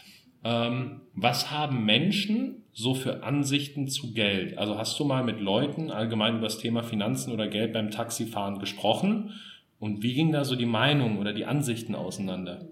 ähm, 0.45 1.03
was 1.15 1.51
haben 1.51 1.85
Menschen 1.85 2.65
so 2.73 2.95
für 2.95 3.23
Ansichten 3.23 3.89
zu 3.89 4.13
Geld? 4.13 4.59
Also 4.59 4.79
hast 4.79 4.99
du 4.99 5.05
mal 5.05 5.25
mit 5.25 5.41
Leuten 5.41 5.91
allgemein 5.91 6.35
über 6.35 6.45
das 6.45 6.59
Thema 6.59 6.83
Finanzen 6.83 7.33
oder 7.33 7.49
Geld 7.49 7.73
beim 7.73 7.91
Taxifahren 7.91 8.59
gesprochen? 8.59 9.31
Und 9.79 10.03
wie 10.03 10.15
ging 10.15 10.33
da 10.33 10.45
so 10.45 10.57
die 10.57 10.67
Meinung 10.67 11.19
oder 11.19 11.33
die 11.33 11.45
Ansichten 11.45 11.95
auseinander? 11.95 12.67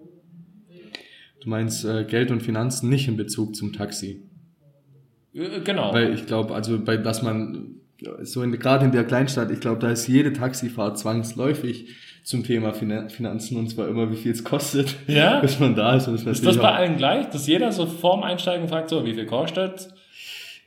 Du 1.42 1.48
meinst 1.48 1.84
äh, 1.84 2.04
Geld 2.04 2.30
und 2.30 2.40
Finanzen 2.42 2.88
nicht 2.88 3.08
in 3.08 3.16
Bezug 3.16 3.56
zum 3.56 3.72
Taxi. 3.72 4.22
Äh, 5.34 5.60
Genau. 5.64 5.92
Weil 5.92 6.14
ich 6.14 6.26
glaube, 6.26 6.54
also 6.54 6.78
bei 6.84 6.96
dass 6.96 7.22
man 7.22 7.76
so 8.22 8.42
in, 8.42 8.52
gerade 8.58 8.84
in 8.84 8.92
der 8.92 9.04
Kleinstadt, 9.04 9.50
ich 9.50 9.60
glaube, 9.60 9.78
da 9.80 9.90
ist 9.90 10.08
jede 10.08 10.32
Taxifahrt 10.32 10.98
zwangsläufig 10.98 11.88
zum 12.24 12.44
Thema 12.44 12.72
Finan- 12.72 13.10
Finanzen 13.10 13.56
und 13.56 13.68
zwar 13.68 13.88
immer, 13.88 14.10
wie 14.10 14.16
viel 14.16 14.32
es 14.32 14.44
kostet, 14.44 14.94
Ja? 15.08 15.40
bis 15.40 15.58
man 15.58 15.74
da 15.74 15.96
ist. 15.96 16.06
Und 16.08 16.14
das 16.14 16.38
ist 16.38 16.46
das 16.46 16.58
bei 16.58 16.70
allen 16.72 16.96
gleich, 16.96 17.28
dass 17.30 17.46
jeder 17.46 17.72
so 17.72 17.86
vorm 17.86 18.22
Einsteigen 18.22 18.68
fragt, 18.68 18.90
so, 18.90 19.04
wie 19.04 19.14
viel 19.14 19.26
kostet? 19.26 19.88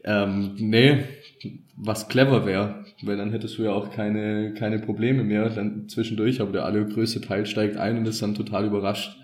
Ähm, 0.04 0.56
nee, 0.58 1.04
was 1.78 2.08
clever 2.08 2.46
wäre, 2.46 2.86
weil 3.04 3.18
dann 3.18 3.32
hättest 3.32 3.58
du 3.58 3.64
ja 3.64 3.72
auch 3.72 3.92
keine, 3.92 4.54
keine 4.54 4.80
Probleme 4.80 5.24
mehr 5.24 5.50
dann 5.50 5.88
zwischendurch, 5.90 6.42
aber 6.42 6.52
der 6.52 6.66
allergrößte 6.66 7.22
Teil 7.22 7.46
steigt 7.46 7.78
ein 7.78 7.98
und 7.98 8.08
ist 8.08 8.22
dann 8.22 8.36
total 8.36 8.66
überrascht, 8.66 9.18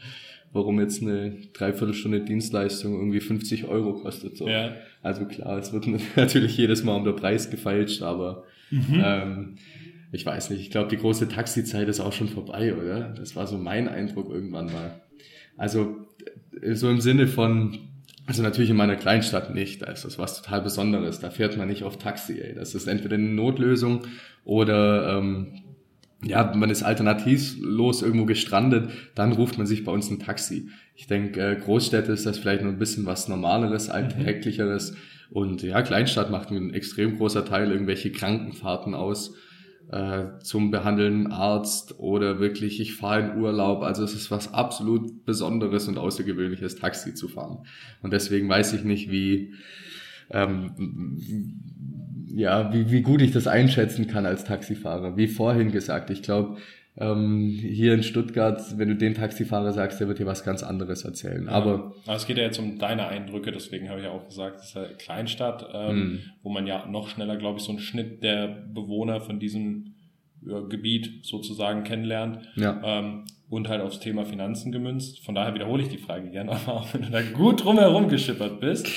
warum 0.54 0.80
jetzt 0.80 1.02
eine 1.02 1.38
Dreiviertelstunde 1.54 2.22
Dienstleistung 2.22 2.94
irgendwie 2.94 3.22
50 3.22 3.66
Euro 3.66 3.94
kostet. 3.94 4.38
So. 4.38 4.48
Ja. 4.48 4.76
Also 5.02 5.26
klar, 5.26 5.58
es 5.58 5.74
wird 5.74 5.88
natürlich 6.16 6.58
jedes 6.58 6.84
Mal 6.84 6.96
um 6.96 7.06
den 7.06 7.16
Preis 7.16 7.50
gefeilscht, 7.50 8.02
aber 8.02 8.44
ähm, 8.72 9.58
ich 10.12 10.26
weiß 10.26 10.50
nicht, 10.50 10.62
ich 10.62 10.72
glaube, 10.72 10.90
die 10.90 10.98
große 10.98 11.30
Taxizeit 11.30 11.88
ist 11.88 12.00
auch 12.00 12.14
schon 12.14 12.28
vorbei, 12.28 12.76
oder? 12.76 13.14
Das 13.18 13.36
war 13.36 13.48
so 13.48 13.58
mein 13.58 13.88
Eindruck 13.88 14.30
irgendwann 14.30 14.66
mal. 14.68 15.02
Also 15.58 16.08
äh, 16.62 16.76
so 16.76 16.90
im 16.90 17.02
Sinne 17.02 17.28
von, 17.28 17.78
also 18.26 18.44
natürlich 18.44 18.70
in 18.70 18.76
meiner 18.76 18.96
Kleinstadt 18.98 19.54
nicht, 19.54 19.82
da 19.82 19.88
ist 19.88 20.06
das 20.06 20.20
was 20.20 20.42
total 20.42 20.62
Besonderes, 20.62 21.20
da 21.20 21.30
fährt 21.30 21.58
man 21.58 21.70
nicht 21.70 21.84
auf 21.84 21.98
Taxi, 21.98 22.40
ey. 22.42 22.54
Das 22.54 22.76
ist 22.76 22.88
entweder 22.88 23.16
eine 23.16 23.30
Notlösung 23.30 24.02
oder 24.44 25.18
ähm, 25.18 25.61
ja, 26.23 26.53
man 26.55 26.69
ist 26.69 26.84
alternativlos 26.84 28.01
irgendwo 28.01 28.25
gestrandet, 28.25 28.91
dann 29.15 29.31
ruft 29.31 29.57
man 29.57 29.67
sich 29.67 29.84
bei 29.84 29.91
uns 29.91 30.10
ein 30.10 30.19
Taxi. 30.19 30.69
Ich 30.95 31.07
denke, 31.07 31.41
äh, 31.41 31.55
Großstädte 31.55 32.12
ist 32.12 32.25
das 32.25 32.38
vielleicht 32.38 32.63
noch 32.63 32.71
ein 32.71 32.79
bisschen 32.79 33.05
was 33.05 33.27
Normaleres, 33.27 33.89
alltäglicheres. 33.89 34.95
Und 35.31 35.63
ja, 35.63 35.81
Kleinstadt 35.81 36.29
macht 36.29 36.51
ein 36.51 36.73
extrem 36.73 37.17
großer 37.17 37.45
Teil 37.45 37.71
irgendwelche 37.71 38.12
Krankenfahrten 38.12 38.93
aus 38.93 39.34
äh, 39.91 40.39
zum 40.43 40.71
behandelnden 40.71 41.31
Arzt 41.31 41.99
oder 41.99 42.39
wirklich, 42.39 42.79
ich 42.79 42.95
fahre 42.95 43.21
in 43.21 43.41
Urlaub. 43.41 43.81
Also 43.81 44.03
es 44.03 44.13
ist 44.13 44.29
was 44.29 44.53
absolut 44.53 45.25
Besonderes 45.25 45.88
und 45.88 45.97
Außergewöhnliches, 45.97 46.75
Taxi 46.75 47.13
zu 47.13 47.27
fahren. 47.27 47.65
Und 48.01 48.13
deswegen 48.13 48.47
weiß 48.47 48.73
ich 48.73 48.84
nicht, 48.84 49.12
wie, 49.12 49.53
ähm, 50.34 50.72
ja, 52.34 52.74
wie, 52.74 52.91
wie 52.91 53.02
gut 53.02 53.22
ich 53.22 53.32
das 53.32 53.48
einschätzen 53.48 54.08
kann 54.08 54.26
als 54.26 54.44
Taxifahrer. 54.46 55.17
Wie 55.17 55.28
vorhin 55.28 55.72
gesagt, 55.72 56.10
ich 56.10 56.22
glaube, 56.24 56.58
ähm, 56.98 57.58
hier 57.62 57.94
in 57.94 58.04
Stuttgart, 58.04 58.62
wenn 58.78 58.89
du 58.89 58.96
den 58.96 59.13
Taxifahrer 59.13 59.72
sagst, 59.72 60.00
der 60.00 60.08
wird 60.08 60.20
dir 60.20 60.26
was 60.26 60.44
ganz 60.44 60.62
anderes 60.63 61.04
erzählen. 61.06 61.48
Aber 61.50 61.94
Aber 62.06 62.15
es 62.15 62.26
geht 62.28 62.38
ja 62.38 62.44
jetzt 62.44 62.60
um 62.60 62.80
deine 62.80 63.08
Eindrücke, 63.08 63.52
deswegen 63.52 63.89
habe 63.89 64.00
ich 64.00 64.06
ja 64.06 64.12
auch 64.12 64.26
gesagt, 64.28 64.60
es 64.60 64.65
ist 64.67 64.76
ja 64.76 64.86
Kleinstadt, 64.98 65.67
ähm, 65.74 65.98
Mhm. 65.98 66.20
wo 66.44 66.50
man 66.50 66.67
ja 66.67 66.86
noch 66.88 67.08
schneller, 67.10 67.38
glaube 67.38 67.60
ich, 67.60 67.63
so 67.63 67.72
einen 67.72 67.80
Schnitt 67.80 68.24
der 68.24 68.48
Bewohner 68.48 69.22
von 69.22 69.39
diesem 69.39 69.94
ja, 70.46 70.60
Gebiet 70.62 71.24
sozusagen 71.26 71.84
kennenlernt. 71.84 72.39
ja, 72.56 72.82
Ähm, 72.84 73.24
und 73.52 73.70
halt 73.70 73.82
aufs 73.82 74.00
Thema 74.00 74.26
Finanzen 74.26 74.72
gemünzt. 74.72 75.24
Von 75.24 75.36
daher 75.36 75.54
wiederhole 75.54 75.84
ich 75.84 75.90
die 75.90 75.98
Frage 76.00 76.30
gerne, 76.32 76.52
aber 76.66 76.74
auch 76.78 76.94
wenn 76.94 77.04
du 77.04 77.10
da 77.12 77.22
gut 77.22 77.64
drumherum 77.64 78.08
geschippert 78.10 78.60
bist. 78.60 78.88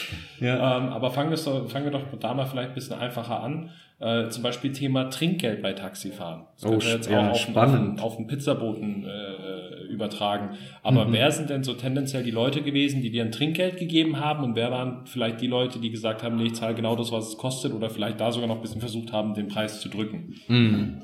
ja. 0.40 0.78
Ähm, 0.78 0.88
aber 0.88 1.10
fangen 1.10 1.28
wir, 1.28 1.36
so, 1.36 1.66
fangen 1.66 1.84
wir 1.84 1.92
doch 1.92 2.04
da 2.18 2.32
mal 2.32 2.46
vielleicht 2.46 2.70
ein 2.70 2.74
bisschen 2.74 2.98
einfacher 2.98 3.42
an. 3.42 3.68
Äh, 4.00 4.28
zum 4.28 4.42
Beispiel 4.42 4.72
Thema 4.72 5.04
Trinkgeld 5.10 5.62
bei 5.62 5.72
Taxifahren. 5.72 6.44
Das 6.60 6.70
Oh, 6.70 6.78
jetzt 6.80 7.08
ja, 7.10 7.26
auch 7.28 7.30
auf, 7.32 7.38
spannend. 7.38 8.00
auf, 8.00 8.06
auf 8.06 8.16
den 8.16 8.26
Pizzaboten 8.26 9.04
äh, 9.06 9.84
übertragen. 9.92 10.50
Aber 10.82 11.04
Mhm. 11.06 11.12
wer 11.12 11.30
sind 11.30 11.48
denn 11.50 11.62
so 11.62 11.74
tendenziell 11.74 12.22
die 12.24 12.32
Leute 12.32 12.62
gewesen, 12.62 13.02
die 13.02 13.10
dir 13.10 13.24
ein 13.24 13.30
Trinkgeld 13.32 13.76
gegeben 13.76 14.18
haben? 14.20 14.42
Und 14.44 14.56
wer 14.56 14.70
waren 14.72 15.06
vielleicht 15.06 15.40
die 15.40 15.46
Leute, 15.46 15.78
die 15.78 15.90
gesagt 15.90 16.22
haben, 16.24 16.36
nee, 16.36 16.44
ich 16.46 16.54
zahle 16.54 16.74
genau 16.74 16.96
das, 16.96 17.12
was 17.12 17.28
es 17.28 17.36
kostet? 17.38 17.72
Oder 17.72 17.88
vielleicht 17.90 18.20
da 18.20 18.32
sogar 18.32 18.48
noch 18.48 18.56
ein 18.56 18.62
bisschen 18.62 18.80
versucht 18.80 19.12
haben, 19.12 19.34
den 19.34 19.46
Preis 19.48 19.80
zu 19.80 19.88
drücken? 19.88 20.34
Mhm. 20.48 21.02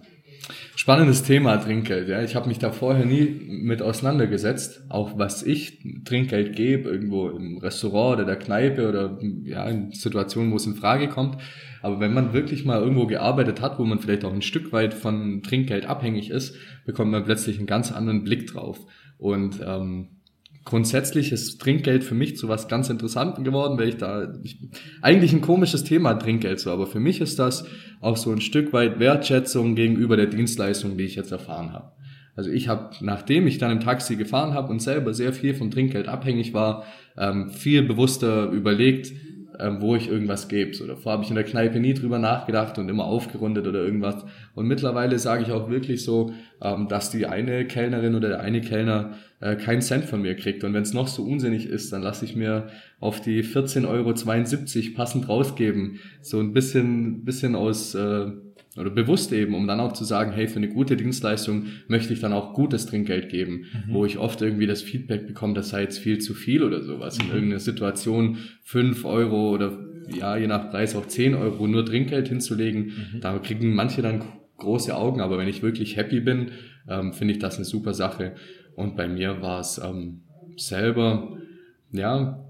Spannendes 0.76 1.22
Thema 1.22 1.56
Trinkgeld. 1.56 2.08
Ja, 2.08 2.22
ich 2.22 2.34
habe 2.34 2.48
mich 2.48 2.58
da 2.58 2.70
vorher 2.70 3.04
nie 3.04 3.24
mit 3.48 3.82
auseinandergesetzt, 3.82 4.84
auch 4.88 5.18
was 5.18 5.42
ich 5.42 5.78
Trinkgeld 6.04 6.56
gebe 6.56 6.88
irgendwo 6.88 7.28
im 7.30 7.58
Restaurant 7.58 8.18
oder 8.18 8.24
der 8.24 8.36
Kneipe 8.36 8.88
oder 8.88 9.18
ja 9.44 9.64
in 9.68 9.92
Situationen, 9.92 10.52
wo 10.52 10.56
es 10.56 10.66
in 10.66 10.74
Frage 10.74 11.08
kommt. 11.08 11.38
Aber 11.82 12.00
wenn 12.00 12.14
man 12.14 12.32
wirklich 12.32 12.64
mal 12.64 12.80
irgendwo 12.80 13.06
gearbeitet 13.06 13.60
hat, 13.60 13.78
wo 13.78 13.84
man 13.84 13.98
vielleicht 13.98 14.24
auch 14.24 14.32
ein 14.32 14.42
Stück 14.42 14.72
weit 14.72 14.94
von 14.94 15.42
Trinkgeld 15.42 15.86
abhängig 15.86 16.30
ist, 16.30 16.56
bekommt 16.84 17.10
man 17.10 17.24
plötzlich 17.24 17.58
einen 17.58 17.66
ganz 17.66 17.92
anderen 17.92 18.24
Blick 18.24 18.46
drauf. 18.46 18.78
Und 19.18 19.60
ähm, 19.64 20.19
grundsätzlich 20.64 21.32
ist 21.32 21.60
Trinkgeld 21.60 22.04
für 22.04 22.14
mich 22.14 22.36
zu 22.36 22.48
was 22.48 22.68
ganz 22.68 22.90
Interessanten 22.90 23.44
geworden, 23.44 23.78
weil 23.78 23.88
ich 23.88 23.96
da 23.96 24.34
ich, 24.42 24.58
eigentlich 25.02 25.32
ein 25.32 25.40
komisches 25.40 25.84
Thema 25.84 26.14
Trinkgeld 26.14 26.60
so, 26.60 26.70
aber 26.70 26.86
für 26.86 27.00
mich 27.00 27.20
ist 27.20 27.38
das 27.38 27.64
auch 28.00 28.16
so 28.16 28.30
ein 28.30 28.40
Stück 28.40 28.72
weit 28.72 28.98
Wertschätzung 28.98 29.74
gegenüber 29.74 30.16
der 30.16 30.26
Dienstleistung, 30.26 30.96
die 30.96 31.04
ich 31.04 31.16
jetzt 31.16 31.32
erfahren 31.32 31.72
habe. 31.72 31.92
Also 32.36 32.50
ich 32.50 32.68
habe, 32.68 32.94
nachdem 33.00 33.46
ich 33.46 33.58
dann 33.58 33.72
im 33.72 33.80
Taxi 33.80 34.16
gefahren 34.16 34.54
habe 34.54 34.70
und 34.70 34.80
selber 34.80 35.12
sehr 35.14 35.32
viel 35.32 35.54
von 35.54 35.70
Trinkgeld 35.70 36.08
abhängig 36.08 36.54
war, 36.54 36.84
ähm, 37.18 37.50
viel 37.50 37.82
bewusster 37.82 38.50
überlegt, 38.50 39.12
ähm, 39.60 39.80
wo 39.80 39.94
ich 39.94 40.08
irgendwas 40.08 40.48
gebe. 40.48 40.74
So, 40.74 40.86
davor 40.86 41.12
habe 41.12 41.22
ich 41.22 41.28
in 41.28 41.34
der 41.34 41.44
Kneipe 41.44 41.78
nie 41.80 41.94
drüber 41.94 42.18
nachgedacht 42.18 42.78
und 42.78 42.88
immer 42.88 43.04
aufgerundet 43.04 43.66
oder 43.66 43.84
irgendwas. 43.84 44.24
Und 44.54 44.66
mittlerweile 44.66 45.18
sage 45.18 45.42
ich 45.42 45.52
auch 45.52 45.70
wirklich 45.70 46.02
so, 46.02 46.32
ähm, 46.62 46.88
dass 46.88 47.10
die 47.10 47.26
eine 47.26 47.66
Kellnerin 47.66 48.14
oder 48.14 48.28
der 48.28 48.40
eine 48.40 48.60
Kellner 48.60 49.14
äh, 49.40 49.56
keinen 49.56 49.82
Cent 49.82 50.04
von 50.04 50.22
mir 50.22 50.34
kriegt. 50.34 50.64
Und 50.64 50.72
wenn 50.72 50.82
es 50.82 50.94
noch 50.94 51.08
so 51.08 51.22
unsinnig 51.22 51.66
ist, 51.66 51.92
dann 51.92 52.02
lasse 52.02 52.24
ich 52.24 52.34
mir 52.34 52.68
auf 52.98 53.20
die 53.20 53.44
14,72 53.44 53.86
Euro 53.86 54.96
passend 54.96 55.28
rausgeben. 55.28 56.00
So 56.22 56.40
ein 56.40 56.52
bisschen, 56.52 57.24
bisschen 57.24 57.54
aus... 57.54 57.94
Äh, 57.94 58.32
oder 58.76 58.90
bewusst 58.90 59.32
eben, 59.32 59.54
um 59.54 59.66
dann 59.66 59.80
auch 59.80 59.92
zu 59.92 60.04
sagen, 60.04 60.32
hey, 60.32 60.46
für 60.46 60.56
eine 60.56 60.68
gute 60.68 60.96
Dienstleistung 60.96 61.66
möchte 61.88 62.12
ich 62.12 62.20
dann 62.20 62.32
auch 62.32 62.54
gutes 62.54 62.86
Trinkgeld 62.86 63.28
geben, 63.28 63.64
wo 63.88 64.04
ich 64.04 64.18
oft 64.18 64.40
irgendwie 64.42 64.66
das 64.66 64.80
Feedback 64.82 65.26
bekomme, 65.26 65.54
das 65.54 65.70
sei 65.70 65.82
jetzt 65.82 65.98
viel 65.98 66.18
zu 66.18 66.34
viel 66.34 66.62
oder 66.62 66.82
sowas. 66.82 67.18
In 67.18 67.28
irgendeiner 67.30 67.58
Situation 67.60 68.38
fünf 68.62 69.04
Euro 69.04 69.50
oder 69.50 69.76
ja, 70.16 70.36
je 70.36 70.46
nach 70.46 70.70
Preis 70.70 70.94
auch 70.94 71.06
zehn 71.06 71.34
Euro 71.34 71.66
nur 71.66 71.84
Trinkgeld 71.84 72.28
hinzulegen, 72.28 72.92
da 73.20 73.38
kriegen 73.38 73.74
manche 73.74 74.02
dann 74.02 74.22
große 74.56 74.96
Augen, 74.96 75.20
aber 75.20 75.38
wenn 75.38 75.48
ich 75.48 75.62
wirklich 75.62 75.96
happy 75.96 76.20
bin, 76.20 76.52
ähm, 76.88 77.12
finde 77.12 77.34
ich 77.34 77.40
das 77.40 77.56
eine 77.56 77.64
super 77.64 77.94
Sache. 77.94 78.34
Und 78.76 78.96
bei 78.96 79.08
mir 79.08 79.42
war 79.42 79.60
es 79.60 79.78
ähm, 79.78 80.22
selber, 80.56 81.36
ja, 81.92 82.44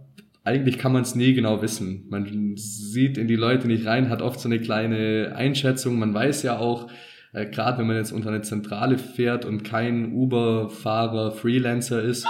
eigentlich 0.44 0.78
kann 0.78 0.92
man 0.92 1.02
es 1.02 1.14
nie 1.14 1.34
genau 1.34 1.62
wissen. 1.62 2.06
Man 2.08 2.54
sieht 2.56 3.18
in 3.18 3.28
die 3.28 3.36
Leute 3.36 3.66
nicht 3.66 3.86
rein, 3.86 4.08
hat 4.08 4.22
oft 4.22 4.40
so 4.40 4.48
eine 4.48 4.60
kleine 4.60 5.34
Einschätzung. 5.36 5.98
Man 5.98 6.14
weiß 6.14 6.42
ja 6.42 6.58
auch, 6.58 6.90
äh, 7.32 7.46
gerade 7.46 7.78
wenn 7.78 7.86
man 7.86 7.96
jetzt 7.96 8.12
unter 8.12 8.30
eine 8.30 8.42
Zentrale 8.42 8.98
fährt 8.98 9.44
und 9.44 9.64
kein 9.64 10.12
Uber-Fahrer, 10.12 11.32
Freelancer 11.32 12.02
ist, 12.02 12.26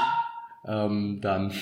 ähm, 0.67 1.21
dann 1.21 1.53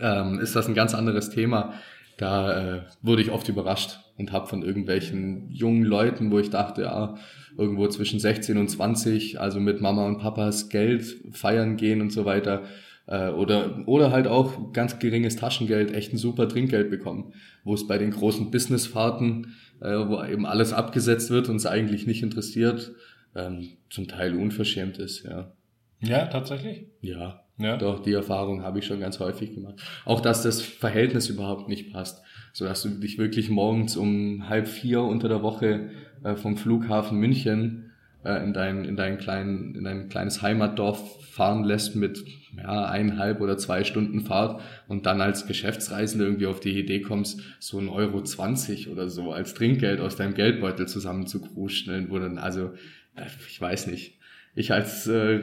ähm, 0.00 0.38
ist 0.38 0.56
das 0.56 0.68
ein 0.68 0.74
ganz 0.74 0.94
anderes 0.94 1.30
Thema. 1.30 1.74
Da 2.16 2.76
äh, 2.76 2.82
wurde 3.02 3.22
ich 3.22 3.30
oft 3.30 3.48
überrascht 3.48 3.98
und 4.16 4.30
habe 4.30 4.46
von 4.46 4.62
irgendwelchen 4.62 5.50
jungen 5.50 5.82
Leuten, 5.82 6.30
wo 6.30 6.38
ich 6.38 6.50
dachte, 6.50 6.82
ja, 6.82 7.16
irgendwo 7.58 7.88
zwischen 7.88 8.20
16 8.20 8.56
und 8.56 8.68
20, 8.68 9.40
also 9.40 9.60
mit 9.60 9.80
Mama 9.80 10.06
und 10.06 10.18
Papas 10.18 10.68
Geld 10.68 11.04
feiern 11.32 11.76
gehen 11.76 12.00
und 12.00 12.10
so 12.10 12.24
weiter, 12.24 12.62
äh, 13.06 13.28
oder, 13.28 13.86
oder 13.86 14.10
halt 14.10 14.26
auch 14.26 14.72
ganz 14.72 14.98
geringes 14.98 15.36
Taschengeld, 15.36 15.92
echt 15.92 16.12
ein 16.12 16.18
super 16.18 16.48
Trinkgeld 16.48 16.90
bekommen, 16.90 17.32
wo 17.64 17.74
es 17.74 17.86
bei 17.86 17.98
den 17.98 18.10
großen 18.10 18.50
Businessfahrten, 18.50 19.54
äh, 19.80 19.94
wo 20.08 20.22
eben 20.24 20.46
alles 20.46 20.72
abgesetzt 20.72 21.30
wird 21.30 21.48
und 21.48 21.56
es 21.56 21.66
eigentlich 21.66 22.06
nicht 22.06 22.22
interessiert, 22.22 22.92
ähm, 23.34 23.68
zum 23.90 24.08
Teil 24.08 24.36
unverschämt 24.36 24.98
ist, 24.98 25.24
ja. 25.24 25.52
Ja, 26.00 26.26
tatsächlich. 26.26 26.86
Ja, 27.00 27.44
Ja. 27.56 27.76
Doch, 27.76 28.00
die 28.00 28.12
Erfahrung 28.12 28.62
habe 28.62 28.80
ich 28.80 28.86
schon 28.86 29.00
ganz 29.00 29.20
häufig 29.20 29.54
gemacht. 29.54 29.76
Auch, 30.04 30.20
dass 30.20 30.42
das 30.42 30.60
Verhältnis 30.60 31.28
überhaupt 31.28 31.68
nicht 31.68 31.92
passt. 31.92 32.22
So 32.52 32.64
dass 32.64 32.82
du 32.82 32.88
dich 32.88 33.16
wirklich 33.16 33.48
morgens 33.48 33.96
um 33.96 34.48
halb 34.48 34.66
vier 34.66 35.02
unter 35.02 35.28
der 35.28 35.42
Woche 35.42 35.90
äh, 36.24 36.36
vom 36.36 36.56
Flughafen 36.56 37.18
München 37.18 37.83
äh, 38.24 38.42
in 38.42 38.52
dein, 38.52 38.84
in 38.84 38.96
dein 38.96 39.18
kleinen, 39.18 39.74
in 39.74 39.84
dein 39.84 40.08
kleines 40.08 40.42
Heimatdorf 40.42 41.24
fahren 41.24 41.64
lässt 41.64 41.96
mit 41.96 42.24
ja, 42.56 42.86
eineinhalb 42.86 43.40
oder 43.40 43.58
zwei 43.58 43.84
Stunden 43.84 44.20
Fahrt 44.20 44.62
und 44.86 45.06
dann 45.06 45.20
als 45.20 45.46
Geschäftsreisende 45.46 46.24
irgendwie 46.24 46.46
auf 46.46 46.60
die 46.60 46.78
Idee 46.78 47.00
kommst, 47.00 47.40
so 47.58 47.78
ein 47.78 47.88
Euro 47.88 48.22
20 48.22 48.88
oder 48.90 49.08
so 49.08 49.32
als 49.32 49.54
Trinkgeld 49.54 50.00
aus 50.00 50.16
deinem 50.16 50.34
Geldbeutel 50.34 50.86
zusammen 50.86 51.26
zu 51.26 51.40
kruschen, 51.40 52.10
wo 52.10 52.18
dann, 52.18 52.38
also, 52.38 52.72
äh, 53.16 53.26
ich 53.48 53.60
weiß 53.60 53.88
nicht 53.88 54.18
ich 54.56 54.72
als 54.72 55.06
äh, 55.06 55.40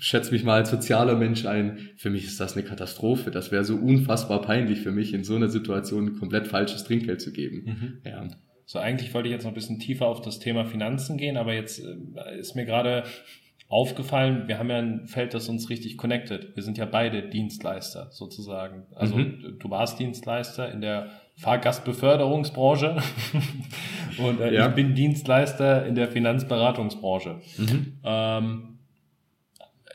schätze 0.00 0.32
mich 0.32 0.42
mal 0.42 0.56
als 0.56 0.70
sozialer 0.70 1.16
Mensch 1.16 1.44
ein, 1.44 1.90
für 1.96 2.10
mich 2.10 2.24
ist 2.24 2.40
das 2.40 2.54
eine 2.54 2.64
Katastrophe. 2.64 3.30
Das 3.30 3.52
wäre 3.52 3.64
so 3.64 3.76
unfassbar 3.76 4.40
peinlich 4.40 4.80
für 4.80 4.90
mich, 4.90 5.12
in 5.12 5.24
so 5.24 5.36
einer 5.36 5.48
Situation 5.48 6.18
komplett 6.18 6.48
falsches 6.48 6.84
Trinkgeld 6.84 7.20
zu 7.20 7.32
geben. 7.32 8.00
Ja. 8.04 8.28
So, 8.66 8.78
eigentlich 8.78 9.12
wollte 9.14 9.28
ich 9.28 9.32
jetzt 9.34 9.44
noch 9.44 9.50
ein 9.50 9.54
bisschen 9.54 9.78
tiefer 9.78 10.06
auf 10.06 10.20
das 10.22 10.38
Thema 10.38 10.64
Finanzen 10.64 11.16
gehen, 11.18 11.36
aber 11.36 11.52
jetzt 11.52 11.80
äh, 11.80 12.38
ist 12.38 12.54
mir 12.56 12.64
gerade 12.64 13.04
aufgefallen, 13.68 14.46
wir 14.46 14.58
haben 14.58 14.70
ja 14.70 14.78
ein 14.78 15.06
Feld, 15.08 15.34
das 15.34 15.48
uns 15.48 15.68
richtig 15.70 15.96
connected. 15.96 16.54
Wir 16.54 16.62
sind 16.62 16.78
ja 16.78 16.84
beide 16.84 17.28
Dienstleister 17.28 18.08
sozusagen. 18.10 18.84
Also 18.94 19.16
Mhm. 19.16 19.56
du 19.58 19.70
warst 19.70 19.98
Dienstleister 19.98 20.70
in 20.70 20.80
der 20.80 21.10
Fahrgastbeförderungsbranche 21.36 22.96
und 24.18 24.40
äh, 24.40 24.54
Ja. 24.54 24.68
ich 24.68 24.74
bin 24.74 24.94
Dienstleister 24.94 25.86
in 25.86 25.94
der 25.94 26.08
Finanzberatungsbranche. 26.08 27.40
Mhm. 27.58 27.98
Ähm, 28.04 28.78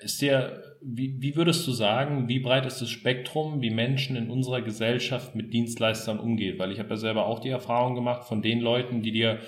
ist 0.02 0.22
dir, 0.22 0.64
wie, 0.82 1.22
wie 1.22 1.36
würdest 1.36 1.68
du 1.68 1.72
sagen, 1.72 2.28
wie 2.28 2.40
breit 2.40 2.66
ist 2.66 2.82
das 2.82 2.90
Spektrum, 2.90 3.62
wie 3.62 3.70
Menschen 3.70 4.16
in 4.16 4.30
unserer 4.30 4.62
Gesellschaft 4.62 5.36
mit 5.36 5.54
Dienstleistern 5.54 6.20
umgehen? 6.20 6.58
Weil 6.60 6.72
ich 6.72 6.80
habe 6.80 6.90
ja 6.90 6.98
selber 6.98 7.26
auch 7.26 7.40
die 7.40 7.50
Erfahrung 7.50 7.96
gemacht 7.96 8.24
von 8.28 8.42
den 8.42 8.60
Leuten, 8.60 9.02
die 9.02 9.12
dir 9.12 9.40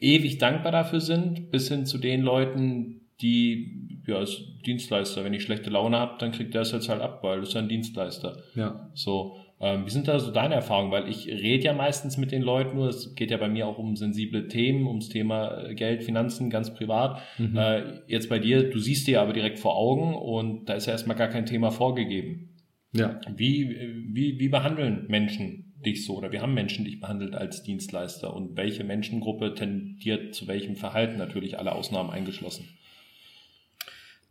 ewig 0.00 0.38
dankbar 0.38 0.72
dafür 0.72 1.00
sind, 1.00 1.50
bis 1.50 1.68
hin 1.68 1.86
zu 1.86 1.98
den 1.98 2.22
Leuten, 2.22 3.00
die, 3.20 4.00
ja, 4.06 4.16
als 4.16 4.42
Dienstleister, 4.66 5.24
wenn 5.24 5.34
ich 5.34 5.42
schlechte 5.42 5.70
Laune 5.70 5.98
habe, 5.98 6.16
dann 6.18 6.32
kriegt 6.32 6.54
der 6.54 6.62
es 6.62 6.72
jetzt 6.72 6.88
halt 6.88 7.00
ab, 7.00 7.20
weil 7.22 7.40
das 7.40 7.50
ist 7.50 7.54
ja 7.54 7.60
ein 7.60 7.68
Dienstleister. 7.68 8.36
Ja. 8.54 8.90
So, 8.94 9.36
ähm, 9.64 9.86
wie 9.86 9.90
sind 9.90 10.08
da 10.08 10.18
so 10.20 10.30
deine 10.30 10.56
Erfahrungen? 10.56 10.92
Weil 10.92 11.08
ich 11.08 11.26
rede 11.26 11.64
ja 11.64 11.72
meistens 11.72 12.18
mit 12.18 12.32
den 12.32 12.42
Leuten, 12.42 12.76
nur 12.76 12.88
es 12.88 13.14
geht 13.14 13.30
ja 13.30 13.38
bei 13.38 13.48
mir 13.48 13.66
auch 13.66 13.78
um 13.78 13.96
sensible 13.96 14.46
Themen, 14.46 14.86
ums 14.86 15.08
Thema 15.08 15.64
äh, 15.64 15.74
Geld, 15.74 16.02
Finanzen, 16.04 16.50
ganz 16.50 16.74
privat. 16.74 17.22
Mhm. 17.38 17.56
Äh, 17.56 17.82
jetzt 18.06 18.28
bei 18.28 18.38
dir, 18.38 18.68
du 18.68 18.78
siehst 18.78 19.06
dir 19.06 19.22
aber 19.22 19.32
direkt 19.32 19.58
vor 19.58 19.74
Augen 19.74 20.14
und 20.16 20.68
da 20.68 20.74
ist 20.74 20.84
ja 20.84 20.92
erstmal 20.92 21.16
gar 21.16 21.28
kein 21.28 21.46
Thema 21.46 21.70
vorgegeben. 21.70 22.50
Ja. 22.92 23.18
Wie, 23.34 23.70
wie, 24.12 24.38
wie 24.38 24.48
behandeln 24.48 25.06
Menschen 25.08 25.72
dich 25.86 26.04
so 26.04 26.18
oder 26.18 26.30
wie 26.30 26.40
haben 26.40 26.52
Menschen 26.52 26.84
dich 26.84 27.00
behandelt 27.00 27.34
als 27.34 27.62
Dienstleister 27.62 28.34
und 28.34 28.58
welche 28.58 28.84
Menschengruppe 28.84 29.54
tendiert 29.54 30.34
zu 30.34 30.46
welchem 30.46 30.76
Verhalten? 30.76 31.16
Natürlich 31.16 31.58
alle 31.58 31.72
Ausnahmen 31.72 32.10
eingeschlossen. 32.10 32.68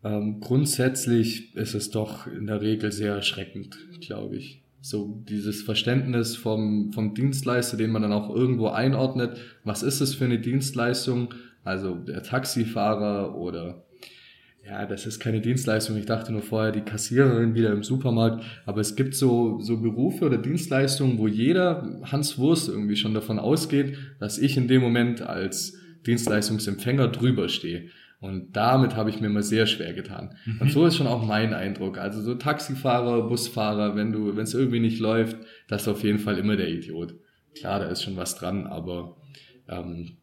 Ähm, 0.03 0.41
grundsätzlich 0.41 1.55
ist 1.55 1.73
es 1.73 1.89
doch 1.89 2.27
in 2.27 2.45
der 2.45 2.61
Regel 2.61 2.91
sehr 2.91 3.15
erschreckend, 3.15 3.79
glaube 3.99 4.37
ich. 4.37 4.62
So 4.85 5.23
dieses 5.29 5.61
Verständnis 5.61 6.35
vom, 6.35 6.91
vom 6.91 7.13
Dienstleister, 7.13 7.77
den 7.77 7.89
man 7.89 8.01
dann 8.01 8.11
auch 8.11 8.29
irgendwo 8.29 8.67
einordnet. 8.67 9.37
Was 9.63 9.81
ist 9.81 10.01
es 10.01 10.13
für 10.13 10.25
eine 10.25 10.39
Dienstleistung? 10.39 11.33
Also 11.63 11.95
der 11.95 12.21
Taxifahrer 12.21 13.37
oder 13.37 13.85
ja, 14.65 14.85
das 14.85 15.05
ist 15.05 15.21
keine 15.21 15.39
Dienstleistung. 15.39 15.95
Ich 15.95 16.05
dachte 16.05 16.33
nur 16.33 16.41
vorher 16.41 16.73
die 16.73 16.81
Kassiererin 16.81 17.55
wieder 17.55 17.71
im 17.71 17.83
Supermarkt. 17.83 18.43
Aber 18.65 18.81
es 18.81 18.97
gibt 18.97 19.15
so, 19.15 19.61
so 19.61 19.79
Berufe 19.79 20.25
oder 20.25 20.37
Dienstleistungen, 20.37 21.17
wo 21.17 21.29
jeder 21.29 22.01
Hans 22.03 22.37
Wurst 22.37 22.67
irgendwie 22.67 22.97
schon 22.97 23.13
davon 23.13 23.39
ausgeht, 23.39 23.97
dass 24.19 24.37
ich 24.37 24.57
in 24.57 24.67
dem 24.67 24.81
Moment 24.81 25.21
als 25.21 25.77
Dienstleistungsempfänger 26.05 27.07
drüber 27.07 27.47
stehe. 27.47 27.89
Und 28.23 28.55
damit 28.55 28.95
habe 28.95 29.09
ich 29.09 29.19
mir 29.19 29.27
mal 29.27 29.43
sehr 29.43 29.65
schwer 29.65 29.91
getan. 29.91 30.37
Und 30.61 30.71
so 30.71 30.85
ist 30.85 30.95
schon 30.95 31.07
auch 31.07 31.25
mein 31.25 31.53
Eindruck. 31.53 31.97
Also 31.97 32.21
so 32.21 32.35
Taxifahrer, 32.35 33.27
Busfahrer, 33.27 33.97
wenn 33.97 34.13
du, 34.13 34.37
wenn 34.37 34.43
es 34.43 34.53
irgendwie 34.53 34.79
nicht 34.79 35.01
läuft, 35.01 35.35
das 35.67 35.81
ist 35.81 35.87
auf 35.89 36.05
jeden 36.05 36.19
Fall 36.19 36.37
immer 36.37 36.55
der 36.55 36.69
Idiot. 36.69 37.15
Klar, 37.53 37.79
da 37.79 37.87
ist 37.87 38.01
schon 38.01 38.15
was 38.15 38.35
dran, 38.35 38.65
aber 38.65 39.17
ähm, 39.67 40.15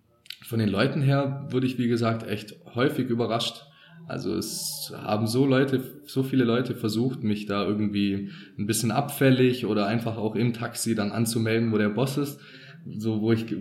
von 0.46 0.58
den 0.58 0.70
Leuten 0.70 1.02
her 1.02 1.46
wurde 1.50 1.66
ich, 1.66 1.76
wie 1.76 1.88
gesagt, 1.88 2.26
echt 2.26 2.54
häufig 2.74 3.10
überrascht. 3.10 3.66
Also 4.08 4.34
es 4.34 4.94
haben 4.96 5.26
so 5.26 5.44
Leute, 5.44 5.82
so 6.06 6.22
viele 6.22 6.44
Leute 6.44 6.74
versucht, 6.74 7.22
mich 7.22 7.44
da 7.44 7.66
irgendwie 7.66 8.30
ein 8.58 8.64
bisschen 8.64 8.92
abfällig 8.92 9.66
oder 9.66 9.86
einfach 9.86 10.16
auch 10.16 10.36
im 10.36 10.54
Taxi 10.54 10.94
dann 10.94 11.12
anzumelden, 11.12 11.70
wo 11.70 11.76
der 11.76 11.90
Boss 11.90 12.16
ist. 12.16 12.40
So, 12.96 13.20
wo 13.20 13.30
ich 13.32 13.54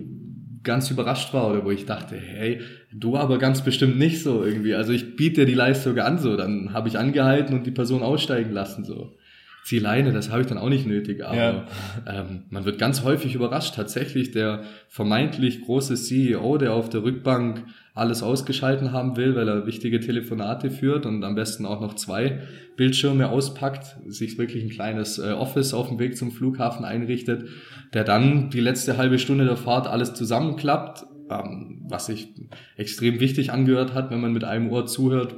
ganz 0.62 0.90
überrascht 0.90 1.32
war 1.32 1.50
oder 1.50 1.64
wo 1.64 1.70
ich 1.70 1.86
dachte, 1.86 2.16
hey, 2.16 2.60
du 2.92 3.16
aber 3.16 3.38
ganz 3.38 3.62
bestimmt 3.62 3.98
nicht 3.98 4.22
so 4.22 4.44
irgendwie. 4.44 4.74
Also 4.74 4.92
ich 4.92 5.16
biete 5.16 5.40
dir 5.40 5.46
die 5.46 5.54
Leistung 5.54 5.98
an, 5.98 6.18
so. 6.18 6.36
Dann 6.36 6.72
habe 6.72 6.88
ich 6.88 6.98
angehalten 6.98 7.54
und 7.54 7.66
die 7.66 7.70
Person 7.70 8.02
aussteigen 8.02 8.52
lassen, 8.52 8.84
so. 8.84 9.16
Zieleine, 9.64 10.12
das 10.12 10.30
habe 10.30 10.40
ich 10.42 10.46
dann 10.48 10.58
auch 10.58 10.68
nicht 10.68 10.86
nötig, 10.86 11.24
aber 11.24 11.36
Ja. 11.36 11.64
ähm, 12.06 12.44
man 12.50 12.64
wird 12.64 12.78
ganz 12.78 13.04
häufig 13.04 13.34
überrascht. 13.34 13.74
Tatsächlich 13.76 14.30
der 14.32 14.62
vermeintlich 14.88 15.62
große 15.62 15.94
CEO, 15.94 16.58
der 16.58 16.72
auf 16.74 16.88
der 16.88 17.02
Rückbank 17.02 17.64
alles 17.94 18.22
ausgeschalten 18.22 18.92
haben 18.92 19.16
will, 19.16 19.34
weil 19.36 19.48
er 19.48 19.66
wichtige 19.66 20.00
Telefonate 20.00 20.70
führt 20.70 21.06
und 21.06 21.22
am 21.24 21.34
besten 21.34 21.66
auch 21.66 21.80
noch 21.80 21.94
zwei 21.94 22.40
Bildschirme 22.76 23.28
auspackt, 23.28 23.96
sich 24.06 24.38
wirklich 24.38 24.64
ein 24.64 24.70
kleines 24.70 25.18
äh, 25.18 25.32
Office 25.32 25.74
auf 25.74 25.88
dem 25.88 25.98
Weg 25.98 26.16
zum 26.16 26.30
Flughafen 26.32 26.84
einrichtet, 26.84 27.44
der 27.92 28.04
dann 28.04 28.50
die 28.50 28.60
letzte 28.60 28.96
halbe 28.96 29.18
Stunde 29.18 29.44
der 29.44 29.56
Fahrt 29.56 29.86
alles 29.86 30.14
zusammenklappt, 30.14 31.04
ähm, 31.30 31.82
was 31.88 32.06
sich 32.06 32.28
extrem 32.76 33.20
wichtig 33.20 33.52
angehört 33.52 33.92
hat, 33.94 34.10
wenn 34.10 34.20
man 34.20 34.32
mit 34.32 34.44
einem 34.44 34.70
Ohr 34.70 34.86
zuhört 34.86 35.34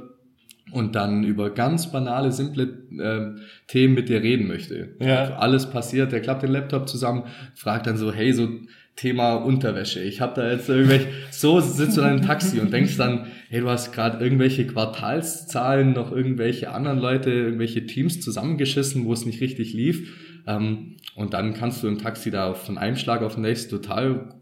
und 0.73 0.95
dann 0.95 1.23
über 1.23 1.51
ganz 1.51 1.91
banale, 1.91 2.31
simple 2.31 2.87
ähm, 2.99 3.39
Themen 3.67 3.93
mit 3.93 4.09
dir 4.09 4.21
reden 4.21 4.47
möchte. 4.47 4.95
Ja. 4.99 5.19
Also 5.19 5.33
alles 5.33 5.69
passiert, 5.69 6.11
der 6.11 6.21
klappt 6.21 6.43
den 6.43 6.51
Laptop 6.51 6.89
zusammen, 6.89 7.23
fragt 7.53 7.87
dann 7.87 7.97
so, 7.97 8.11
hey, 8.11 8.33
so 8.33 8.49
Thema 8.95 9.35
Unterwäsche. 9.35 10.01
Ich 10.01 10.21
habe 10.21 10.33
da 10.39 10.51
jetzt 10.51 10.69
irgendwelche, 10.69 11.07
so 11.31 11.59
sitzt 11.59 11.97
du 11.97 12.01
dann 12.01 12.19
im 12.19 12.25
Taxi 12.25 12.59
und 12.59 12.71
denkst 12.71 12.97
dann, 12.97 13.27
hey, 13.49 13.61
du 13.61 13.69
hast 13.69 13.91
gerade 13.91 14.23
irgendwelche 14.23 14.67
Quartalszahlen, 14.67 15.93
noch 15.93 16.11
irgendwelche 16.11 16.71
anderen 16.71 16.99
Leute, 16.99 17.31
irgendwelche 17.31 17.85
Teams 17.85 18.21
zusammengeschissen, 18.21 19.05
wo 19.05 19.13
es 19.13 19.25
nicht 19.25 19.41
richtig 19.41 19.73
lief. 19.73 20.13
Ähm, 20.45 20.97
und 21.15 21.33
dann 21.33 21.53
kannst 21.53 21.81
du 21.81 21.87
im 21.87 21.97
Taxi 21.97 22.29
da 22.29 22.53
von 22.53 22.77
einem 22.77 22.95
Schlag 22.95 23.23
auf 23.23 23.35
den 23.35 23.43
nächsten 23.43 23.71
total 23.71 24.35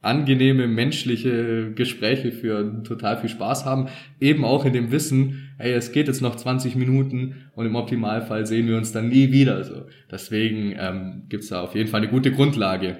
angenehme 0.00 0.68
menschliche 0.68 1.72
Gespräche 1.74 2.30
für 2.30 2.82
total 2.84 3.18
viel 3.18 3.30
Spaß 3.30 3.64
haben, 3.64 3.88
eben 4.20 4.44
auch 4.44 4.64
in 4.64 4.72
dem 4.72 4.92
Wissen, 4.92 5.50
hey, 5.58 5.72
es 5.72 5.90
geht 5.90 6.06
jetzt 6.06 6.22
noch 6.22 6.36
20 6.36 6.76
Minuten 6.76 7.50
und 7.54 7.66
im 7.66 7.74
Optimalfall 7.74 8.46
sehen 8.46 8.68
wir 8.68 8.76
uns 8.76 8.92
dann 8.92 9.08
nie 9.08 9.32
wieder. 9.32 9.64
So. 9.64 9.86
Deswegen 10.10 10.74
ähm, 10.78 11.22
gibt's 11.28 11.48
da 11.48 11.62
auf 11.62 11.74
jeden 11.74 11.88
Fall 11.88 12.00
eine 12.00 12.10
gute 12.10 12.30
Grundlage, 12.30 12.98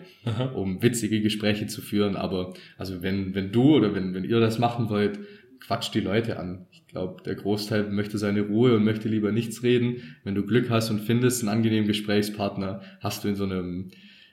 um 0.54 0.82
witzige 0.82 1.20
Gespräche 1.20 1.68
zu 1.68 1.82
führen. 1.82 2.16
Aber 2.16 2.54
also 2.76 3.00
wenn, 3.00 3.34
wenn 3.34 3.52
du 3.52 3.76
oder 3.76 3.94
wenn, 3.94 4.12
wenn 4.12 4.24
ihr 4.24 4.40
das 4.40 4.58
machen 4.58 4.88
wollt, 4.88 5.20
quatscht 5.60 5.94
die 5.94 6.00
Leute 6.00 6.38
an. 6.38 6.66
Ich 6.72 6.86
glaube, 6.86 7.22
der 7.22 7.34
Großteil 7.36 7.90
möchte 7.90 8.18
seine 8.18 8.42
Ruhe 8.42 8.74
und 8.76 8.84
möchte 8.84 9.08
lieber 9.08 9.30
nichts 9.30 9.62
reden. 9.62 10.16
Wenn 10.24 10.34
du 10.34 10.44
Glück 10.44 10.70
hast 10.70 10.90
und 10.90 11.00
findest 11.00 11.42
einen 11.42 11.50
angenehmen 11.50 11.86
Gesprächspartner, 11.86 12.80
hast 13.00 13.22
du 13.22 13.28
in 13.28 13.34
so 13.36 13.44
einem 13.44 13.90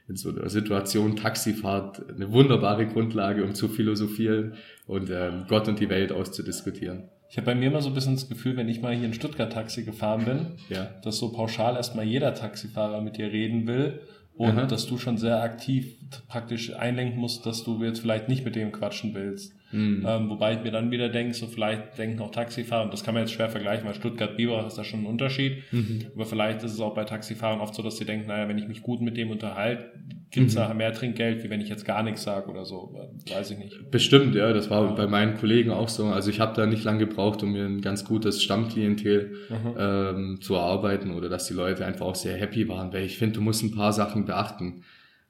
in 0.08 0.16
so 0.16 0.30
einer 0.30 0.50
Situation 0.50 1.16
Taxifahrt 1.16 2.10
eine 2.10 2.32
wunderbare 2.32 2.86
Grundlage, 2.88 3.44
um 3.44 3.56
zu 3.56 3.68
philosophieren 3.68 4.54
und 4.86 5.10
ähm, 5.10 5.46
Gott 5.48 5.68
und 5.68 5.80
die 5.80 5.90
Welt 5.90 6.12
auszudiskutieren. 6.12 7.10
Ich 7.30 7.38
habe 7.38 7.46
bei 7.48 7.56
mir 7.56 7.68
immer 7.68 7.82
so 7.82 7.90
ein 7.90 7.96
bisschen 7.96 8.14
das 8.14 8.30
Gefühl, 8.30 8.56
wenn 8.56 8.70
ich 8.70 8.82
mal 8.82 8.96
hier 8.96 9.06
in 9.08 9.14
Stuttgart 9.14 9.52
Taxi 9.52 9.84
gefahren 9.84 10.26
bin, 10.26 10.46
Ja. 10.70 10.90
dass 11.04 11.18
so 11.18 11.32
pauschal 11.32 11.76
erstmal 11.76 12.06
jeder 12.06 12.34
Taxifahrer 12.36 13.02
mit 13.02 13.18
dir 13.18 13.32
reden 13.32 13.66
will 13.66 14.00
und 14.36 14.52
Aha. 14.52 14.66
dass 14.68 14.86
du 14.86 14.98
schon 15.00 15.18
sehr 15.18 15.42
aktiv 15.42 15.98
praktisch 16.28 16.74
einlenken 16.76 17.20
musst, 17.20 17.46
dass 17.48 17.64
du 17.64 17.84
jetzt 17.84 18.00
vielleicht 18.00 18.30
nicht 18.30 18.46
mit 18.46 18.56
dem 18.56 18.72
quatschen 18.72 19.16
willst. 19.16 19.55
Mhm. 19.72 20.06
Ähm, 20.08 20.30
wobei 20.30 20.54
ich 20.54 20.62
mir 20.64 20.72
dann 20.72 20.92
wieder 20.92 21.10
denke, 21.10 21.34
so 21.34 21.48
vielleicht 21.48 21.98
denken 21.98 22.22
auch 22.22 22.32
Taxifahrer, 22.32 22.84
und 22.86 22.94
das 22.94 23.04
kann 23.04 23.14
man 23.14 23.24
jetzt 23.24 23.34
schwer 23.34 23.50
vergleichen, 23.50 23.86
weil 23.86 23.96
Stuttgart-Biberach 23.96 24.68
ist 24.68 24.78
da 24.78 24.84
schon 24.84 25.02
ein 25.02 25.06
Unterschied, 25.06 25.64
Mhm. 25.72 26.06
aber 26.16 26.26
vielleicht 26.26 26.64
ist 26.64 26.74
es 26.74 26.80
auch 26.80 26.94
bei 26.94 27.04
Taxifahrern 27.04 27.60
oft 27.60 27.74
so, 27.76 27.82
dass 27.84 27.98
sie 27.98 28.06
denken, 28.06 28.28
naja, 28.28 28.48
wenn 28.48 28.58
ich 28.58 28.68
mich 28.68 28.82
gut 28.84 29.02
mit 29.02 29.18
dem 29.18 29.32
unterhalte, 29.32 29.92
gibt's 30.32 30.54
Mhm. 30.54 30.60
da 30.60 30.74
mehr 30.74 30.94
Trinkgeld, 30.94 31.44
wie 31.44 31.50
wenn 31.50 31.62
ich 31.62 31.70
jetzt 31.70 31.84
gar 31.86 32.04
nichts 32.04 32.24
sage 32.24 32.50
oder 32.50 32.64
so. 32.66 32.96
Weiß 33.30 33.52
ich 33.52 33.58
nicht. 33.58 33.90
Bestimmt, 33.92 34.36
ja, 34.36 34.54
das 34.54 34.70
war 34.70 34.94
bei 34.96 35.08
meinen 35.08 35.36
Kollegen 35.38 35.72
auch 35.72 35.90
so. 35.90 36.06
Also 36.08 36.30
ich 36.30 36.40
habe 36.40 36.56
da 36.56 36.66
nicht 36.66 36.84
lange 36.84 37.00
gebraucht, 37.00 37.42
um 37.44 37.52
mir 37.54 37.66
ein 37.66 37.82
ganz 37.82 38.06
gutes 38.06 38.44
Stammklientel 38.44 39.36
Mhm. 39.50 39.76
ähm, 39.78 40.38
zu 40.42 40.56
erarbeiten 40.56 41.12
oder 41.12 41.30
dass 41.30 41.48
die 41.48 41.54
Leute 41.54 41.86
einfach 41.86 42.06
auch 42.06 42.16
sehr 42.16 42.38
happy 42.38 42.68
waren, 42.68 42.94
weil 42.94 43.04
ich 43.06 43.18
finde, 43.18 43.36
du 43.36 43.42
musst 43.42 43.64
ein 43.64 43.72
paar 43.72 43.94
Sachen 43.94 44.26
beachten. 44.26 44.84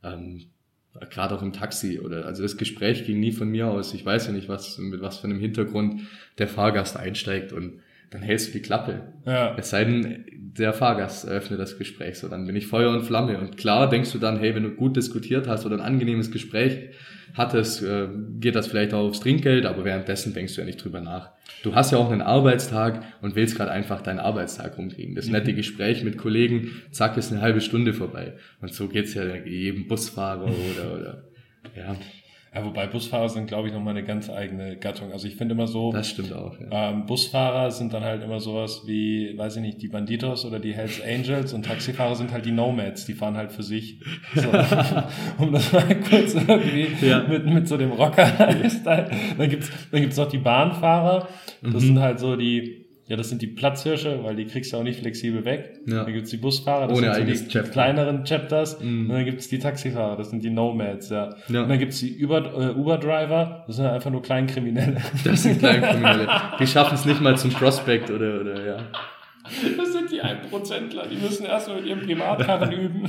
Ähm, 0.04 0.42
Gerade 1.10 1.36
auch 1.36 1.42
im 1.42 1.54
Taxi 1.54 2.00
oder 2.00 2.26
also 2.26 2.42
das 2.44 2.58
Gespräch 2.58 3.06
ging 3.06 3.20
nie 3.20 3.32
von 3.32 3.50
mir 3.50 3.68
aus. 3.68 3.94
Ich 3.94 4.06
weiß 4.06 4.28
ja 4.28 4.32
nicht, 4.32 4.48
was 4.48 4.78
mit 4.78 5.02
was 5.02 5.18
für 5.18 5.26
einem 5.26 5.40
Hintergrund 5.40 6.02
der 6.38 6.48
Fahrgast 6.48 6.98
einsteigt 6.98 7.52
und 7.52 7.82
dann 8.12 8.22
hältst 8.22 8.50
du 8.50 8.52
die 8.54 8.62
Klappe. 8.62 9.14
Ja. 9.26 9.56
Es 9.58 9.70
sei 9.70 9.86
denn, 9.86 10.26
der 10.58 10.74
Fahrgast 10.74 11.26
eröffnet 11.26 11.60
das 11.60 11.78
Gespräch, 11.78 12.18
so 12.18 12.30
dann 12.30 12.46
bin 12.46 12.56
ich 12.56 12.68
Feuer 12.68 12.92
und 12.92 13.04
Flamme. 13.04 13.38
Und 13.40 13.58
klar 13.58 13.90
denkst 13.90 14.12
du 14.12 14.20
dann, 14.20 14.40
hey, 14.40 14.56
wenn 14.56 14.64
du 14.64 14.72
gut 14.72 14.96
diskutiert 14.96 15.48
hast 15.48 15.66
oder 15.66 15.76
ein 15.76 15.82
angenehmes 15.82 16.32
Gespräch 16.32 16.90
hattest, 17.34 17.84
äh, 17.84 18.08
geht 18.40 18.56
das 18.56 18.68
vielleicht 18.68 18.94
auch 18.94 19.10
aufs 19.10 19.20
Trinkgeld, 19.20 19.66
aber 19.66 19.84
währenddessen 19.84 20.34
denkst 20.34 20.56
du 20.56 20.62
ja 20.62 20.66
nicht 20.66 20.84
drüber 20.84 21.02
nach. 21.02 21.32
Du 21.64 21.76
hast 21.76 21.92
ja 21.92 21.98
auch 21.98 22.10
einen 22.10 22.22
Arbeitstag 22.22 23.04
und 23.22 23.36
willst 23.36 23.58
gerade 23.58 23.72
einfach 23.72 24.02
deinen 24.02 24.20
Arbeitstag 24.20 24.78
rumkriegen. 24.78 25.16
Das 25.16 25.28
nette 25.28 25.54
Gespräch 25.54 26.04
mit 26.04 26.18
Kollegen, 26.18 26.72
zack, 26.92 27.18
ist 27.18 27.32
eine 27.32 27.42
halbe 27.42 27.60
Stunde 27.60 27.94
vorbei. 27.94 28.36
Und 28.62 28.74
so 28.74 28.88
geht's 28.88 29.14
ja 29.14 29.24
jedem 29.36 29.88
Busfahrer 29.88 30.46
oder, 30.46 30.94
oder 30.94 31.24
ja, 31.76 31.96
Ja, 32.56 32.64
wobei 32.66 32.88
Busfahrer 32.88 33.28
sind, 33.28 33.48
glaube 33.48 33.68
ich, 33.68 33.74
nochmal 33.74 33.96
eine 33.98 34.06
ganz 34.06 34.30
eigene 34.30 34.78
Gattung. 34.78 35.12
Also 35.12 35.28
ich 35.28 35.36
finde 35.36 35.56
immer 35.56 35.68
so, 35.68 35.92
das 35.92 36.08
stimmt 36.10 36.32
auch. 36.32 36.58
Ja. 36.60 36.92
ähm, 36.92 37.06
Busfahrer 37.06 37.70
sind 37.70 37.92
dann 37.94 38.04
halt 38.04 38.24
immer 38.24 38.40
sowas 38.40 38.84
wie, 38.86 39.38
weiß 39.38 39.58
ich 39.58 39.62
nicht, 39.62 39.82
die 39.82 39.90
Banditos 39.90 40.46
oder 40.46 40.60
die 40.60 40.74
Hells 40.74 41.02
Angels 41.04 41.52
und 41.54 41.66
Taxifahrer 41.66 42.16
sind 42.16 42.32
halt 42.32 42.46
die 42.46 42.52
Nomads, 42.54 43.06
die 43.06 43.14
fahren 43.14 43.36
halt 43.36 43.52
für 43.52 43.64
sich. 43.64 44.00
So, 44.36 44.48
um 45.44 45.52
das 45.52 45.72
mal 45.74 45.84
kurz 46.08 46.34
irgendwie 46.36 46.88
Ja. 47.06 47.24
mit, 47.28 47.46
mit 47.46 47.68
so 47.68 47.76
dem 47.76 47.92
Rocker-Lifestyle. 47.92 49.12
Dann 49.38 49.50
gibt's 49.50 49.70
dann 49.92 50.02
gibt's 50.02 50.16
noch 50.18 50.30
die 50.30 50.38
Bahnfahrer. 50.38 51.28
Das 51.62 51.74
Mhm. 51.74 51.80
sind 51.80 52.00
halt 52.00 52.20
so 52.20 52.36
die, 52.38 52.85
ja, 53.08 53.16
das 53.16 53.30
sind 53.30 53.42
die 53.42 53.48
Platzhirsche, 53.48 54.24
weil 54.24 54.36
die 54.36 54.46
kriegst 54.46 54.74
du 54.74 54.78
auch 54.78 54.84
nicht 54.84 55.00
flexibel 55.00 55.46
weg. 55.46 55.80
Ja. 55.86 56.04
Dann 56.06 56.14
gibt's 56.14 56.32
die 56.32 56.38
Busfahrer, 56.38 56.88
das 56.88 56.98
Ohne 56.98 57.14
sind 57.14 57.28
so 57.38 57.44
die 57.44 57.50
Chapter. 57.52 57.70
kleineren 57.72 58.24
Chapters. 58.24 58.80
Mhm. 58.82 59.10
Und 59.10 59.16
dann 59.16 59.26
gibt's 59.26 59.48
die 59.48 59.60
Taxifahrer, 59.60 60.18
das 60.18 60.32
sind 60.32 60.44
die 60.44 60.50
Nomads, 60.50 61.10
ja. 61.10 61.36
Ja. 61.48 61.62
Und 61.62 61.70
dann 61.70 61.78
gibt's 61.78 62.00
die 62.00 62.24
Uber, 62.26 62.44
äh, 62.46 62.74
Uber-Driver, 62.74 63.64
das 63.68 63.76
sind 63.76 63.86
einfach 63.86 64.10
nur 64.10 64.24
Kleinkriminelle. 64.24 64.98
Das 65.24 65.44
sind 65.44 65.60
Kleinkriminelle. 65.60 66.28
Die 66.60 66.66
schaffen 66.68 66.96
es 66.96 67.06
nicht 67.06 67.22
mal 67.22 67.38
zum 67.38 67.52
Prospect 67.52 68.10
oder, 68.10 68.42
oder 68.42 68.66
ja. 68.66 68.78
Das 69.78 69.94
sind 69.94 70.12
die 70.12 70.22
Einprozentler, 70.22 71.06
die 71.06 71.18
müssen 71.18 71.46
erstmal 71.46 71.78
mit 71.78 71.86
ihrem 71.86 72.02
Privatkarren 72.02 72.72
üben. 72.82 73.04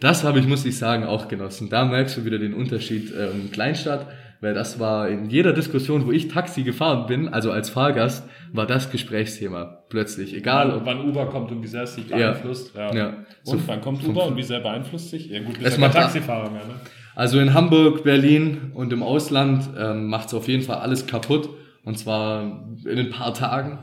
Das 0.00 0.22
habe 0.24 0.38
ich, 0.40 0.46
muss 0.46 0.66
ich 0.66 0.76
sagen, 0.76 1.04
auch 1.04 1.28
genossen. 1.28 1.70
Da 1.70 1.86
merkst 1.86 2.18
du 2.18 2.24
wieder 2.26 2.38
den 2.38 2.52
Unterschied 2.52 3.10
ähm, 3.18 3.50
Kleinstadt, 3.50 4.06
weil 4.42 4.52
das 4.52 4.78
war 4.78 5.08
in 5.08 5.30
jeder 5.30 5.54
Diskussion, 5.54 6.04
wo 6.06 6.12
ich 6.12 6.28
Taxi 6.28 6.62
gefahren 6.64 7.06
bin, 7.06 7.28
also 7.28 7.50
als 7.50 7.70
Fahrgast, 7.70 8.28
war 8.52 8.66
das 8.66 8.90
Gesprächsthema 8.90 9.78
plötzlich. 9.88 10.34
Egal, 10.36 10.72
ob 10.74 10.84
wann 10.84 11.08
Uber 11.08 11.26
kommt 11.26 11.50
und 11.52 11.62
wie 11.62 11.66
sehr 11.68 11.84
es 11.84 11.94
dich 11.96 12.10
Ja. 12.10 12.16
beeinflusst. 12.32 12.74
Ja. 12.76 12.92
Ja. 12.94 13.06
Und 13.08 13.24
So- 13.44 13.68
wann 13.68 13.80
kommt 13.80 14.06
Uber 14.06 14.26
und 14.26 14.36
wie 14.36 14.42
sehr 14.42 14.60
beeinflusst 14.60 15.08
sich? 15.10 15.30
Ja 15.30 15.40
gut, 15.42 15.56
ja 15.58 15.70
macht- 15.78 15.94
kein 15.94 16.02
Taxifahrer 16.02 16.50
mehr, 16.50 16.64
ne? 16.66 16.74
Also 17.14 17.38
in 17.40 17.54
Hamburg, 17.54 18.04
Berlin 18.04 18.72
und 18.74 18.92
im 18.92 19.02
Ausland 19.02 19.68
ähm, 19.78 20.08
macht 20.08 20.28
es 20.28 20.34
auf 20.34 20.48
jeden 20.48 20.62
Fall 20.62 20.76
alles 20.78 21.06
kaputt. 21.06 21.48
Und 21.84 21.98
zwar 21.98 22.42
in 22.84 22.98
ein 22.98 23.10
paar 23.10 23.34
Tagen. 23.34 23.78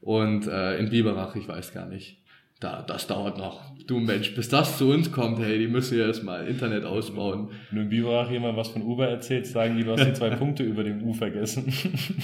Und 0.00 0.46
äh, 0.46 0.78
in 0.78 0.88
Biberach, 0.88 1.34
ich 1.36 1.46
weiß 1.48 1.74
gar 1.74 1.86
nicht. 1.86 2.18
Da, 2.60 2.82
das 2.86 3.06
dauert 3.06 3.38
noch. 3.38 3.62
Du 3.86 3.98
Mensch, 3.98 4.34
bis 4.34 4.50
das 4.50 4.76
zu 4.76 4.90
uns 4.90 5.10
kommt, 5.10 5.38
hey, 5.40 5.58
die 5.58 5.66
müssen 5.66 5.98
ja 5.98 6.06
erstmal 6.06 6.46
Internet 6.46 6.84
ausbauen. 6.84 7.48
Wenn 7.70 7.76
du 7.78 7.82
in 7.84 7.88
Biberach 7.88 8.30
jemand 8.30 8.56
was 8.58 8.68
von 8.68 8.82
Uber 8.82 9.08
erzählst, 9.08 9.52
sagen 9.52 9.76
die, 9.78 9.82
du 9.84 9.92
hast 9.92 10.04
die 10.04 10.12
zwei 10.12 10.28
Punkte 10.36 10.62
über 10.62 10.84
dem 10.84 11.02
U 11.02 11.14
vergessen. 11.14 11.72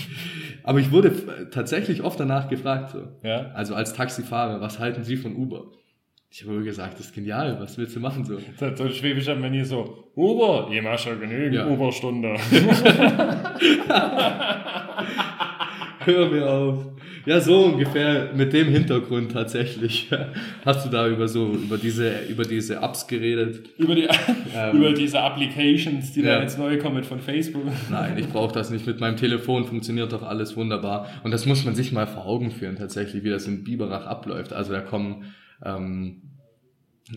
Aber 0.62 0.78
ich 0.78 0.92
wurde 0.92 1.08
f- 1.08 1.24
tatsächlich 1.50 2.02
oft 2.02 2.20
danach 2.20 2.48
gefragt, 2.48 2.90
so. 2.90 3.08
ja? 3.26 3.50
Also 3.54 3.74
als 3.74 3.94
Taxifahrer, 3.94 4.60
was 4.60 4.78
halten 4.78 5.04
Sie 5.04 5.16
von 5.16 5.34
Uber? 5.34 5.64
Ich 6.30 6.42
habe 6.42 6.52
immer 6.54 6.64
gesagt, 6.64 6.98
das 6.98 7.06
ist 7.06 7.14
genial, 7.14 7.56
was 7.60 7.78
willst 7.78 7.96
du 7.96 8.00
machen 8.00 8.24
so? 8.26 8.36
Das 8.58 8.60
hat 8.70 8.76
so 8.76 8.84
ein 8.84 8.90
schwäbischer 8.90 9.36
Manier 9.36 9.64
so, 9.64 10.04
Uber, 10.16 10.68
ihr 10.70 10.82
macht 10.82 11.00
schon 11.00 11.18
genügend 11.18 11.54
Ja. 11.54 11.66
Uberstunde. 11.66 12.34
Hör 16.00 16.30
mir 16.30 16.48
auf. 16.48 16.84
Ja, 17.26 17.40
so 17.40 17.64
ungefähr 17.64 18.32
mit 18.34 18.52
dem 18.52 18.68
Hintergrund 18.68 19.32
tatsächlich. 19.32 20.08
Hast 20.64 20.86
du 20.86 20.90
da 20.90 21.08
über 21.08 21.26
so, 21.26 21.52
über 21.54 21.76
diese, 21.76 22.20
über 22.28 22.44
diese 22.44 22.76
Apps 22.76 23.06
geredet? 23.08 23.68
über, 23.78 23.94
die, 23.96 24.06
Ähm. 24.54 24.76
über 24.76 24.92
diese 24.92 25.20
Applications, 25.20 26.12
die 26.12 26.20
Ja. 26.22 26.36
da 26.36 26.42
jetzt 26.42 26.56
neu 26.58 26.78
kommen 26.78 27.02
von 27.02 27.18
Facebook. 27.20 27.64
Nein, 27.90 28.16
ich 28.16 28.28
brauche 28.28 28.54
das 28.54 28.70
nicht. 28.70 28.86
Mit 28.86 29.00
meinem 29.00 29.16
Telefon 29.16 29.64
funktioniert 29.64 30.12
doch 30.12 30.22
alles 30.22 30.56
wunderbar. 30.56 31.08
Und 31.24 31.32
das 31.32 31.46
muss 31.46 31.64
man 31.64 31.74
sich 31.74 31.90
mal 31.92 32.06
vor 32.06 32.26
Augen 32.26 32.50
führen, 32.52 32.76
tatsächlich, 32.76 33.24
wie 33.24 33.30
das 33.30 33.46
in 33.48 33.64
Biberach 33.64 34.06
abläuft. 34.06 34.52
Also 34.52 34.72
da 34.72 34.80
kommen 34.80 35.24
ähm, 35.64 36.22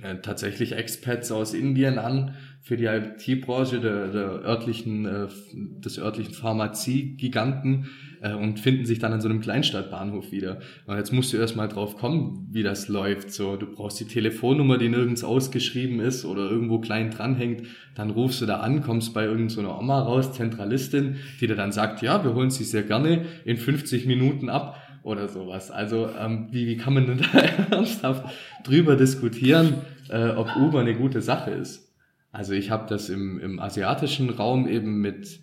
äh, 0.01 0.15
tatsächlich 0.21 0.71
Expats 0.73 1.31
aus 1.31 1.53
Indien 1.53 1.99
an 1.99 2.35
für 2.61 2.77
die 2.77 2.85
IT-Branche 2.85 3.79
der, 3.79 4.07
der 4.07 4.23
örtlichen, 4.43 5.05
äh, 5.05 5.27
des 5.83 5.99
örtlichen 5.99 6.33
Pharmazie-Giganten 6.33 7.89
äh, 8.21 8.33
und 8.33 8.59
finden 8.59 8.85
sich 8.85 8.99
dann 8.99 9.13
an 9.13 9.21
so 9.21 9.29
einem 9.29 9.41
Kleinstadtbahnhof 9.41 10.31
wieder. 10.31 10.59
Und 10.85 10.97
jetzt 10.97 11.11
musst 11.11 11.33
du 11.33 11.37
erstmal 11.37 11.67
drauf 11.67 11.97
kommen, 11.97 12.47
wie 12.51 12.63
das 12.63 12.87
läuft. 12.87 13.31
So, 13.31 13.55
du 13.55 13.65
brauchst 13.65 13.99
die 13.99 14.05
Telefonnummer, 14.05 14.77
die 14.77 14.89
nirgends 14.89 15.23
ausgeschrieben 15.23 15.99
ist 15.99 16.25
oder 16.25 16.49
irgendwo 16.49 16.79
klein 16.79 17.11
dranhängt. 17.11 17.63
Dann 17.95 18.09
rufst 18.09 18.41
du 18.41 18.45
da 18.45 18.57
an, 18.57 18.81
kommst 18.81 19.13
bei 19.13 19.25
irgendeiner 19.25 19.69
so 19.69 19.79
Oma 19.79 20.01
raus, 20.01 20.33
Zentralistin, 20.33 21.17
die 21.39 21.47
dir 21.47 21.55
dann 21.55 21.71
sagt, 21.71 22.01
ja, 22.01 22.23
wir 22.23 22.33
holen 22.33 22.49
sie 22.49 22.63
sehr 22.63 22.83
gerne 22.83 23.25
in 23.45 23.57
50 23.57 24.05
Minuten 24.05 24.49
ab 24.49 24.77
oder 25.03 25.27
sowas. 25.27 25.71
Also 25.71 26.09
ähm, 26.17 26.47
wie, 26.51 26.67
wie 26.67 26.77
kann 26.77 26.93
man 26.93 27.07
denn 27.07 27.21
da 27.33 27.39
ernsthaft 27.39 28.25
drüber 28.63 28.95
diskutieren, 28.95 29.75
äh, 30.09 30.29
ob 30.29 30.55
Uber 30.55 30.79
eine 30.79 30.95
gute 30.95 31.21
Sache 31.21 31.51
ist? 31.51 31.89
Also 32.31 32.53
ich 32.53 32.69
habe 32.69 32.87
das 32.87 33.09
im, 33.09 33.39
im 33.39 33.59
asiatischen 33.59 34.29
Raum 34.29 34.67
eben 34.67 35.01
mit, 35.01 35.39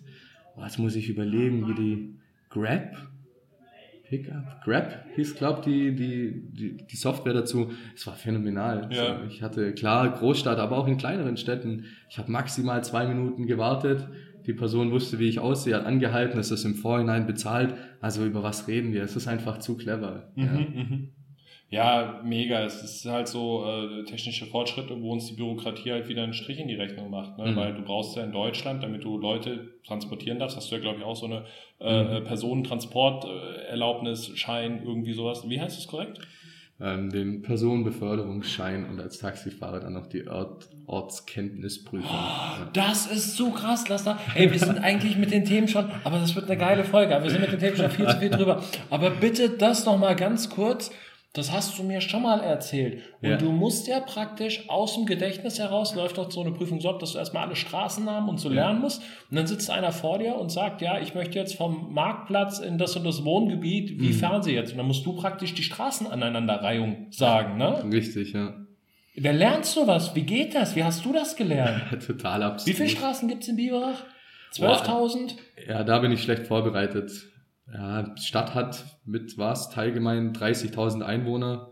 was 0.55 0.77
muss 0.77 0.95
ich 0.95 1.09
überlegen, 1.09 1.67
wie 1.67 1.73
die 1.73 2.17
Grab, 2.49 2.95
Pickup, 4.07 4.61
Grab 4.63 5.05
hieß, 5.15 5.35
glaub 5.35 5.63
die, 5.63 5.93
die, 5.93 6.49
die, 6.53 6.77
die 6.77 6.95
Software 6.95 7.33
dazu. 7.33 7.71
Es 7.95 8.07
war 8.07 8.15
phänomenal. 8.15 8.89
Ja. 8.91 9.15
Also 9.15 9.25
ich 9.25 9.41
hatte 9.41 9.73
klar 9.73 10.09
Großstadt, 10.11 10.59
aber 10.59 10.77
auch 10.77 10.87
in 10.87 10.97
kleineren 10.97 11.35
Städten. 11.35 11.85
Ich 12.09 12.17
habe 12.17 12.31
maximal 12.31 12.83
zwei 12.83 13.05
Minuten 13.05 13.47
gewartet. 13.47 14.07
Die 14.45 14.53
Person 14.53 14.91
wusste, 14.91 15.19
wie 15.19 15.27
ich 15.27 15.39
aussehe, 15.39 15.75
hat 15.75 15.85
angehalten, 15.85 16.39
es 16.39 16.51
ist 16.51 16.63
im 16.63 16.75
Vorhinein 16.75 17.27
bezahlt. 17.27 17.73
Also 17.99 18.25
über 18.25 18.43
was 18.43 18.69
reden 18.69 18.93
wir? 18.93 19.03
Es 19.03 19.17
ist 19.17 19.27
einfach 19.27 19.57
zu 19.57 19.75
clever. 19.75 20.31
Ja. 20.35 20.45
Mhm, 20.45 20.59
mhm. 20.73 21.09
Ja, 21.69 22.21
mega. 22.23 22.63
Es 22.63 22.81
ist 22.81 23.03
halt 23.05 23.27
so 23.27 23.65
äh, 23.65 24.05
technische 24.05 24.45
Fortschritte, 24.45 25.01
wo 25.01 25.11
uns 25.11 25.27
die 25.27 25.33
Bürokratie 25.33 25.91
halt 25.91 26.07
wieder 26.07 26.23
einen 26.23 26.33
Strich 26.33 26.59
in 26.59 26.69
die 26.69 26.75
Rechnung 26.75 27.09
macht. 27.09 27.37
Ne? 27.37 27.51
Mhm. 27.51 27.55
Weil 27.57 27.73
du 27.73 27.81
brauchst 27.81 28.15
ja 28.15 28.23
in 28.23 28.31
Deutschland, 28.31 28.83
damit 28.83 29.03
du 29.03 29.17
Leute 29.17 29.73
transportieren 29.85 30.39
darfst, 30.39 30.55
hast 30.55 30.71
du 30.71 30.75
ja, 30.75 30.81
glaube 30.81 30.99
ich, 30.99 31.03
auch 31.03 31.15
so 31.17 31.25
eine 31.25 31.43
äh, 31.79 32.19
Mhm. 32.19 32.23
Personentransporterlaubnis, 32.23 34.31
Schein, 34.35 34.81
irgendwie 34.85 35.13
sowas. 35.13 35.43
Wie 35.49 35.59
heißt 35.59 35.77
das 35.77 35.87
korrekt? 35.87 36.19
Ähm, 36.79 37.09
den 37.09 37.41
Personenbeförderungsschein 37.41 38.87
und 38.89 39.01
als 39.01 39.17
Taxifahrer 39.17 39.79
dann 39.79 39.93
noch 39.93 40.05
die 40.07 40.27
Ort, 40.27 40.67
Ortskenntnisprüfung. 40.85 42.07
Ja. 42.09 42.69
Das 42.71 43.07
ist 43.07 43.35
so 43.35 43.49
krass, 43.49 43.89
Laster. 43.89 44.19
Ey, 44.35 44.51
wir 44.51 44.59
sind 44.59 44.77
eigentlich 44.77 45.17
mit 45.17 45.31
den 45.31 45.43
Themen 45.43 45.67
schon, 45.67 45.89
aber 46.03 46.19
das 46.19 46.35
wird 46.35 46.45
eine 46.45 46.57
geile 46.57 46.83
Folge. 46.83 47.17
Wir 47.21 47.31
sind 47.31 47.41
mit 47.41 47.51
den 47.51 47.59
Themen 47.59 47.77
schon 47.77 47.89
viel 47.89 48.07
zu 48.07 48.17
viel 48.19 48.29
drüber. 48.29 48.61
Aber 48.91 49.09
bitte 49.09 49.49
das 49.49 49.85
noch 49.85 49.97
mal 49.97 50.15
ganz 50.15 50.49
kurz. 50.51 50.91
Das 51.33 51.51
hast 51.51 51.77
du 51.77 51.83
mir 51.83 52.01
schon 52.01 52.23
mal 52.23 52.39
erzählt. 52.39 53.03
Und 53.21 53.29
Ja. 53.29 53.37
du 53.37 53.51
musst 53.51 53.87
ja 53.87 53.99
praktisch 53.99 54.67
aus 54.69 54.95
dem 54.95 55.05
Gedächtnis 55.05 55.59
heraus, 55.59 55.93
läuft 55.93 56.17
doch 56.17 56.31
so 56.31 56.41
eine 56.41 56.51
Prüfung 56.51 56.81
so 56.81 56.89
ab, 56.89 56.99
dass 56.99 57.11
du 57.11 57.19
erstmal 57.19 57.45
alle 57.45 57.55
Straßennamen 57.55 58.27
und 58.27 58.39
so 58.39 58.49
lernen 58.49 58.81
musst. 58.81 59.01
Und 59.29 59.35
dann 59.37 59.45
sitzt 59.45 59.69
einer 59.69 59.91
vor 59.91 60.17
dir 60.17 60.35
und 60.35 60.51
sagt, 60.51 60.81
ja, 60.81 60.99
ich 60.99 61.13
möchte 61.13 61.37
jetzt 61.37 61.55
vom 61.55 61.93
Marktplatz 61.93 62.57
in 62.59 62.77
das 62.79 62.95
und 62.95 63.03
das 63.03 63.23
Wohngebiet, 63.23 63.99
wie 63.99 64.13
fahren 64.13 64.41
sie 64.41 64.53
jetzt? 64.53 64.71
Und 64.71 64.77
dann 64.77 64.87
musst 64.87 65.05
du 65.05 65.13
praktisch 65.13 65.53
die 65.53 65.63
Straßenaneinanderreihung 65.63 67.07
sagen, 67.11 67.57
ne? 67.57 67.83
Richtig, 67.91 68.33
ja. 68.33 68.53
Wer 69.15 69.33
lernt 69.33 69.65
sowas? 69.65 70.15
Wie 70.15 70.23
geht 70.23 70.55
das? 70.55 70.75
Wie 70.75 70.83
hast 70.83 71.03
du 71.05 71.11
das 71.13 71.35
gelernt? 71.35 71.83
Total 72.05 72.41
absurd. 72.43 72.67
Wie 72.67 72.73
viele 72.77 72.89
Straßen 72.89 73.27
gibt's 73.27 73.47
in 73.47 73.55
Biberach? 73.57 74.05
12.000? 74.53 75.33
Ja, 75.67 75.83
da 75.83 75.99
bin 75.99 76.11
ich 76.11 76.21
schlecht 76.23 76.47
vorbereitet. 76.47 77.11
Ja, 77.73 78.03
die 78.03 78.21
Stadt 78.21 78.55
hat 78.55 78.97
mit 79.05 79.37
was? 79.37 79.69
Teilgemein 79.69 80.33
30.000 80.33 81.01
Einwohner. 81.01 81.71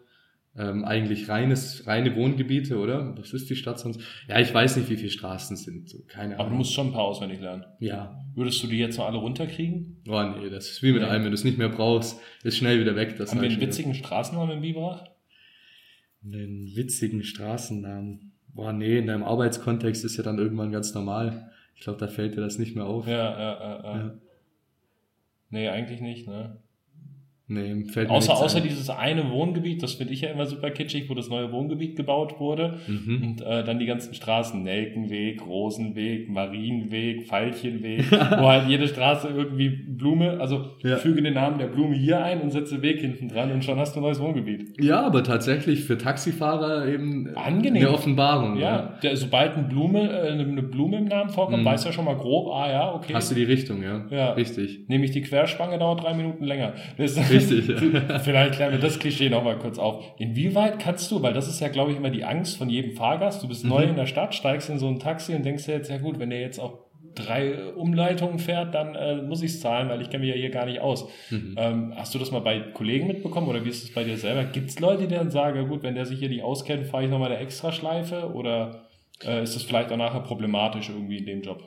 Ähm, 0.57 0.85
eigentlich 0.85 1.27
reines, 1.27 1.85
reine 1.85 2.15
Wohngebiete, 2.15 2.77
oder? 2.79 3.17
Was 3.17 3.33
ist 3.33 3.49
die 3.49 3.57
Stadt 3.57 3.77
sonst? 3.77 3.99
Ja, 4.29 4.39
ich 4.39 4.53
weiß 4.53 4.77
nicht, 4.77 4.89
wie 4.89 4.95
viele 4.95 5.09
Straßen 5.09 5.57
sind. 5.57 5.89
So, 5.89 5.97
keine 6.07 6.35
Aber 6.35 6.43
du 6.43 6.47
Ahnung. 6.47 6.57
musst 6.59 6.73
schon 6.73 6.87
ein 6.87 6.93
paar 6.93 7.03
auswendig 7.03 7.41
lernen. 7.41 7.65
Ja. 7.79 8.17
Würdest 8.35 8.63
du 8.63 8.67
die 8.67 8.77
jetzt 8.77 8.97
noch 8.97 9.05
alle 9.07 9.17
runterkriegen? 9.17 10.01
Oh 10.07 10.23
nee, 10.23 10.49
das 10.49 10.69
ist 10.69 10.81
wie 10.81 10.93
mit 10.93 11.01
Nee. 11.01 11.07
allem, 11.09 11.23
wenn 11.25 11.31
du 11.31 11.35
es 11.35 11.43
nicht 11.43 11.57
mehr 11.57 11.67
brauchst, 11.67 12.21
ist 12.43 12.55
schnell 12.57 12.79
wieder 12.79 12.95
weg. 12.95 13.15
Das 13.17 13.31
Haben 13.31 13.41
wir 13.41 13.49
einen 13.49 13.59
witzigen 13.59 13.93
Straßennamen 13.95 14.55
in 14.55 14.61
Biberach? 14.61 15.03
Einen 16.23 16.73
witzigen 16.75 17.23
Straßennamen. 17.23 18.31
Boah, 18.53 18.71
nee, 18.71 18.97
in 18.97 19.07
deinem 19.07 19.23
Arbeitskontext 19.23 20.05
ist 20.05 20.15
ja 20.17 20.23
dann 20.23 20.39
irgendwann 20.39 20.71
ganz 20.71 20.93
normal. 20.93 21.51
Ich 21.75 21.81
glaube, 21.81 21.99
da 21.99 22.07
fällt 22.07 22.35
dir 22.37 22.41
das 22.41 22.57
nicht 22.57 22.75
mehr 22.75 22.85
auf. 22.85 23.05
Ja, 23.07 23.13
ja, 23.13 23.39
ja, 23.39 23.83
ja. 23.83 23.97
Ja. 23.97 24.13
Nee, 25.49 25.69
eigentlich 25.69 26.01
nicht, 26.01 26.27
ne? 26.27 26.61
Nee, 27.47 27.85
fällt 27.85 28.09
mir 28.09 28.15
Außer, 28.15 28.31
nichts 28.33 28.43
außer 28.43 28.57
ein. 28.57 28.63
dieses 28.63 28.89
eine 28.89 29.29
Wohngebiet, 29.29 29.83
das 29.83 29.93
finde 29.93 30.13
ich 30.13 30.21
ja 30.21 30.29
immer 30.29 30.47
super 30.47 30.71
kitschig, 30.71 31.09
wo 31.09 31.13
das 31.13 31.29
neue 31.29 31.51
Wohngebiet 31.51 31.95
gebaut 31.95 32.39
wurde. 32.39 32.79
Mhm. 32.87 33.21
Und 33.23 33.41
äh, 33.41 33.63
dann 33.63 33.77
die 33.77 33.85
ganzen 33.85 34.15
Straßen, 34.15 34.63
Nelkenweg, 34.63 35.45
Rosenweg, 35.45 36.27
Marienweg, 36.27 37.29
Veilchenweg, 37.31 38.11
wo 38.11 38.47
halt 38.47 38.67
jede 38.67 38.87
Straße 38.87 39.27
irgendwie 39.27 39.69
Blume, 39.69 40.39
also 40.39 40.71
Ja. 40.83 40.95
füge 40.97 41.21
den 41.21 41.35
Namen 41.35 41.59
der 41.59 41.67
Blume 41.67 41.95
hier 41.95 42.23
ein 42.23 42.41
und 42.41 42.49
setze 42.51 42.81
Weg 42.81 43.01
hinten 43.01 43.29
dran 43.29 43.51
und 43.51 43.63
schon 43.63 43.77
hast 43.77 43.95
du 43.95 43.99
ein 43.99 44.03
neues 44.03 44.19
Wohngebiet. 44.19 44.81
Ja, 44.81 45.01
aber 45.05 45.23
tatsächlich 45.23 45.83
für 45.83 45.97
Taxifahrer 45.99 46.87
eben 46.87 47.29
Angenehm. 47.35 47.83
eine 47.85 47.91
Offenbarung. 47.93 48.57
Ja, 48.57 48.97
der, 49.03 49.15
sobald 49.17 49.53
eine 49.53 49.67
Blume, 49.67 50.01
äh, 50.09 50.31
eine 50.31 50.63
Blume 50.63 50.97
im 50.97 51.05
Namen 51.05 51.29
vorkommt, 51.29 51.61
Mhm. 51.61 51.65
weiß 51.65 51.85
ja 51.85 51.91
schon 51.91 52.05
mal 52.05 52.15
grob, 52.17 52.51
ah 52.53 52.71
ja, 52.71 52.93
okay. 52.95 53.13
Hast 53.13 53.29
du 53.29 53.35
die 53.35 53.43
Richtung, 53.43 53.83
ja? 53.83 54.05
Ja. 54.09 54.31
Richtig. 54.33 54.79
Nämlich 54.87 55.11
die 55.11 55.21
Querspange 55.21 55.77
dauert 55.77 56.01
drei 56.03 56.13
Minuten 56.15 56.43
länger. 56.43 56.73
Das 56.97 57.15
Richtig, 57.35 57.67
ja. 57.67 58.19
Vielleicht 58.19 58.53
klären 58.55 58.71
wir 58.71 58.79
das 58.79 58.99
Klischee 58.99 59.29
nochmal 59.29 59.57
kurz 59.59 59.77
auf. 59.77 60.03
Inwieweit 60.17 60.79
kannst 60.79 61.11
du, 61.11 61.21
weil 61.21 61.33
das 61.33 61.47
ist 61.47 61.59
ja, 61.59 61.67
glaube 61.67 61.91
ich, 61.91 61.97
immer 61.97 62.09
die 62.09 62.23
Angst 62.23 62.57
von 62.57 62.69
jedem 62.69 62.93
Fahrgast, 62.93 63.43
du 63.43 63.47
bist 63.47 63.63
Mhm. 63.63 63.69
neu 63.69 63.83
in 63.83 63.95
der 63.95 64.05
Stadt, 64.07 64.33
steigst 64.35 64.69
in 64.69 64.79
so 64.79 64.87
ein 64.87 64.99
Taxi 64.99 65.33
und 65.35 65.43
denkst 65.45 65.65
dir 65.65 65.73
jetzt, 65.73 65.89
ja 65.89 65.97
gut, 65.97 66.19
wenn 66.19 66.29
der 66.29 66.41
jetzt 66.41 66.59
auch 66.59 66.79
drei 67.15 67.71
Umleitungen 67.75 68.39
fährt, 68.39 68.73
dann 68.75 68.93
äh, 68.95 69.15
muss 69.21 69.41
ich 69.41 69.51
es 69.51 69.61
zahlen, 69.61 69.87
weil 69.87 70.01
ich 70.01 70.09
kenne 70.09 70.25
mich 70.25 70.35
ja 70.35 70.39
hier 70.39 70.49
gar 70.49 70.65
nicht 70.65 70.81
aus. 70.81 71.07
Mhm. 71.29 71.55
Ähm, 71.57 71.93
hast 71.95 72.13
du 72.13 72.19
das 72.19 72.29
mal 72.31 72.41
bei 72.41 72.59
Kollegen 72.59 73.07
mitbekommen 73.07 73.47
oder 73.47 73.63
wie 73.63 73.69
ist 73.69 73.83
es 73.83 73.93
bei 73.93 74.03
dir 74.03 74.17
selber? 74.17 74.43
Gibt 74.43 74.69
es 74.69 74.79
Leute, 74.81 75.07
die 75.07 75.15
dann 75.15 75.31
sagen, 75.31 75.55
ja 75.55 75.63
gut, 75.63 75.81
wenn 75.83 75.95
der 75.95 76.05
sich 76.05 76.19
hier 76.19 76.27
nicht 76.29 76.43
auskennt, 76.43 76.87
fahre 76.87 77.05
ich 77.05 77.09
nochmal 77.09 77.31
eine 77.31 77.39
Extraschleife 77.39 78.31
oder 78.33 78.87
äh, 79.25 79.43
ist 79.43 79.55
das 79.55 79.63
vielleicht 79.63 79.93
auch 79.93 79.97
nachher 79.97 80.19
problematisch 80.21 80.89
irgendwie 80.89 81.17
in 81.19 81.25
dem 81.25 81.41
Job? 81.41 81.63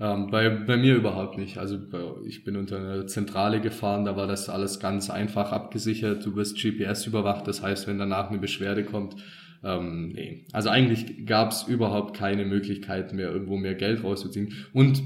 Ähm, 0.00 0.30
bei, 0.30 0.48
bei 0.48 0.76
mir 0.76 0.94
überhaupt 0.94 1.38
nicht. 1.38 1.58
Also 1.58 1.78
ich 2.24 2.44
bin 2.44 2.56
unter 2.56 2.76
einer 2.76 3.06
Zentrale 3.06 3.60
gefahren, 3.60 4.04
da 4.04 4.16
war 4.16 4.26
das 4.26 4.48
alles 4.48 4.78
ganz 4.78 5.10
einfach 5.10 5.50
abgesichert. 5.52 6.24
Du 6.24 6.36
wirst 6.36 6.60
GPS 6.60 7.06
überwacht, 7.06 7.48
das 7.48 7.62
heißt, 7.62 7.88
wenn 7.88 7.98
danach 7.98 8.30
eine 8.30 8.38
Beschwerde 8.38 8.84
kommt, 8.84 9.16
ähm, 9.64 10.10
nee. 10.14 10.44
Also 10.52 10.70
eigentlich 10.70 11.26
gab 11.26 11.50
es 11.50 11.64
überhaupt 11.64 12.16
keine 12.16 12.44
Möglichkeit 12.44 13.12
mehr, 13.12 13.30
irgendwo 13.30 13.56
mehr 13.56 13.74
Geld 13.74 14.04
rauszuziehen. 14.04 14.52
Und 14.72 15.02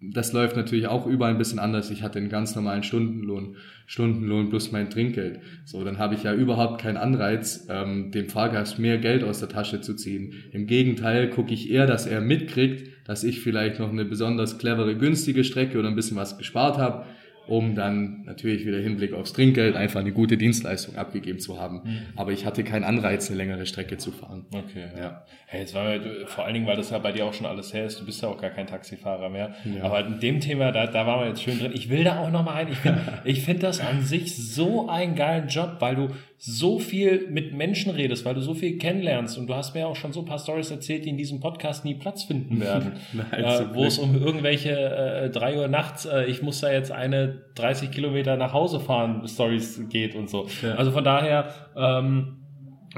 das 0.00 0.32
läuft 0.32 0.56
natürlich 0.56 0.86
auch 0.86 1.06
überall 1.06 1.32
ein 1.32 1.38
bisschen 1.38 1.58
anders. 1.58 1.90
Ich 1.90 2.02
hatte 2.02 2.20
einen 2.20 2.28
ganz 2.28 2.54
normalen 2.54 2.84
Stundenlohn, 2.84 3.56
Stundenlohn 3.86 4.48
plus 4.48 4.70
mein 4.70 4.90
Trinkgeld. 4.90 5.40
So, 5.64 5.82
dann 5.82 5.98
habe 5.98 6.14
ich 6.14 6.22
ja 6.22 6.32
überhaupt 6.32 6.80
keinen 6.80 6.96
Anreiz, 6.96 7.66
ähm, 7.68 8.12
dem 8.12 8.28
Fahrgast 8.28 8.78
mehr 8.78 8.98
Geld 8.98 9.24
aus 9.24 9.40
der 9.40 9.48
Tasche 9.48 9.80
zu 9.80 9.94
ziehen. 9.94 10.34
Im 10.52 10.68
Gegenteil 10.68 11.28
gucke 11.30 11.52
ich 11.52 11.68
eher, 11.68 11.86
dass 11.86 12.06
er 12.06 12.20
mitkriegt, 12.20 12.88
dass 13.08 13.24
ich 13.24 13.40
vielleicht 13.40 13.80
noch 13.80 13.90
eine 13.90 14.04
besonders 14.04 14.58
clevere, 14.58 14.94
günstige 14.94 15.42
Strecke 15.42 15.78
oder 15.78 15.88
ein 15.88 15.96
bisschen 15.96 16.18
was 16.18 16.36
gespart 16.36 16.76
habe, 16.76 17.06
um 17.46 17.74
dann 17.74 18.24
natürlich 18.26 18.66
wieder 18.66 18.76
Hinblick 18.76 19.14
aufs 19.14 19.32
Trinkgeld 19.32 19.74
einfach 19.74 20.00
eine 20.00 20.12
gute 20.12 20.36
Dienstleistung 20.36 20.96
abgegeben 20.96 21.38
zu 21.38 21.58
haben. 21.58 21.80
Aber 22.16 22.32
ich 22.32 22.44
hatte 22.44 22.62
keinen 22.62 22.84
Anreiz, 22.84 23.28
eine 23.28 23.38
längere 23.38 23.64
Strecke 23.64 23.96
zu 23.96 24.12
fahren. 24.12 24.44
Okay, 24.52 24.84
ja. 24.94 25.00
Ja. 25.00 25.24
Hey, 25.46 25.60
jetzt 25.60 25.74
war 25.74 25.88
mir, 25.88 26.26
vor 26.26 26.44
allen 26.44 26.52
Dingen, 26.52 26.66
weil 26.66 26.76
das 26.76 26.90
ja 26.90 26.98
bei 26.98 27.10
dir 27.10 27.24
auch 27.24 27.32
schon 27.32 27.46
alles 27.46 27.72
her 27.72 27.86
ist, 27.86 27.98
du 27.98 28.04
bist 28.04 28.22
ja 28.22 28.28
auch 28.28 28.38
gar 28.38 28.50
kein 28.50 28.66
Taxifahrer 28.66 29.30
mehr. 29.30 29.54
Ja. 29.64 29.84
Aber 29.84 30.06
in 30.06 30.20
dem 30.20 30.40
Thema, 30.40 30.72
da, 30.72 30.86
da 30.86 31.06
waren 31.06 31.20
wir 31.20 31.28
jetzt 31.28 31.42
schön 31.42 31.58
drin. 31.58 31.72
Ich 31.74 31.88
will 31.88 32.04
da 32.04 32.18
auch 32.18 32.30
noch 32.30 32.44
mal 32.44 32.52
rein. 32.52 32.68
Ich 32.68 32.78
finde 32.80 33.00
ich 33.56 33.58
das 33.60 33.80
an 33.80 34.02
sich 34.02 34.36
so 34.36 34.90
einen 34.90 35.14
geilen 35.14 35.48
Job, 35.48 35.76
weil 35.78 35.96
du 35.96 36.08
so 36.40 36.78
viel 36.78 37.28
mit 37.30 37.52
Menschen 37.52 37.90
redest, 37.90 38.24
weil 38.24 38.34
du 38.34 38.40
so 38.40 38.54
viel 38.54 38.78
kennenlernst. 38.78 39.36
Und 39.38 39.48
du 39.48 39.54
hast 39.54 39.74
mir 39.74 39.88
auch 39.88 39.96
schon 39.96 40.12
so 40.12 40.20
ein 40.20 40.26
paar 40.26 40.38
Stories 40.38 40.70
erzählt, 40.70 41.04
die 41.04 41.10
in 41.10 41.16
diesem 41.16 41.40
Podcast 41.40 41.84
nie 41.84 41.94
Platz 41.94 42.22
finden 42.24 42.60
werden. 42.60 42.92
Nein, 43.12 43.44
äh, 43.44 43.74
wo 43.74 43.84
es 43.84 43.98
um 43.98 44.14
irgendwelche 44.14 44.70
äh, 44.70 45.30
drei 45.30 45.58
Uhr 45.58 45.66
nachts, 45.66 46.06
äh, 46.06 46.26
ich 46.26 46.40
muss 46.40 46.60
da 46.60 46.70
jetzt 46.70 46.92
eine 46.92 47.42
30 47.56 47.90
Kilometer 47.90 48.36
nach 48.36 48.52
Hause 48.52 48.78
fahren, 48.78 49.26
Stories 49.26 49.88
geht 49.88 50.14
und 50.14 50.30
so. 50.30 50.46
Ja. 50.62 50.76
Also 50.76 50.92
von 50.92 51.02
daher, 51.02 51.52
ähm, 51.76 52.36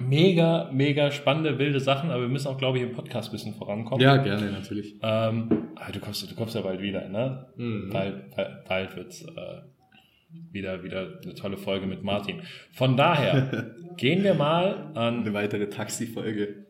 mega, 0.03 0.68
mega 0.70 1.11
spannende, 1.11 1.59
wilde 1.59 1.80
Sachen, 1.80 2.11
aber 2.11 2.22
wir 2.22 2.28
müssen 2.28 2.49
auch, 2.49 2.59
glaube 2.59 2.76
ich, 2.78 2.84
im 2.84 2.93
Podcast 2.93 3.30
ein 3.30 3.32
bisschen 3.32 3.55
vorankommen. 3.55 4.03
Ja, 4.03 4.18
gerne, 4.18 4.53
natürlich. 4.53 4.97
Ähm, 5.03 5.68
ah, 5.76 5.91
du, 5.91 5.99
kommst, 5.99 6.30
du 6.30 6.34
kommst 6.34 6.55
ja 6.55 6.61
bald 6.61 6.82
wieder, 6.82 7.09
ne? 7.09 7.47
Mhm. 7.57 7.91
Bald, 7.91 8.36
bald, 8.36 8.64
bald 8.68 8.97
wird's 8.97 9.22
äh, 9.22 9.62
wieder, 10.53 10.83
wieder 10.83 11.20
eine 11.22 11.35
tolle 11.35 11.57
Folge 11.57 11.87
mit 11.87 12.03
Martin. 12.03 12.43
Von 12.72 12.97
daher 12.97 13.74
gehen 13.97 14.22
wir 14.24 14.35
mal 14.35 14.93
an. 14.95 15.20
Eine 15.20 15.33
weitere 15.33 15.68
Taxifolge. 15.68 16.66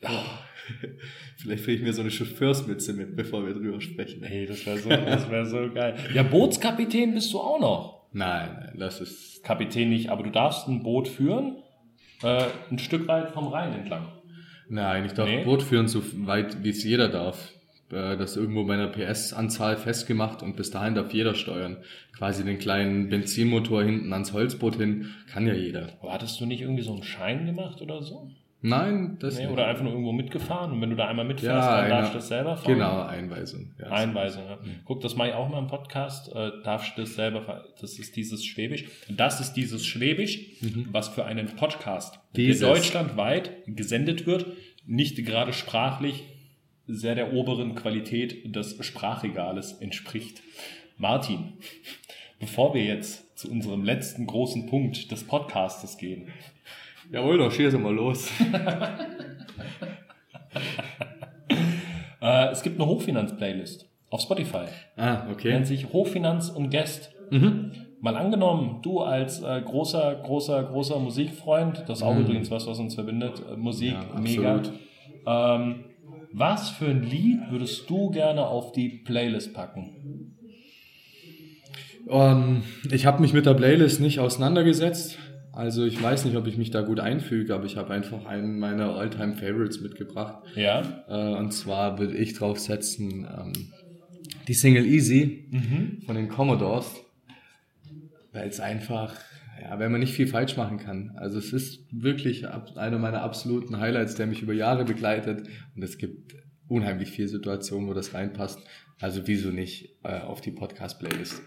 Vielleicht 1.36 1.64
kriege 1.64 1.78
ich 1.78 1.82
mir 1.82 1.92
so 1.92 2.02
eine 2.02 2.10
Chauffeursmütze 2.10 2.92
mit, 2.92 3.16
bevor 3.16 3.46
wir 3.46 3.54
drüber 3.54 3.80
sprechen. 3.80 4.22
Hey, 4.22 4.46
das 4.46 4.64
wäre 4.66 4.78
so, 4.78 4.88
das 4.88 5.30
wär 5.30 5.46
so 5.46 5.70
geil. 5.72 5.96
Ja, 6.14 6.22
Bootskapitän 6.22 7.14
bist 7.14 7.32
du 7.32 7.40
auch 7.40 7.60
noch. 7.60 8.00
Nein, 8.12 8.50
nein, 8.60 8.74
das 8.78 9.00
ist. 9.00 9.42
Kapitän 9.44 9.88
nicht, 9.88 10.10
aber 10.10 10.22
du 10.22 10.30
darfst 10.30 10.68
ein 10.68 10.82
Boot 10.82 11.08
führen, 11.08 11.56
äh, 12.22 12.44
ein 12.70 12.78
Stück 12.78 13.08
weit 13.08 13.30
vom 13.30 13.48
Rhein 13.48 13.72
entlang. 13.72 14.06
Nein, 14.68 15.06
ich 15.06 15.12
darf 15.12 15.28
Nee? 15.28 15.44
Boot 15.44 15.62
führen, 15.62 15.88
so 15.88 16.02
weit 16.26 16.62
wie 16.62 16.70
es 16.70 16.84
jeder 16.84 17.08
darf. 17.08 17.52
Äh, 17.92 18.16
Das 18.16 18.36
irgendwo 18.36 18.64
bei 18.64 18.74
einer 18.74 18.88
PS-Anzahl 18.88 19.76
festgemacht 19.76 20.42
und 20.42 20.56
bis 20.56 20.70
dahin 20.70 20.94
darf 20.94 21.12
jeder 21.12 21.34
steuern. 21.34 21.78
Quasi 22.16 22.44
den 22.44 22.58
kleinen 22.58 23.08
Benzinmotor 23.08 23.82
hinten 23.82 24.12
ans 24.12 24.32
Holzboot 24.32 24.76
hin, 24.76 25.06
kann 25.32 25.46
ja 25.46 25.54
jeder. 25.54 25.88
Aber 26.00 26.12
hattest 26.12 26.40
du 26.40 26.46
nicht 26.46 26.60
irgendwie 26.60 26.82
so 26.82 26.92
einen 26.92 27.02
Schein 27.02 27.46
gemacht 27.46 27.80
oder 27.82 28.02
so? 28.02 28.30
Nein, 28.62 29.16
das 29.20 29.36
Nee, 29.38 29.44
nicht. 29.44 29.52
oder 29.54 29.66
einfach 29.68 29.82
nur 29.84 29.92
irgendwo 29.92 30.12
mitgefahren 30.12 30.70
und 30.72 30.82
wenn 30.82 30.90
du 30.90 30.96
da 30.96 31.08
einmal 31.08 31.24
mitfährst, 31.24 31.66
Ja, 31.66 31.76
dann 31.76 31.84
einer- 31.86 31.94
darfst 31.96 32.12
du 32.12 32.18
das 32.18 32.28
selber 32.28 32.56
fahren? 32.58 32.74
Genau, 32.74 33.02
Einweisung. 33.04 33.72
Ja. 33.80 33.86
Einweisung, 33.86 34.44
ja. 34.44 34.58
Guck, 34.84 35.00
das 35.00 35.16
mache 35.16 35.28
ich 35.28 35.34
auch 35.34 35.48
mal 35.48 35.60
im 35.60 35.66
Podcast. 35.68 36.30
Äh, 36.34 36.50
darfst 36.62 36.92
du 36.98 37.00
das 37.00 37.14
selber, 37.14 37.40
ver- 37.40 37.64
das 37.80 37.98
ist 37.98 38.16
dieses 38.16 38.44
Schwäbisch. 38.44 38.84
Das 39.08 39.40
ist 39.40 39.54
dieses 39.54 39.86
Schwäbisch, 39.86 40.40
was 40.92 41.08
für 41.08 41.24
einen 41.24 41.46
Podcast, 41.56 42.20
Dieses. 42.36 42.60
der 42.60 42.68
deutschlandweit 42.74 43.50
gesendet 43.66 44.26
wird, 44.26 44.44
nicht 44.86 45.16
gerade 45.24 45.54
sprachlich 45.54 46.24
sehr 46.94 47.14
der 47.14 47.32
oberen 47.32 47.74
Qualität 47.74 48.54
des 48.54 48.76
Sprachregales 48.84 49.72
entspricht. 49.74 50.42
Martin, 50.96 51.54
bevor 52.38 52.74
wir 52.74 52.84
jetzt 52.84 53.38
zu 53.38 53.50
unserem 53.50 53.84
letzten 53.84 54.26
großen 54.26 54.66
Punkt 54.66 55.10
des 55.10 55.24
Podcastes 55.24 55.96
gehen, 55.96 56.28
Jawohl, 57.12 57.38
doch, 57.38 57.50
schieß 57.50 57.76
mal 57.76 57.92
los. 57.92 58.30
äh, 62.20 62.48
es 62.50 62.62
gibt 62.62 62.80
eine 62.80 62.88
Hochfinanz-Playlist 62.88 63.88
auf 64.10 64.20
Spotify. 64.20 64.66
ah, 64.96 65.24
nennt 65.24 65.32
okay. 65.32 65.64
sich 65.64 65.92
Hochfinanz 65.92 66.50
und 66.50 66.70
Guest. 66.70 67.12
Mhm. 67.30 67.72
Mal 68.00 68.16
angenommen, 68.16 68.78
du 68.82 69.00
als 69.00 69.42
äh, 69.42 69.60
großer, 69.60 70.20
großer, 70.22 70.62
großer 70.64 71.00
Musikfreund, 71.00 71.82
das 71.86 71.98
ist 71.98 72.04
auch 72.04 72.16
übrigens 72.16 72.50
was, 72.50 72.66
was 72.66 72.78
uns 72.78 72.94
verbindet, 72.94 73.42
äh, 73.50 73.56
Musik, 73.56 73.96
Mhm. 74.16 74.26
Ja, 74.26 74.52
mega. 74.52 74.62
Ähm, 75.26 75.84
was 76.32 76.70
für 76.70 76.86
ein 76.86 77.02
Lied 77.02 77.40
würdest 77.50 77.88
du 77.90 78.10
gerne 78.10 78.46
auf 78.46 78.72
die 78.72 78.88
Playlist 78.88 79.52
packen? 79.54 80.36
Ähm, 82.08 82.62
ich 82.90 83.06
habe 83.06 83.20
mich 83.20 83.32
mit 83.32 83.46
der 83.46 83.54
Playlist 83.54 84.00
nicht 84.00 84.18
auseinandergesetzt. 84.20 85.18
Also 85.52 85.84
ich 85.84 86.00
weiß 86.00 86.24
nicht, 86.24 86.36
ob 86.36 86.46
ich 86.46 86.56
mich 86.56 86.70
da 86.70 86.80
gut 86.82 87.00
einfüge, 87.00 87.54
aber 87.54 87.64
ich 87.66 87.76
habe 87.76 87.92
einfach 87.92 88.24
einen 88.26 88.58
meiner 88.58 88.94
Alltime 88.94 89.34
Favorites 89.34 89.80
mitgebracht. 89.80 90.42
Ja? 90.54 91.04
Äh, 91.08 91.36
und 91.38 91.52
zwar 91.52 91.98
würde 91.98 92.16
ich 92.16 92.34
draufsetzen 92.34 93.26
ähm, 93.26 93.52
die 94.48 94.54
Single 94.54 94.86
Easy 94.86 95.48
Mhm. 95.50 96.02
von 96.06 96.14
den 96.14 96.28
Commodores, 96.28 96.86
weil 98.32 98.48
es 98.48 98.60
einfach, 98.60 99.14
ja, 99.60 99.78
wenn 99.78 99.92
man 99.92 100.00
nicht 100.00 100.14
viel 100.14 100.26
falsch 100.26 100.56
machen 100.56 100.78
kann. 100.78 101.12
Also 101.16 101.38
es 101.38 101.52
ist 101.52 101.86
wirklich 101.92 102.46
einer 102.48 102.98
meiner 102.98 103.22
absoluten 103.22 103.78
Highlights, 103.78 104.14
der 104.14 104.26
mich 104.26 104.42
über 104.42 104.52
Jahre 104.52 104.84
begleitet 104.84 105.48
und 105.74 105.82
es 105.82 105.98
gibt 105.98 106.34
unheimlich 106.68 107.10
viele 107.10 107.28
Situationen, 107.28 107.88
wo 107.88 107.94
das 107.94 108.14
reinpasst. 108.14 108.60
Also 109.00 109.22
wieso 109.26 109.50
nicht 109.50 109.96
äh, 110.04 110.20
auf 110.20 110.40
die 110.40 110.52
Podcast-Playlist? 110.52 111.42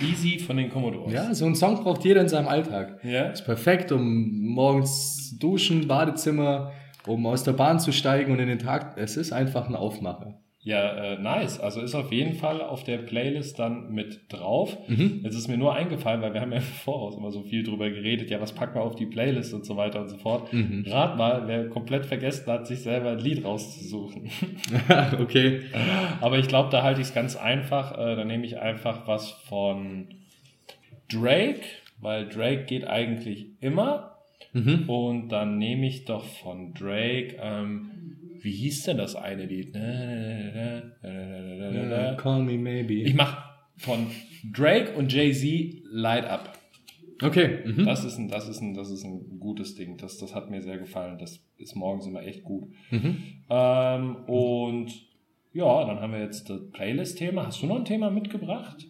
Easy 0.00 0.38
von 0.38 0.56
den 0.56 0.70
Commodores. 0.70 1.12
Ja, 1.12 1.34
so 1.34 1.46
ein 1.46 1.54
Song 1.54 1.82
braucht 1.82 2.04
jeder 2.04 2.20
in 2.20 2.28
seinem 2.28 2.48
Alltag. 2.48 3.02
Ja? 3.04 3.30
Ist 3.30 3.44
perfekt, 3.44 3.90
um 3.90 4.40
morgens 4.40 5.38
duschen, 5.38 5.88
Badezimmer, 5.88 6.72
um 7.06 7.26
aus 7.26 7.42
der 7.42 7.52
Bahn 7.52 7.80
zu 7.80 7.92
steigen 7.92 8.32
und 8.32 8.38
in 8.38 8.48
den 8.48 8.58
Tag. 8.58 8.96
Es 8.96 9.16
ist 9.16 9.32
einfach 9.32 9.68
ein 9.68 9.74
Aufmacher. 9.74 10.40
Ja, 10.68 10.90
äh, 10.90 11.18
nice. 11.18 11.60
Also 11.60 11.80
ist 11.80 11.94
auf 11.94 12.12
jeden 12.12 12.34
Fall 12.34 12.60
auf 12.60 12.84
der 12.84 12.98
Playlist 12.98 13.58
dann 13.58 13.90
mit 13.90 14.30
drauf. 14.30 14.76
Mhm. 14.86 15.20
Jetzt 15.24 15.34
ist 15.34 15.48
mir 15.48 15.56
nur 15.56 15.74
eingefallen, 15.74 16.20
weil 16.20 16.34
wir 16.34 16.42
haben 16.42 16.52
ja 16.52 16.58
im 16.58 16.62
Voraus 16.62 17.16
immer 17.16 17.30
so 17.30 17.42
viel 17.42 17.62
drüber 17.62 17.88
geredet, 17.88 18.28
ja, 18.28 18.38
was 18.38 18.52
packen 18.52 18.74
wir 18.74 18.82
auf 18.82 18.94
die 18.94 19.06
Playlist 19.06 19.54
und 19.54 19.64
so 19.64 19.78
weiter 19.78 20.02
und 20.02 20.10
so 20.10 20.18
fort. 20.18 20.52
Mhm. 20.52 20.84
Rat 20.86 21.16
mal, 21.16 21.44
wer 21.46 21.70
komplett 21.70 22.04
vergessen 22.04 22.52
hat, 22.52 22.66
sich 22.66 22.80
selber 22.80 23.12
ein 23.12 23.18
Lied 23.18 23.46
rauszusuchen. 23.46 24.28
okay. 25.18 25.62
Aber 26.20 26.38
ich 26.38 26.48
glaube, 26.48 26.68
da 26.70 26.82
halte 26.82 27.00
ich 27.00 27.06
es 27.06 27.14
ganz 27.14 27.34
einfach. 27.34 27.92
Äh, 27.92 28.16
da 28.16 28.26
nehme 28.26 28.44
ich 28.44 28.58
einfach 28.58 29.08
was 29.08 29.30
von 29.30 30.08
Drake, 31.10 31.62
weil 31.98 32.28
Drake 32.28 32.64
geht 32.64 32.86
eigentlich 32.86 33.46
immer. 33.62 34.18
Mhm. 34.52 34.88
Und 34.88 35.28
dann 35.30 35.56
nehme 35.56 35.86
ich 35.86 36.04
doch 36.04 36.24
von 36.24 36.74
Drake, 36.74 37.36
ähm, 37.40 37.90
wie 38.40 38.52
hieß 38.52 38.84
denn 38.84 38.98
das 38.98 39.16
eine 39.16 39.44
Lied? 39.46 39.72
Call 42.16 42.42
me 42.42 42.58
maybe. 42.58 42.94
Ich 42.94 43.14
mach 43.14 43.48
von 43.76 44.06
Drake 44.52 44.94
und 44.94 45.12
Jay-Z 45.12 45.82
Light 45.90 46.24
Up. 46.24 46.58
Okay. 47.22 47.60
Mhm. 47.64 47.84
Das 47.84 48.04
ist 48.04 48.18
ein, 48.18 48.28
das 48.28 48.48
ist 48.48 48.60
ein, 48.60 48.74
das 48.74 48.90
ist 48.90 49.04
ein 49.04 49.40
gutes 49.40 49.74
Ding. 49.74 49.96
Das, 49.96 50.18
das 50.18 50.34
hat 50.34 50.50
mir 50.50 50.62
sehr 50.62 50.78
gefallen. 50.78 51.18
Das 51.18 51.44
ist 51.56 51.74
morgens 51.74 52.06
immer 52.06 52.22
echt 52.22 52.44
gut. 52.44 52.68
Mhm. 52.90 53.16
Ähm, 53.50 54.16
und 54.26 54.92
ja, 55.52 55.84
dann 55.84 56.00
haben 56.00 56.12
wir 56.12 56.20
jetzt 56.20 56.48
das 56.48 56.70
Playlist-Thema. 56.70 57.46
Hast 57.46 57.62
du 57.62 57.66
noch 57.66 57.76
ein 57.76 57.84
Thema 57.84 58.10
mitgebracht? 58.10 58.86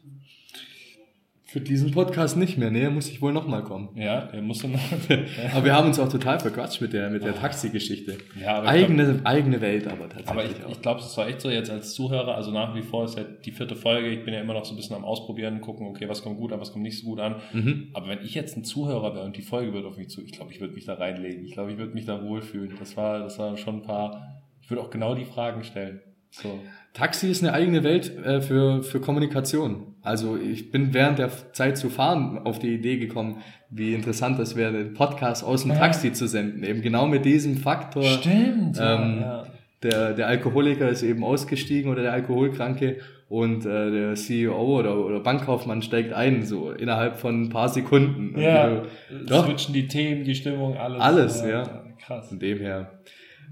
Für 1.50 1.62
diesen 1.62 1.92
Podcast 1.92 2.36
nicht 2.36 2.58
mehr. 2.58 2.70
Nee, 2.70 2.90
muss 2.90 3.08
ich 3.08 3.22
wohl 3.22 3.32
nochmal 3.32 3.64
kommen. 3.64 3.88
Ja, 3.94 4.26
der 4.26 4.42
musst 4.42 4.64
du 4.64 4.68
noch. 4.68 4.78
Aber 5.54 5.64
wir 5.64 5.74
haben 5.74 5.86
uns 5.86 5.98
auch 5.98 6.10
total 6.10 6.38
verquatscht 6.38 6.82
mit 6.82 6.92
der, 6.92 7.08
mit 7.08 7.24
der 7.24 7.34
Taxi-Geschichte. 7.34 8.18
Ja, 8.38 8.56
aber 8.56 8.64
ich 8.76 8.84
eigene, 8.84 9.20
eigene 9.24 9.60
Welt 9.62 9.86
aber 9.86 10.10
tatsächlich 10.10 10.28
Aber 10.28 10.44
ich, 10.44 10.72
ich 10.72 10.82
glaube, 10.82 11.00
es 11.00 11.16
war 11.16 11.26
echt 11.26 11.40
so 11.40 11.48
jetzt 11.48 11.70
als 11.70 11.94
Zuhörer, 11.94 12.34
also 12.34 12.50
nach 12.50 12.74
wie 12.74 12.82
vor 12.82 13.06
ist 13.06 13.16
ja 13.16 13.24
die 13.24 13.52
vierte 13.52 13.76
Folge, 13.76 14.08
ich 14.08 14.26
bin 14.26 14.34
ja 14.34 14.40
immer 14.42 14.52
noch 14.52 14.66
so 14.66 14.74
ein 14.74 14.76
bisschen 14.76 14.94
am 14.94 15.06
Ausprobieren, 15.06 15.62
gucken, 15.62 15.86
okay, 15.86 16.06
was 16.06 16.22
kommt 16.22 16.36
gut 16.36 16.52
an, 16.52 16.60
was 16.60 16.72
kommt 16.72 16.82
nicht 16.82 17.00
so 17.00 17.06
gut 17.06 17.18
an. 17.18 17.36
Mhm. 17.54 17.88
Aber 17.94 18.08
wenn 18.08 18.20
ich 18.22 18.34
jetzt 18.34 18.58
ein 18.58 18.64
Zuhörer 18.64 19.14
wäre 19.14 19.24
und 19.24 19.34
die 19.34 19.42
Folge 19.42 19.72
wird 19.72 19.86
auf 19.86 19.96
mich 19.96 20.10
zu, 20.10 20.22
ich 20.22 20.32
glaube, 20.32 20.52
ich 20.52 20.60
würde 20.60 20.74
mich 20.74 20.84
da 20.84 20.94
reinlegen. 20.94 21.46
Ich 21.46 21.52
glaube, 21.52 21.72
ich 21.72 21.78
würde 21.78 21.94
mich 21.94 22.04
da 22.04 22.22
wohlfühlen. 22.22 22.74
Das 22.78 22.94
war, 22.98 23.20
das 23.20 23.38
war 23.38 23.56
schon 23.56 23.76
ein 23.76 23.82
paar, 23.82 24.42
ich 24.60 24.68
würde 24.68 24.82
auch 24.82 24.90
genau 24.90 25.14
die 25.14 25.24
Fragen 25.24 25.64
stellen. 25.64 26.02
So. 26.30 26.60
Taxi 26.94 27.30
ist 27.30 27.42
eine 27.44 27.52
eigene 27.52 27.84
Welt 27.84 28.16
äh, 28.24 28.40
für, 28.40 28.82
für 28.82 29.00
Kommunikation. 29.00 29.94
Also 30.02 30.36
ich 30.36 30.70
bin 30.72 30.94
während 30.94 31.18
der 31.18 31.30
Zeit 31.52 31.76
zu 31.78 31.90
fahren 31.90 32.38
auf 32.44 32.58
die 32.58 32.74
Idee 32.74 32.96
gekommen, 32.98 33.42
wie 33.70 33.94
interessant 33.94 34.38
das 34.38 34.56
wäre, 34.56 34.72
den 34.72 34.94
Podcast 34.94 35.44
aus 35.44 35.62
dem 35.62 35.72
Ja. 35.72 35.78
Taxi 35.78 36.12
zu 36.12 36.26
senden. 36.26 36.64
Eben 36.64 36.82
genau 36.82 37.06
mit 37.06 37.24
diesem 37.24 37.56
Faktor. 37.56 38.02
Stimmt. 38.04 38.78
Ähm, 38.80 39.18
ja. 39.20 39.46
Der, 39.82 40.12
der 40.14 40.26
Alkoholiker 40.26 40.88
ist 40.88 41.02
eben 41.02 41.22
ausgestiegen 41.22 41.90
oder 41.92 42.02
der 42.02 42.12
Alkoholkranke 42.12 42.96
und 43.28 43.64
äh, 43.66 43.90
der 43.92 44.14
CEO 44.14 44.78
oder, 44.78 44.96
oder 45.04 45.20
Bankkaufmann 45.20 45.82
steigt 45.82 46.12
ein, 46.14 46.44
so 46.44 46.72
innerhalb 46.72 47.18
von 47.18 47.42
ein 47.42 47.48
paar 47.50 47.68
Sekunden. 47.68 48.34
Und 48.34 48.40
Ja, 48.40 48.68
du- 49.10 49.24
Doch, 49.26 49.44
switchen 49.46 49.74
die 49.74 49.86
Themen, 49.86 50.24
die 50.24 50.34
Stimmung, 50.34 50.76
alles. 50.78 51.00
Alles, 51.00 51.42
ja. 51.44 51.84
Krass. 52.04 52.28
von 52.30 52.38
dem 52.40 52.58
her, 52.58 52.98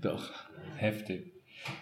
doch. 0.00 0.30
Heftig. 0.78 1.32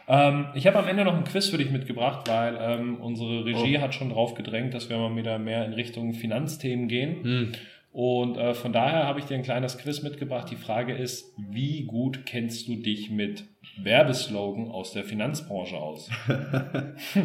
Ähm, 0.09 0.47
ich 0.55 0.67
habe 0.67 0.79
am 0.79 0.89
Ende 0.89 1.05
noch 1.05 1.17
ein 1.17 1.25
Quiz 1.25 1.49
für 1.49 1.59
dich 1.59 1.71
mitgebracht, 1.71 2.29
weil 2.29 2.57
ähm, 2.61 2.97
unsere 3.01 3.45
Regie 3.45 3.79
hat 3.79 3.95
schon 3.95 4.11
drauf 4.11 4.35
gedrängt, 4.35 4.75
dass 4.75 4.89
wir 4.89 4.99
mal 4.99 5.15
wieder 5.17 5.39
mehr 5.39 5.65
in 5.65 5.73
Richtung 5.73 6.15
Finanzthemen 6.15 6.89
gehen. 6.89 7.23
Hm. 7.23 7.53
Und 7.93 8.37
äh, 8.37 8.55
von 8.55 8.73
daher 8.73 9.07
habe 9.07 9.21
ich 9.21 9.27
dir 9.27 9.37
ein 9.37 9.45
kleines 9.45 9.79
Quiz 9.79 10.03
mitgebracht. 10.03 10.51
Die 10.51 10.57
Frage 10.57 10.95
ist, 10.95 11.33
wie 11.37 11.85
gut 11.85 12.27
kennst 12.27 12.67
du 12.67 12.77
dich 12.77 13.11
mit 13.11 13.45
Werbeslogan 13.77 14.69
aus 14.71 14.93
der 14.93 15.05
Finanzbranche 15.05 15.77
aus? 15.77 16.11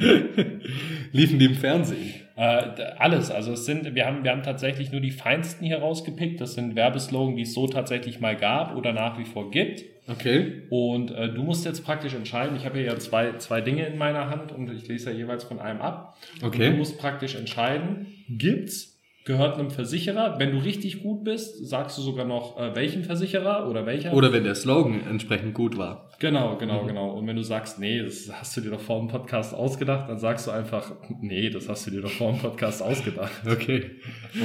Liefen 1.12 1.39
die 1.39 1.45
im 1.45 1.56
Fernsehen? 1.56 2.14
Äh, 2.36 2.64
alles. 2.97 3.32
Also 3.32 3.54
es 3.54 3.66
sind, 3.66 3.95
wir 3.95 4.06
haben, 4.06 4.24
wir 4.24 4.32
haben 4.32 4.43
tatsächlich 4.43 4.91
nur 4.91 5.02
die 5.02 5.12
feinsten 5.12 5.66
hier 5.66 5.80
rausgepickt. 5.80 6.41
Das 6.41 6.54
sind 6.54 6.76
Werbeslogan, 6.76 7.36
die 7.36 7.43
es 7.43 7.54
so 7.54 7.68
tatsächlich 7.68 8.20
mal 8.20 8.36
gab 8.36 8.76
oder 8.76 8.93
nach 8.93 9.20
wie 9.20 9.26
vor 9.26 9.52
gibt. 9.52 9.84
Okay. 10.10 10.64
Und 10.70 11.12
äh, 11.12 11.32
du 11.32 11.43
musst 11.43 11.66
jetzt 11.66 11.86
praktisch 11.86 12.14
entscheiden. 12.14 12.58
Ich 12.58 12.66
habe 12.66 12.80
hier 12.80 12.88
ja 12.88 12.97
zwei, 12.97 13.38
zwei 13.38 13.62
Dinge 13.62 13.86
in 13.86 13.97
meiner 13.97 14.30
Hand 14.30 14.52
und 14.52 14.72
ich 14.72 14.88
lese 14.88 15.12
ja 15.12 15.18
jeweils 15.18 15.43
von 15.43 15.60
einem 15.60 15.82
ab. 15.82 16.18
Okay. 16.41 16.68
Und 16.68 16.74
du 16.74 16.78
musst 16.78 16.97
praktisch 16.97 17.36
entscheiden, 17.36 18.08
gibt's, 18.28 18.88
gehört 19.30 19.59
einem 19.59 19.69
Versicherer. 19.69 20.39
Wenn 20.39 20.53
du 20.53 20.57
richtig 20.57 21.03
gut 21.03 21.23
bist, 21.23 21.63
sagst 21.67 21.95
du 21.99 22.01
sogar 22.01 22.25
noch, 22.25 22.59
äh, 22.59 22.75
welchen 22.75 23.03
Versicherer 23.03 23.69
oder 23.69 23.86
welcher. 23.86 24.11
Oder 24.11 24.34
wenn 24.34 24.43
der 24.43 24.55
Slogan 24.55 25.01
entsprechend 25.07 25.53
gut 25.53 25.77
war. 25.77 26.09
Genau, 26.17 26.57
genau, 26.57 26.84
genau. 26.86 27.11
Und 27.11 27.27
wenn 27.27 27.36
du 27.36 27.43
sagst, 27.43 27.77
nee, 27.80 28.01
das 28.01 28.27
hast 28.34 28.57
du 28.57 28.61
dir 28.61 28.71
doch 28.71 28.82
vor 28.82 28.97
dem 28.97 29.07
Podcast 29.07 29.53
ausgedacht, 29.53 30.09
dann 30.09 30.17
sagst 30.17 30.47
du 30.47 30.51
einfach, 30.51 30.93
nee, 31.21 31.51
das 31.51 31.69
hast 31.69 31.86
du 31.86 31.91
dir 31.91 32.01
doch 32.01 32.09
vor 32.09 32.32
dem 32.32 32.39
Podcast 32.41 32.82
ausgedacht. 32.82 33.32
Okay. 33.49 33.91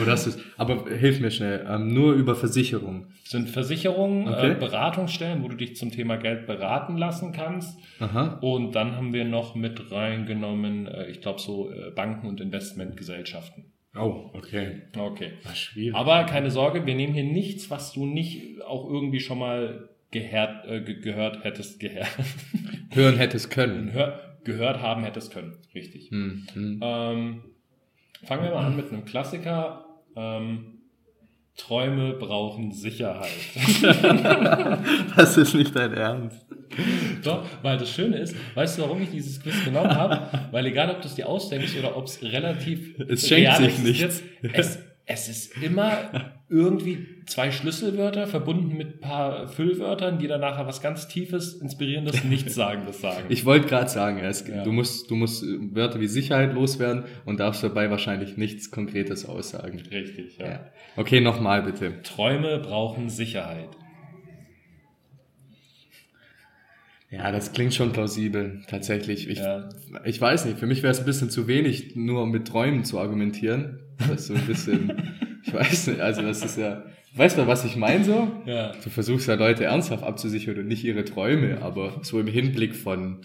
Oh, 0.00 0.04
das 0.04 0.26
ist, 0.26 0.38
aber 0.56 0.84
hilf 0.90 1.20
mir 1.20 1.30
schnell, 1.30 1.64
ähm, 1.68 1.88
nur 1.88 2.12
über 2.14 2.34
Versicherung. 2.34 3.06
Das 3.22 3.30
sind 3.32 3.48
Versicherungen, 3.48 4.28
Okay. 4.28 4.52
äh, 4.52 4.54
Beratungsstellen, 4.54 5.42
wo 5.42 5.48
du 5.48 5.56
dich 5.56 5.76
zum 5.76 5.90
Thema 5.90 6.16
Geld 6.16 6.46
beraten 6.46 6.96
lassen 6.98 7.32
kannst. 7.32 7.78
Aha. 8.00 8.38
Und 8.42 8.74
dann 8.74 8.96
haben 8.96 9.12
wir 9.14 9.24
noch 9.24 9.54
mit 9.54 9.90
reingenommen, 9.90 10.86
äh, 10.88 11.06
ich 11.10 11.20
glaube 11.22 11.40
so 11.40 11.70
äh, 11.70 11.90
Banken 11.90 12.26
und 12.26 12.40
Investmentgesellschaften. 12.40 13.73
Oh, 13.96 14.30
okay. 14.34 14.82
Okay. 14.96 15.32
Schwierig. 15.54 15.94
Aber 15.94 16.24
keine 16.24 16.50
Sorge, 16.50 16.84
wir 16.84 16.94
nehmen 16.94 17.14
hier 17.14 17.24
nichts, 17.24 17.70
was 17.70 17.92
du 17.92 18.06
nicht 18.06 18.62
auch 18.62 18.88
irgendwie 18.88 19.20
schon 19.20 19.38
mal 19.38 19.88
gehört, 20.10 20.66
äh, 20.66 20.80
ge 20.80 21.00
gehört 21.00 21.44
hättest, 21.44 21.80
gehört, 21.80 22.08
Hören 22.92 23.16
hättest 23.16 23.50
können. 23.50 23.92
hör, 23.92 24.38
gehört 24.44 24.80
haben 24.80 25.04
hättest 25.04 25.32
können. 25.32 25.56
Richtig. 25.74 26.10
Hm, 26.10 26.46
hm. 26.52 26.80
Ähm, 26.82 27.44
fangen 28.24 28.44
wir 28.44 28.50
mal 28.50 28.66
an 28.66 28.76
mit 28.76 28.92
einem 28.92 29.04
Klassiker. 29.04 29.86
Ähm, 30.16 30.73
Träume 31.56 32.14
brauchen 32.14 32.72
Sicherheit. 32.72 33.30
Das 35.16 35.36
ist 35.36 35.54
nicht 35.54 35.74
dein 35.76 35.94
Ernst. 35.94 36.44
Doch, 37.22 37.44
weil 37.62 37.78
das 37.78 37.90
Schöne 37.90 38.18
ist, 38.18 38.34
weißt 38.54 38.78
du, 38.78 38.82
warum 38.82 39.00
ich 39.02 39.10
dieses 39.10 39.40
Quiz 39.40 39.64
genommen 39.64 39.94
habe? 39.94 40.28
Weil 40.50 40.66
egal, 40.66 40.90
ob 40.90 41.00
du 41.00 41.08
es 41.08 41.14
dir 41.14 41.28
ausdenkst 41.28 41.76
oder 41.78 41.96
ob 41.96 42.06
es 42.06 42.20
relativ 42.22 42.98
Es 43.08 43.28
schenkt 43.28 43.56
sich 43.56 43.66
existiert, 43.66 44.22
Es, 44.52 44.78
es 45.06 45.28
ist 45.28 45.62
immer 45.62 46.32
irgendwie 46.48 47.06
zwei 47.26 47.50
Schlüsselwörter 47.50 48.26
verbunden 48.26 48.76
mit 48.76 48.94
ein 48.96 49.00
paar 49.00 49.48
Füllwörtern, 49.48 50.18
die 50.18 50.26
dann 50.28 50.40
nachher 50.40 50.66
was 50.66 50.80
ganz 50.80 51.08
Tiefes, 51.08 51.54
Inspirierendes, 51.54 52.24
Nichtssagendes 52.24 53.00
sagen. 53.00 53.24
Ich 53.28 53.44
wollte 53.44 53.66
gerade 53.66 53.90
sagen, 53.90 54.18
es, 54.20 54.46
Ja. 54.48 54.62
du 54.64 54.72
musst, 54.72 55.10
du 55.10 55.16
musst 55.16 55.44
Wörter 55.74 56.00
wie 56.00 56.06
Sicherheit 56.06 56.54
loswerden 56.54 57.04
und 57.26 57.38
darfst 57.40 57.62
dabei 57.62 57.90
wahrscheinlich 57.90 58.36
nichts 58.38 58.70
Konkretes 58.70 59.26
aussagen. 59.26 59.78
Richtig, 59.90 60.38
ja. 60.38 60.46
Ja. 60.46 60.60
Okay, 60.96 61.20
nochmal 61.20 61.62
bitte. 61.62 62.00
Träume 62.02 62.58
brauchen 62.60 63.10
Sicherheit. 63.10 63.68
Ja, 67.10 67.30
das 67.30 67.52
klingt 67.52 67.74
schon 67.74 67.92
plausibel, 67.92 68.62
tatsächlich. 68.68 69.28
Ich, 69.28 69.38
Ja. 69.38 69.68
ich 70.04 70.20
weiß 70.20 70.46
nicht, 70.46 70.58
für 70.58 70.66
mich 70.66 70.82
wäre 70.82 70.90
es 70.90 70.98
ein 71.00 71.06
bisschen 71.06 71.30
zu 71.30 71.46
wenig, 71.46 71.94
nur 71.94 72.26
mit 72.26 72.48
Träumen 72.48 72.84
zu 72.84 72.98
argumentieren. 72.98 73.80
Das 73.98 74.10
ist 74.10 74.26
so 74.26 74.34
ein 74.34 74.46
bisschen, 74.46 74.92
ich 75.44 75.52
weiß 75.52 75.88
nicht, 75.88 76.00
also 76.00 76.22
das 76.22 76.44
ist 76.44 76.58
ja, 76.58 76.84
weißt 77.14 77.38
du, 77.38 77.46
was 77.46 77.64
ich 77.64 77.76
meine 77.76 78.04
so? 78.04 78.28
Ja. 78.46 78.72
Du 78.82 78.90
versuchst 78.90 79.28
ja 79.28 79.34
Leute 79.34 79.64
ernsthaft 79.64 80.02
abzusichern 80.02 80.58
und 80.58 80.68
nicht 80.68 80.84
ihre 80.84 81.04
Träume, 81.04 81.62
aber 81.62 82.00
so 82.02 82.18
im 82.18 82.26
Hinblick 82.26 82.74
von 82.74 83.20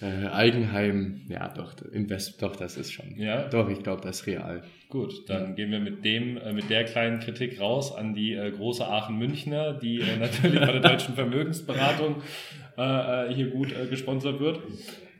äh, 0.00 0.28
Eigenheim, 0.28 1.22
ja 1.28 1.48
doch, 1.48 1.74
Invest, 1.92 2.40
doch, 2.40 2.54
das 2.54 2.76
ist 2.76 2.92
schon. 2.92 3.16
Ja. 3.16 3.48
Doch, 3.48 3.68
ich 3.68 3.82
glaube, 3.82 4.00
das 4.02 4.20
ist 4.20 4.26
real. 4.26 4.62
Gut, 4.88 5.28
dann 5.28 5.56
gehen 5.56 5.70
wir 5.70 5.80
mit 5.80 6.04
dem, 6.04 6.36
äh, 6.36 6.52
mit 6.52 6.70
der 6.70 6.84
kleinen 6.84 7.20
Kritik 7.20 7.60
raus 7.60 7.94
an 7.94 8.14
die 8.14 8.34
äh, 8.34 8.50
große 8.50 8.86
Aachen-Münchner, 8.86 9.74
die 9.74 10.00
äh, 10.00 10.16
natürlich 10.18 10.60
bei 10.60 10.72
der 10.72 10.80
deutschen 10.80 11.14
Vermögensberatung 11.16 12.22
äh, 12.76 12.82
äh, 13.30 13.34
hier 13.34 13.50
gut 13.50 13.74
gesponsert 13.90 14.38
wird. 14.38 14.60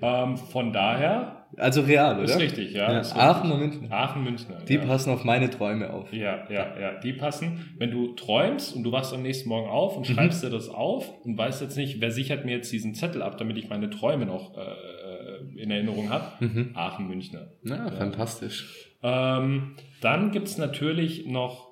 Ähm, 0.01 0.37
von 0.37 0.73
daher 0.73 1.47
Also 1.57 1.81
real, 1.83 2.15
oder? 2.17 2.25
ist 2.25 2.39
richtig, 2.39 2.73
ja. 2.75 2.93
Ja, 2.93 3.01
ist 3.01 3.17
Aachen 3.17 3.51
und 3.51 3.59
München. 3.61 3.91
Aachen-Münchner. 3.93 4.61
Die 4.69 4.75
ja. 4.75 4.85
passen 4.85 5.11
auf 5.11 5.25
meine 5.25 5.49
Träume 5.51 5.93
auf. 5.93 6.13
Ja, 6.13 6.47
ja, 6.51 6.79
ja, 6.79 7.01
die 7.01 7.13
passen. 7.15 7.75
Wenn 7.79 7.91
du 7.91 8.15
träumst 8.15 8.77
und 8.77 8.83
du 8.85 8.93
wachst 8.93 9.13
am 9.15 9.23
nächsten 9.23 9.49
Morgen 9.49 9.69
auf 9.69 9.93
Mhm. 9.93 9.99
und 9.99 10.05
schreibst 10.07 10.43
dir 10.45 10.51
das 10.51 10.69
auf 10.69 11.11
und 11.25 11.37
weißt 11.39 11.63
jetzt 11.63 11.77
nicht, 11.77 12.01
wer 12.01 12.11
sichert 12.11 12.45
mir 12.45 12.53
jetzt 12.57 12.71
diesen 12.73 12.95
Zettel 12.95 13.23
ab, 13.23 13.39
damit 13.39 13.57
ich 13.59 13.69
meine 13.69 13.91
Träume 13.91 14.27
noch 14.27 14.57
äh, 14.57 14.61
äh, 14.61 15.63
in 15.63 15.71
Erinnerung 15.71 16.11
habe, 16.11 16.45
Mhm. 16.45 16.71
Aachen-Münchner. 16.75 17.49
Ja, 17.65 17.91
fantastisch. 17.91 18.87
Ähm, 19.03 19.75
dann 20.01 20.31
gibt's 20.33 20.59
natürlich 20.59 21.27
noch, 21.27 21.69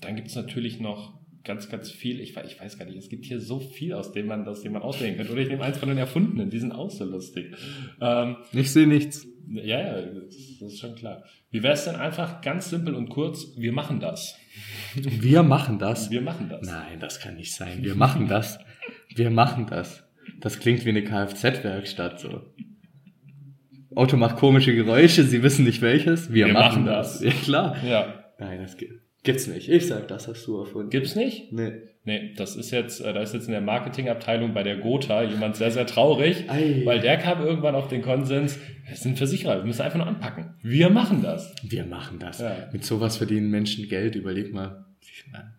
dann 0.00 0.16
gibt's 0.16 0.34
natürlich 0.34 0.80
noch 0.80 1.19
ganz, 1.44 1.68
ganz 1.68 1.90
viel. 1.90 2.20
Ich, 2.20 2.36
ich 2.36 2.60
weiß 2.60 2.78
gar 2.78 2.84
nicht, 2.86 2.96
es 2.98 3.08
gibt 3.08 3.24
hier 3.24 3.40
so 3.40 3.60
viel, 3.60 3.92
aus 3.94 4.12
dem 4.12 4.26
man, 4.26 4.46
aus 4.46 4.62
dem 4.62 4.72
man 4.72 4.82
auswählen 4.82 5.16
könnte. 5.16 5.32
Oder 5.32 5.42
ich 5.42 5.48
nehme 5.48 5.62
eins 5.64 5.78
von 5.78 5.88
den 5.88 5.98
Erfundenen, 5.98 6.50
die 6.50 6.58
sind 6.58 6.72
auch 6.72 6.90
so 6.90 7.04
lustig. 7.04 7.54
Ähm, 8.00 8.36
Ich 8.52 8.70
sehe 8.72 8.86
nichts. 8.86 9.26
ja, 9.50 9.80
ja, 9.80 10.02
das, 10.02 10.34
ist 10.34 10.78
schon 10.78 10.94
klar. 10.94 11.24
Wie 11.50 11.62
wäre 11.62 11.74
es 11.74 11.84
denn 11.84 11.96
einfach 11.96 12.40
ganz 12.42 12.70
simpel 12.70 12.94
und 12.94 13.08
kurz, 13.08 13.54
wir 13.56 13.72
machen 13.72 14.00
das. 14.00 14.36
Wir 14.94 15.42
machen 15.42 15.78
das. 15.78 16.10
Wir 16.10 16.20
machen 16.20 16.48
das. 16.48 16.66
Nein, 16.66 17.00
das 17.00 17.20
kann 17.20 17.36
nicht 17.36 17.54
sein. 17.54 17.82
Wir 17.82 17.94
machen 17.94 18.28
das. 18.28 18.58
Wir 19.14 19.30
machen 19.30 19.66
das. 19.68 20.04
Das 20.40 20.58
klingt 20.60 20.84
wie 20.84 20.90
eine 20.90 21.02
Kfz-Werkstatt 21.02 22.20
so. 22.20 22.42
Auto 23.96 24.16
macht 24.16 24.36
komische 24.36 24.74
Geräusche, 24.74 25.24
Sie 25.24 25.42
wissen 25.42 25.64
nicht 25.64 25.82
welches. 25.82 26.32
Wir, 26.32 26.46
Wir 26.46 26.52
machen 26.52 26.84
machen 26.84 26.86
das. 26.86 27.14
das. 27.14 27.22
Ja, 27.22 27.30
klar. 27.42 27.76
Ja. 27.84 28.24
Nein, 28.38 28.60
das 28.62 28.76
gi- 28.76 28.88
gibt's 29.22 29.46
nicht. 29.46 29.68
Ich 29.68 29.86
sag, 29.86 30.08
das 30.08 30.28
hast 30.28 30.46
du 30.46 30.58
erfunden. 30.58 30.90
Gibt's 30.90 31.16
nicht? 31.16 31.52
Nee. 31.52 31.72
Nee, 32.04 32.32
das 32.34 32.56
ist 32.56 32.70
jetzt, 32.70 33.00
äh, 33.00 33.12
da 33.12 33.20
ist 33.20 33.34
jetzt 33.34 33.46
in 33.46 33.52
der 33.52 33.60
Marketingabteilung 33.60 34.54
bei 34.54 34.62
der 34.62 34.76
Gotha 34.78 35.22
jemand 35.22 35.56
sehr, 35.56 35.70
sehr 35.70 35.86
traurig, 35.86 36.48
Ei. 36.48 36.80
weil 36.84 37.00
der 37.00 37.18
kam 37.18 37.44
irgendwann 37.44 37.74
auf 37.74 37.88
den 37.88 38.00
Konsens, 38.00 38.58
wir 38.86 38.96
sind 38.96 39.18
Versicherer, 39.18 39.58
wir 39.58 39.64
müssen 39.64 39.82
einfach 39.82 39.98
nur 39.98 40.06
anpacken. 40.06 40.54
Wir 40.62 40.88
machen 40.88 41.22
das. 41.22 41.54
Wir 41.62 41.84
machen 41.84 42.18
das. 42.18 42.40
Ja. 42.40 42.70
Mit 42.72 42.84
sowas 42.84 43.18
verdienen 43.18 43.50
Menschen 43.50 43.86
Geld. 43.88 44.14
Überleg 44.16 44.52
mal. 44.54 44.86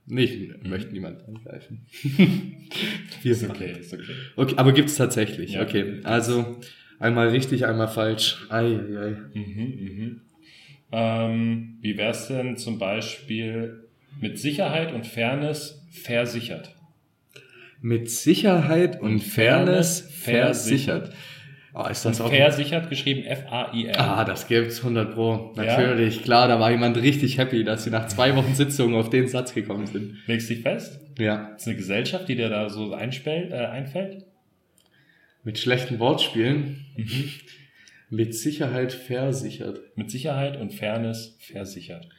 Nicht, 0.05 0.66
möchte 0.66 0.91
niemand 0.91 1.26
angreifen. 1.28 1.86
Wir 3.22 3.32
Ist 3.32 3.47
machen 3.47 3.55
okay, 3.55 3.80
ist 3.80 3.93
okay. 3.93 4.03
Okay, 4.36 4.53
aber 4.57 4.74
gibt's 4.74 4.95
tatsächlich. 4.95 5.53
Ja. 5.53 5.62
Okay, 5.62 6.01
also 6.03 6.59
einmal 6.99 7.30
richtig, 7.30 7.66
einmal 7.66 7.88
falsch. 7.88 8.45
Ei, 8.49 8.66
ei, 8.66 8.97
ei. 8.97 9.16
Mhm, 9.34 9.64
mhm. 9.80 10.22
Ähm, 10.91 11.77
wie 11.81 11.97
wär's 11.97 12.27
denn 12.27 12.57
zum 12.57 12.79
Beispiel 12.79 13.87
mit 14.19 14.39
Sicherheit 14.39 14.93
und 14.93 15.07
Fairness 15.07 15.85
versichert? 15.91 16.75
Mit 17.81 18.09
Sicherheit 18.09 19.01
und 19.01 19.21
Fairness 19.21 20.01
versichert. 20.01 21.07
versichert. 21.07 21.15
Oh, 21.73 21.87
ist 21.89 22.03
das 22.03 22.19
Und 22.19 22.25
auch 22.27 22.33
versichert 22.33 22.89
geschrieben 22.89 23.23
F-A-I-R. 23.23 23.97
Ah, 23.97 24.25
das 24.25 24.47
gibt's 24.47 24.79
100 24.79 25.13
pro. 25.13 25.53
Ja? 25.55 25.63
Natürlich, 25.63 26.21
klar, 26.21 26.49
da 26.49 26.59
war 26.59 26.69
jemand 26.69 26.97
richtig 26.97 27.37
happy, 27.37 27.63
dass 27.63 27.85
sie 27.85 27.89
nach 27.89 28.07
zwei 28.07 28.35
Wochen 28.35 28.53
Sitzung 28.55 28.93
auf 28.95 29.09
den 29.09 29.27
Satz 29.27 29.53
gekommen 29.53 29.87
sind. 29.87 30.17
Legst 30.27 30.49
dich 30.49 30.61
fest? 30.61 30.99
Ja. 31.17 31.53
Ist 31.55 31.67
eine 31.67 31.77
Gesellschaft, 31.77 32.27
die 32.27 32.35
dir 32.35 32.49
da 32.49 32.69
so 32.69 32.91
äh, 32.91 32.95
einfällt? 32.95 34.25
Mit 35.43 35.59
schlechten 35.59 35.99
Wortspielen. 35.99 36.85
Mit 38.12 38.36
Sicherheit 38.36 38.91
versichert. 38.91 39.80
Mit 39.95 40.12
Sicherheit 40.12 40.59
und 40.59 40.74
Fairness 40.74 41.38
versichert. 41.39 42.09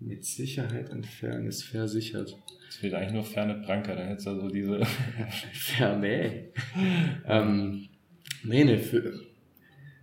Mit 0.00 0.24
Sicherheit 0.24 0.90
und 0.90 1.06
Fairness 1.06 1.62
versichert. 1.62 2.34
Das 2.66 2.76
fehlt 2.76 2.94
eigentlich 2.94 3.12
nur 3.12 3.24
Fernet 3.24 3.62
Branca, 3.62 3.94
dann 3.94 4.08
hättest 4.08 4.26
du 4.26 4.30
also 4.30 4.48
diese. 4.48 4.80
Fair, 5.52 5.98
nee. 5.98 6.48
ähm, 7.28 7.88
nee, 8.42 8.64
ne, 8.64 8.78
für 8.78 9.20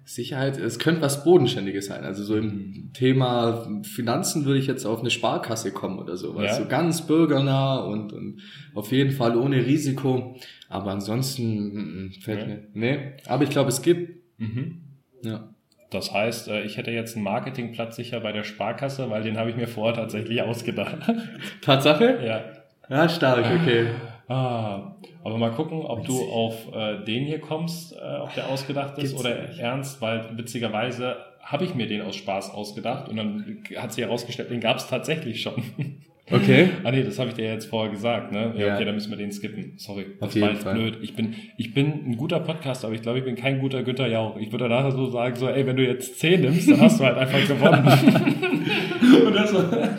Sicherheit, 0.06 0.60
es 0.60 0.78
könnte 0.78 1.02
was 1.02 1.24
Bodenständiges 1.24 1.88
sein. 1.88 2.04
Also 2.04 2.24
so 2.24 2.38
im 2.38 2.92
Thema 2.94 3.82
Finanzen 3.82 4.46
würde 4.46 4.60
ich 4.60 4.68
jetzt 4.68 4.86
auf 4.86 5.00
eine 5.00 5.10
Sparkasse 5.10 5.72
kommen 5.72 5.98
oder 5.98 6.18
sowas. 6.18 6.46
Ja. 6.46 6.54
So 6.54 6.68
ganz 6.68 7.08
bürgernah 7.08 7.80
und, 7.80 8.14
und 8.14 8.42
auf 8.76 8.92
jeden 8.92 9.12
Fall 9.12 9.36
ohne 9.36 9.66
Risiko. 9.66 10.38
Aber 10.70 10.92
ansonsten 10.92 11.74
mm, 11.74 12.06
mm, 12.06 12.12
fällt 12.22 12.48
Nee. 12.48 12.54
mir. 12.54 12.68
Nee, 12.74 13.00
aber 13.26 13.44
ich 13.44 13.50
glaube, 13.50 13.70
es 13.70 13.82
gibt. 13.82 14.22
mhm. 14.38 14.81
Ja. 15.24 15.50
Das 15.90 16.14
heißt, 16.14 16.48
äh, 16.48 16.62
ich 16.64 16.78
hätte 16.78 16.92
jetzt 16.92 17.16
einen 17.16 17.26
Marketingplatz 17.26 17.98
sicher 17.98 18.20
bei 18.22 18.32
der 18.32 18.44
Sparkasse, 18.44 19.10
weil 19.10 19.24
den 19.24 19.38
habe 19.38 19.50
ich 19.50 19.56
mir 19.58 19.68
vorher 19.68 19.94
tatsächlich 19.94 20.42
ausgedacht. 20.42 20.98
Tatsache? 21.62 22.20
ja. 22.26 22.44
Ja, 22.90 23.08
stark, 23.08 23.46
okay. 23.62 23.88
Ah, 24.28 24.96
aber 25.24 25.38
mal 25.38 25.52
gucken, 25.52 25.82
ob 25.82 26.06
du 26.06 26.30
auf 26.30 26.74
äh, 26.74 27.04
den 27.06 27.26
hier 27.26 27.40
kommst, 27.40 27.94
äh, 27.94 28.18
ob 28.22 28.34
der 28.34 28.50
ausgedacht 28.50 28.98
ist 28.98 29.12
Gibt's 29.12 29.20
oder 29.20 29.48
nicht. 29.48 29.60
ernst, 29.60 30.02
weil 30.02 30.38
witzigerweise 30.38 31.16
habe 31.42 31.64
ich 31.64 31.74
mir 31.74 31.88
den 31.88 32.02
aus 32.02 32.16
Spaß 32.18 32.52
ausgedacht 32.54 33.08
und 33.08 33.16
dann 33.16 33.64
hat 33.78 33.94
sich 33.94 34.04
herausgestellt, 34.04 34.52
den 34.52 34.60
gab 34.60 34.78
es 34.78 34.88
tatsächlich 34.88 35.42
schon. 35.42 35.64
Okay. 36.32 36.70
ah 36.84 36.92
nee, 36.92 37.04
das 37.04 37.20
habe 37.20 37.30
ich 37.30 37.36
dir 37.36 37.46
jetzt 37.46 37.66
vorher 37.66 37.92
gesagt, 37.92 38.32
ne? 38.32 38.54
Ja, 38.58 38.68
Ja. 38.68 38.76
okay, 38.76 38.86
dann 38.86 38.96
müssen 38.96 39.10
wir 39.12 39.18
den 39.18 39.32
skippen. 39.32 39.74
Sorry, 39.78 40.06
Auf 40.20 40.30
das 40.30 40.34
jeden 40.36 40.48
war 40.48 40.54
jetzt 40.54 40.64
Fall. 40.64 40.74
blöd. 40.76 40.98
Ich 41.02 41.16
bin, 41.16 41.36
ich 41.58 41.74
bin 41.74 41.88
ein 42.08 42.18
guter 42.18 42.40
Podcaster, 42.40 42.88
aber 42.88 42.96
ich 42.96 43.02
glaube, 43.02 43.20
ich 43.20 43.26
bin 43.26 43.36
kein 43.36 43.60
guter 43.60 43.84
Günther 43.84 44.08
Jauch. 44.08 44.38
Ich 44.38 44.52
würde 44.52 44.70
nachher 44.70 44.92
so 44.92 45.08
sagen, 45.10 45.36
so, 45.36 45.48
ey, 45.48 45.66
wenn 45.66 45.78
du 45.78 45.86
jetzt 45.86 46.20
10 46.20 46.42
nimmst, 46.42 46.70
dann 46.70 46.82
hast 46.82 47.00
du 47.00 47.04
halt 47.06 47.18
einfach 47.18 47.48
gewonnen. 47.48 47.86
und 49.28 49.34
das 49.36 49.54
war, 49.54 49.90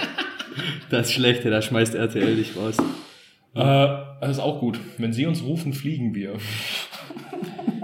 Das 0.90 1.12
Schlechte, 1.12 1.50
da 1.50 1.60
schmeißt 1.62 1.94
RTL 1.94 2.36
dich 2.36 2.56
raus. 2.56 2.76
äh, 3.54 3.60
das 4.20 4.30
ist 4.30 4.38
auch 4.40 4.60
gut. 4.60 4.78
Wenn 4.98 5.12
sie 5.12 5.26
uns 5.26 5.42
rufen, 5.44 5.72
fliegen 5.72 6.14
wir. 6.14 6.34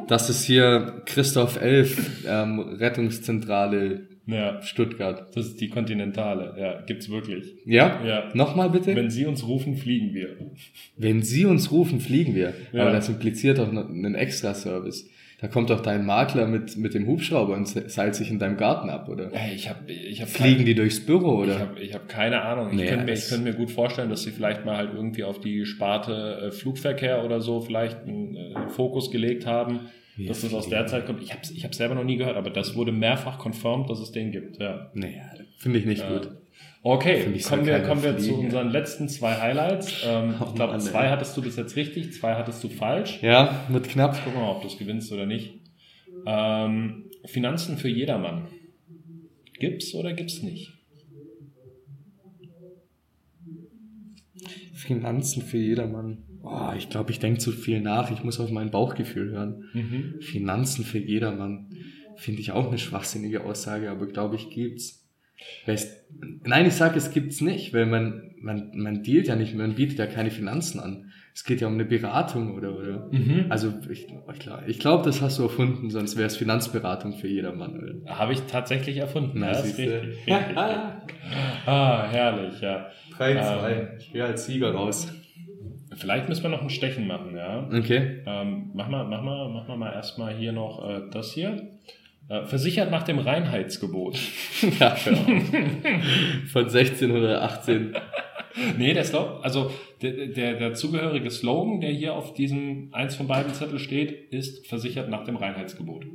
Das 0.06 0.30
ist 0.30 0.44
hier 0.44 1.02
Christoph 1.04 1.60
Elf, 1.60 2.24
ähm, 2.26 2.60
Rettungszentrale 2.60 4.07
Ja, 4.30 4.60
Stuttgart. 4.62 5.34
Das 5.34 5.46
ist 5.46 5.60
die 5.60 5.68
Kontinentale, 5.70 6.54
ja, 6.60 6.82
gibt's 6.82 7.08
wirklich. 7.08 7.54
Ja? 7.64 8.04
Ja. 8.04 8.28
Nochmal 8.34 8.68
bitte? 8.70 8.88
Wenn, 8.88 8.96
Wenn 8.96 9.10
Sie 9.10 9.24
uns 9.26 9.46
rufen, 9.48 9.74
fliegen 9.76 10.12
wir. 10.14 10.36
Sie 11.22 11.46
uns 11.46 11.72
rufen, 11.72 11.98
fliegen 12.00 12.34
wir. 12.34 12.52
Ja. 12.72 12.82
Aber 12.82 12.92
das 12.92 13.08
impliziert 13.08 13.58
doch 13.58 13.72
noch 13.72 13.88
einen 13.88 14.14
Extra-Service. 14.14 15.08
Da 15.40 15.46
kommt 15.46 15.70
doch 15.70 15.80
dein 15.80 16.04
Makler 16.04 16.48
mit, 16.48 16.76
mit 16.76 16.94
dem 16.94 17.06
Hubschrauber 17.06 17.54
und 17.54 17.68
se- 17.68 17.88
seilt 17.88 18.16
sich 18.16 18.28
in 18.28 18.40
deinem 18.40 18.56
Garten 18.56 18.90
ab, 18.90 19.08
oder? 19.08 19.30
Ich 19.54 19.68
habe 19.68 19.90
ich 19.92 20.20
hab 20.20 20.28
Fliegen 20.28 20.64
die 20.66 20.74
durchs 20.74 20.98
Büro, 21.06 21.44
Ich 21.44 21.50
oder? 21.50 21.60
habe 21.60 21.80
ich 21.80 21.94
hab 21.94 22.08
keine 22.08 22.42
Ahnung. 22.42 22.70
Ich, 22.72 22.76
Nee, 22.76 22.86
könnte 22.88 23.04
mir, 23.04 23.12
ich 23.12 23.38
mir 23.38 23.52
gut 23.54 23.70
vorstellen, 23.70 24.10
dass 24.10 24.24
sie 24.24 24.32
vielleicht 24.32 24.64
mal 24.64 24.76
halt 24.76 24.90
irgendwie 24.94 25.22
auf 25.22 25.38
die 25.40 25.64
Sparte 25.64 26.48
äh, 26.48 26.50
Flugverkehr 26.50 27.24
oder 27.24 27.40
so 27.40 27.60
vielleicht 27.60 28.02
einen 28.02 28.34
äh, 28.36 28.68
Fokus 28.68 29.12
gelegt 29.12 29.46
haben, 29.46 29.78
dass 30.26 30.40
das 30.40 30.52
aus 30.54 30.68
der 30.68 30.86
Zeit 30.86 31.06
kommt. 31.06 31.22
Ich 31.22 31.32
habe 31.32 31.42
ich 31.54 31.64
hab's 31.64 31.76
selber 31.76 31.94
noch 31.94 32.04
nie 32.04 32.16
gehört, 32.16 32.36
aber 32.36 32.50
das 32.50 32.74
wurde 32.74 32.92
mehrfach 32.92 33.38
confirmed, 33.38 33.88
dass 33.88 34.00
es 34.00 34.10
den 34.12 34.32
gibt. 34.32 34.58
Ja. 34.58 34.90
Nee, 34.94 35.20
finde 35.58 35.78
ich 35.78 35.86
nicht 35.86 36.02
Ja. 36.02 36.18
gut. 36.18 36.30
Okay, 36.82 37.40
kommen 37.42 37.66
wir, 37.66 37.80
kommen 37.80 38.02
wir 38.02 38.16
zu 38.18 38.34
unseren 38.38 38.70
letzten 38.70 39.08
zwei 39.08 39.34
Highlights. 39.34 40.04
Ähm, 40.06 40.34
ich 40.48 40.54
glaube, 40.54 40.78
zwei 40.78 41.10
hattest 41.10 41.36
du 41.36 41.42
bis 41.42 41.56
jetzt 41.56 41.76
richtig, 41.76 42.12
zwei 42.12 42.34
hattest 42.34 42.62
du 42.62 42.68
falsch. 42.68 43.20
Ja, 43.22 43.64
wird 43.68 43.88
knapp. 43.88 44.14
Gucken 44.24 44.40
wir 44.40 44.46
mal, 44.46 44.52
ob 44.52 44.62
du 44.62 44.68
es 44.68 44.78
gewinnst 44.78 45.12
oder 45.12 45.26
nicht. 45.26 45.54
Ähm, 46.26 47.04
Finanzen 47.24 47.78
für 47.78 47.88
jedermann. 47.88 48.46
Gibt's 49.58 49.92
oder 49.94 50.12
gibt's 50.12 50.42
nicht? 50.42 50.72
Finanzen 54.72 55.42
für 55.42 55.58
jedermann. 55.58 56.18
Oh, 56.42 56.70
ich 56.76 56.88
glaube, 56.88 57.10
ich 57.10 57.18
denke 57.18 57.40
zu 57.40 57.52
viel 57.52 57.80
nach. 57.80 58.10
Ich 58.10 58.22
muss 58.24 58.40
auf 58.40 58.50
mein 58.50 58.70
Bauchgefühl 58.70 59.30
hören. 59.30 59.64
Mhm. 59.72 60.14
Finanzen 60.20 60.84
für 60.84 60.98
jedermann. 60.98 61.70
Finde 62.14 62.40
ich 62.40 62.52
auch 62.52 62.68
eine 62.68 62.78
schwachsinnige 62.78 63.44
Aussage, 63.44 63.90
aber 63.90 64.06
glaube 64.06 64.36
ich, 64.36 64.50
gibt's. 64.50 65.04
Es- 65.66 65.96
Nein, 66.42 66.66
ich 66.66 66.72
sage, 66.74 66.96
es 66.98 67.12
gibt's 67.12 67.40
nicht, 67.40 67.72
weil 67.72 67.86
man, 67.86 68.32
man, 68.40 68.72
man 68.74 69.02
dealt 69.04 69.28
ja 69.28 69.36
nicht, 69.36 69.54
man 69.54 69.74
bietet 69.74 69.98
ja 69.98 70.06
keine 70.06 70.30
Finanzen 70.32 70.80
an. 70.80 71.12
Es 71.34 71.44
geht 71.44 71.60
ja 71.60 71.68
um 71.68 71.74
eine 71.74 71.84
Beratung 71.84 72.54
oder, 72.56 72.76
oder. 72.76 73.06
Mhm. 73.10 73.46
Also, 73.48 73.72
ich, 73.88 74.08
ich 74.08 74.38
glaube, 74.40 74.64
ich 74.66 74.78
glaub, 74.80 75.04
das 75.04 75.20
hast 75.22 75.38
du 75.38 75.44
erfunden, 75.44 75.90
sonst 75.90 76.16
wäre 76.16 76.26
es 76.26 76.36
Finanzberatung 76.36 77.12
für 77.12 77.28
jedermann. 77.28 78.02
Habe 78.06 78.32
ich 78.32 78.40
tatsächlich 78.42 78.96
erfunden. 78.96 79.38
Na, 79.40 79.52
ja, 79.52 79.60
richtig, 79.60 79.88
richtig. 79.88 80.18
ah, 81.66 82.08
herrlich, 82.10 82.60
ja. 82.60 82.90
3-2. 83.16 83.96
Ich 83.98 84.12
gehe 84.12 84.24
als 84.24 84.46
Sieger 84.46 84.72
raus. 84.72 85.12
Vielleicht 85.98 86.28
müssen 86.28 86.44
wir 86.44 86.50
noch 86.50 86.62
ein 86.62 86.70
Stechen 86.70 87.06
machen, 87.06 87.36
ja. 87.36 87.68
Okay. 87.72 88.22
Ähm, 88.26 88.70
mach 88.74 88.88
mal, 88.88 89.04
mach 89.04 89.22
mal, 89.22 89.48
mach 89.48 89.66
mal, 89.66 89.76
mal 89.76 89.92
erstmal 89.92 90.34
hier 90.34 90.52
noch 90.52 90.88
äh, 90.88 91.02
das 91.10 91.32
hier. 91.32 91.68
Äh, 92.28 92.44
versichert 92.44 92.90
nach 92.90 93.04
dem 93.04 93.18
Reinheitsgebot. 93.18 94.18
ja, 94.80 94.96
genau. 95.02 95.42
Von 96.52 96.64
1618. 96.64 97.96
Nee, 98.76 98.92
der 98.92 99.04
Slogan, 99.04 99.42
also 99.42 99.70
der, 100.02 100.26
der, 100.28 100.54
der 100.54 100.74
zugehörige 100.74 101.30
Slogan, 101.30 101.80
der 101.80 101.90
hier 101.90 102.14
auf 102.14 102.34
diesem 102.34 102.88
eins 102.92 103.16
von 103.16 103.28
beiden 103.28 103.54
Zettel 103.54 103.78
steht, 103.78 104.32
ist 104.32 104.66
versichert 104.66 105.08
nach 105.08 105.24
dem 105.24 105.36
Reinheitsgebot. 105.36 106.06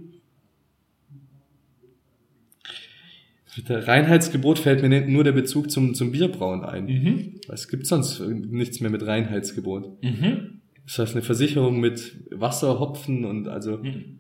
Der 3.58 3.88
Reinheitsgebot 3.88 4.60
fällt 4.60 4.82
mir 4.82 4.90
nicht 4.90 5.08
nur 5.08 5.24
der 5.24 5.32
Bezug 5.32 5.70
zum, 5.70 5.94
zum 5.94 6.12
Bierbrauen 6.12 6.64
ein. 6.64 6.86
Mhm. 6.86 7.42
Es 7.50 7.68
gibt 7.68 7.86
sonst 7.86 8.20
nichts 8.20 8.80
mehr 8.80 8.90
mit 8.90 9.06
Reinheitsgebot. 9.06 10.04
Mhm. 10.04 10.62
Das 10.86 11.00
heißt 11.00 11.14
eine 11.14 11.22
Versicherung 11.22 11.80
mit 11.80 12.26
Wasser, 12.32 12.80
Hopfen 12.80 13.26
und 13.26 13.48
also. 13.48 13.78
Mhm. 13.78 14.20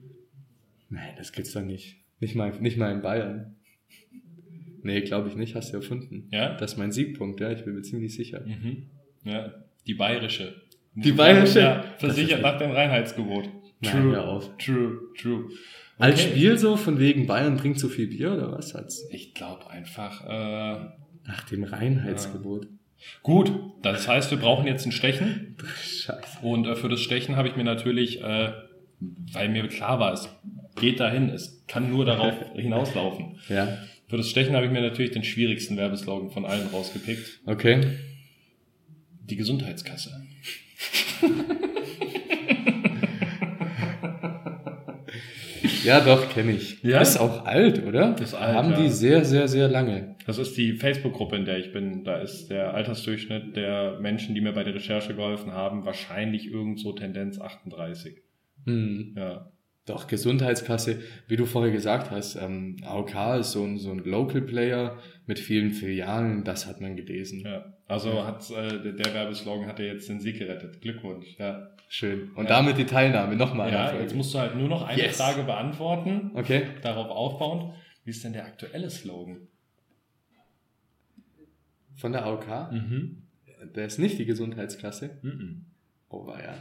Nein, 0.90 1.14
das 1.18 1.32
gibt's 1.32 1.54
doch 1.54 1.64
nicht. 1.64 1.98
Nicht 2.20 2.36
mal, 2.36 2.52
nicht 2.60 2.78
mal 2.78 2.92
in 2.92 3.02
Bayern. 3.02 3.56
Nee, 4.84 5.02
glaube 5.02 5.30
ich 5.30 5.36
nicht, 5.36 5.56
hast 5.56 5.72
du 5.72 5.78
erfunden. 5.78 6.28
Ja? 6.32 6.56
Das 6.56 6.74
ist 6.74 6.78
mein 6.78 6.92
Siegpunkt, 6.92 7.40
ja, 7.40 7.52
ich 7.52 7.64
bin 7.64 7.74
mir 7.74 7.82
ziemlich 7.82 8.14
sicher. 8.14 8.42
Mhm. 8.46 8.90
Ja, 9.24 9.54
die 9.88 9.94
bayerische. 9.94 10.62
Die 10.96 11.12
bayerische? 11.12 11.60
Ja, 11.60 11.84
versichert 11.98 12.42
nach 12.42 12.58
dem 12.60 12.72
Reinheitsgebot. 12.72 13.50
Nein, 13.82 14.04
hör 14.04 14.28
auf. 14.28 14.58
True, 14.58 15.00
true. 15.18 15.50
Als 16.00 16.20
Okay. 16.22 16.30
Spiel 16.32 16.58
so, 16.58 16.76
von 16.76 17.00
wegen 17.00 17.28
Bayern 17.28 17.58
trinkt 17.58 17.80
so 17.80 17.88
viel 17.90 18.08
Bier 18.08 18.34
oder 18.34 18.52
was 18.52 18.74
hat's? 18.74 19.06
Ich 19.12 19.34
glaube 19.34 19.70
einfach, 19.70 20.24
äh, 20.26 20.86
Nach 21.28 21.44
dem 21.50 21.64
Reinheitsgebot. 21.64 22.68
gut, 23.22 23.52
das 23.84 24.08
heißt, 24.08 24.32
wir 24.32 24.38
brauchen 24.40 24.66
jetzt 24.68 24.86
ein 24.86 24.92
Stechen. 24.92 25.56
Scheiße. 25.82 26.40
Und 26.42 26.66
äh, 26.68 26.76
für 26.76 26.90
das 26.90 27.00
Stechen 27.02 27.36
habe 27.36 27.48
ich 27.48 27.56
mir 27.56 27.64
natürlich, 27.64 28.22
äh, 28.22 28.52
weil 29.34 29.50
mir 29.50 29.68
klar 29.68 30.00
war, 30.00 30.14
es 30.14 30.30
geht 30.76 31.00
dahin, 31.00 31.30
es 31.30 31.64
kann 31.68 31.90
nur 31.92 32.06
darauf 32.06 32.34
hinauslaufen. 32.56 33.38
Ja, 33.50 33.78
Für 34.08 34.18
das 34.18 34.30
Stechen 34.30 34.56
habe 34.56 34.66
ich 34.66 34.72
mir 34.72 34.82
natürlich 34.82 35.12
den 35.12 35.24
schwierigsten 35.24 35.78
Werbeslogan 35.78 36.32
von 36.32 36.46
allen 36.46 36.68
rausgepickt. 36.70 37.42
okay. 37.46 37.82
Die 39.30 39.36
Gesundheitskasse. 39.38 40.22
Ja, 45.84 46.00
doch, 46.00 46.30
kenne 46.30 46.54
ich. 46.54 46.82
Ja? 46.84 47.02
Ist 47.02 47.18
auch 47.18 47.46
alt, 47.46 47.86
oder? 47.86 48.16
Ist 48.20 48.34
alt, 48.34 48.56
Haben 48.56 48.72
ja. 48.72 48.82
die 48.82 48.90
sehr, 48.90 49.26
sehr, 49.26 49.48
sehr 49.48 49.68
lange. 49.68 50.16
Das 50.26 50.38
ist 50.38 50.56
die 50.58 50.74
Facebook-Gruppe, 50.74 51.36
in 51.36 51.46
der 51.46 51.58
ich 51.58 51.74
bin. 51.74 52.04
Da 52.04 52.18
ist 52.18 52.48
der 52.48 52.74
Altersdurchschnitt 52.74 53.56
der 53.56 54.00
Menschen, 54.00 54.36
die 54.36 54.42
mir 54.42 54.54
bei 54.54 54.64
der 54.64 54.76
Recherche 54.76 55.16
geholfen 55.16 55.52
haben, 55.52 55.86
wahrscheinlich 55.86 56.48
irgendwo 56.48 56.94
Tendenz 56.94 57.40
38. 57.40 58.22
Hm. 58.66 59.14
Ja. 59.18 59.52
Doch, 59.86 60.08
Gesundheitskasse, 60.08 61.00
wie 61.28 61.36
du 61.36 61.46
vorher 61.46 61.74
gesagt 61.74 62.10
hast, 62.10 62.36
ähm, 62.36 62.78
AOK 62.84 63.40
ist 63.40 63.52
so 63.52 63.64
ein, 63.64 63.78
so 63.78 63.92
ein 63.92 64.00
Local 64.00 64.42
Player 64.42 64.98
mit 65.26 65.40
vielen 65.40 65.74
Filialen, 65.74 66.46
das 66.46 66.68
hat 66.68 66.80
man 66.80 66.96
gelesen. 66.96 67.42
ja. 67.46 67.73
Also 67.94 68.26
hat 68.26 68.50
äh, 68.50 68.92
der, 68.94 69.14
Werbeslogan 69.14 69.68
hat 69.68 69.78
dir 69.80 69.86
jetzt 69.86 70.10
den 70.10 70.20
Sieg 70.20 70.40
gerettet. 70.40 70.82
Glückwunsch. 70.82 71.36
Ja. 71.38 71.70
Schön. 71.90 72.32
Und 72.34 72.46
Ja. 72.46 72.58
damit 72.58 72.78
die 72.80 72.86
Teilnahme 72.86 73.36
nochmal. 73.36 73.72
Ja, 73.72 73.94
jetzt 73.94 74.16
musst 74.16 74.34
du 74.34 74.40
halt 74.40 74.56
nur 74.56 74.68
noch 74.68 74.82
eine 74.82 75.00
Yes. 75.00 75.18
Frage 75.18 75.44
beantworten, 75.44 76.32
Okay. 76.34 76.66
darauf 76.82 77.08
aufbauend. 77.10 77.76
Wie 78.04 78.10
ist 78.10 78.24
denn 78.24 78.34
der 78.34 78.46
aktuelle 78.46 78.90
Slogan? 78.90 79.48
Von 81.96 82.12
der 82.12 82.26
AOK? 82.26 82.72
Mhm. 82.72 83.28
Der 83.76 83.86
ist 83.86 84.00
nicht 84.00 84.18
die 84.18 84.26
Gesundheitsklasse. 84.26 85.20
Mhm. 85.22 85.66
Oh, 86.10 86.26
war 86.26 86.42
ja. 86.44 86.56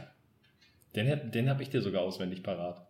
Den, 0.95 1.31
den 1.31 1.49
habe 1.49 1.63
ich 1.63 1.69
dir 1.69 1.81
sogar 1.81 2.03
auswendig 2.03 2.43
parat. 2.43 2.87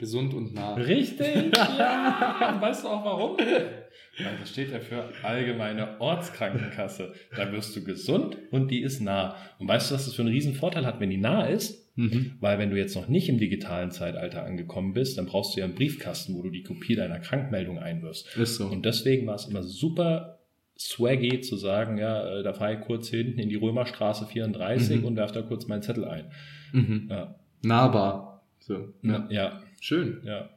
Gesund 0.00 0.32
und 0.34 0.54
nah. 0.54 0.74
Richtig, 0.74 1.54
ja. 1.78 2.56
Weißt 2.60 2.84
du 2.84 2.88
auch 2.88 3.04
warum? 3.04 3.36
Weil 3.38 4.36
das 4.40 4.50
steht 4.50 4.72
ja 4.72 4.80
für 4.80 5.04
allgemeine 5.22 6.00
Ortskrankenkasse. 6.00 7.12
Da 7.36 7.52
wirst 7.52 7.76
du 7.76 7.84
gesund 7.84 8.36
und 8.50 8.70
die 8.70 8.80
ist 8.80 9.00
nah. 9.00 9.36
Und 9.58 9.68
weißt 9.68 9.90
du, 9.90 9.94
was 9.94 10.06
das 10.06 10.14
für 10.14 10.22
einen 10.22 10.30
riesen 10.32 10.54
Vorteil 10.54 10.86
hat, 10.86 11.00
wenn 11.00 11.10
die 11.10 11.16
nah 11.18 11.44
ist? 11.44 11.86
Mhm. 11.96 12.32
Weil 12.40 12.58
wenn 12.58 12.70
du 12.70 12.76
jetzt 12.78 12.94
noch 12.96 13.08
nicht 13.08 13.28
im 13.28 13.38
digitalen 13.38 13.90
Zeitalter 13.90 14.44
angekommen 14.44 14.94
bist, 14.94 15.18
dann 15.18 15.26
brauchst 15.26 15.54
du 15.54 15.60
ja 15.60 15.66
einen 15.66 15.74
Briefkasten, 15.74 16.34
wo 16.34 16.42
du 16.42 16.50
die 16.50 16.62
Kopie 16.62 16.94
deiner 16.96 17.18
Krankmeldung 17.18 17.78
einwirfst. 17.78 18.36
Ist 18.36 18.56
so. 18.56 18.66
Und 18.66 18.84
deswegen 18.86 19.26
war 19.26 19.34
es 19.34 19.44
immer 19.46 19.62
super 19.62 20.38
swaggy 20.78 21.42
zu 21.42 21.56
sagen, 21.56 21.98
ja, 21.98 22.38
äh, 22.38 22.42
da 22.42 22.54
fahre 22.54 22.74
ich 22.74 22.80
kurz 22.80 23.08
hinten 23.08 23.38
in 23.38 23.50
die 23.50 23.56
Römerstraße 23.56 24.26
34 24.26 25.00
Mhm. 25.00 25.04
und 25.04 25.16
werf 25.16 25.32
da 25.32 25.42
kurz 25.42 25.66
meinen 25.66 25.82
Zettel 25.82 26.06
ein. 26.06 26.30
Mhm. 26.72 27.08
Ja, 27.10 27.34
Nahbar. 27.62 28.42
So. 28.60 28.94
ja, 29.02 29.26
Ja. 29.30 29.59
Schön. 29.80 30.20
ja. 30.24 30.48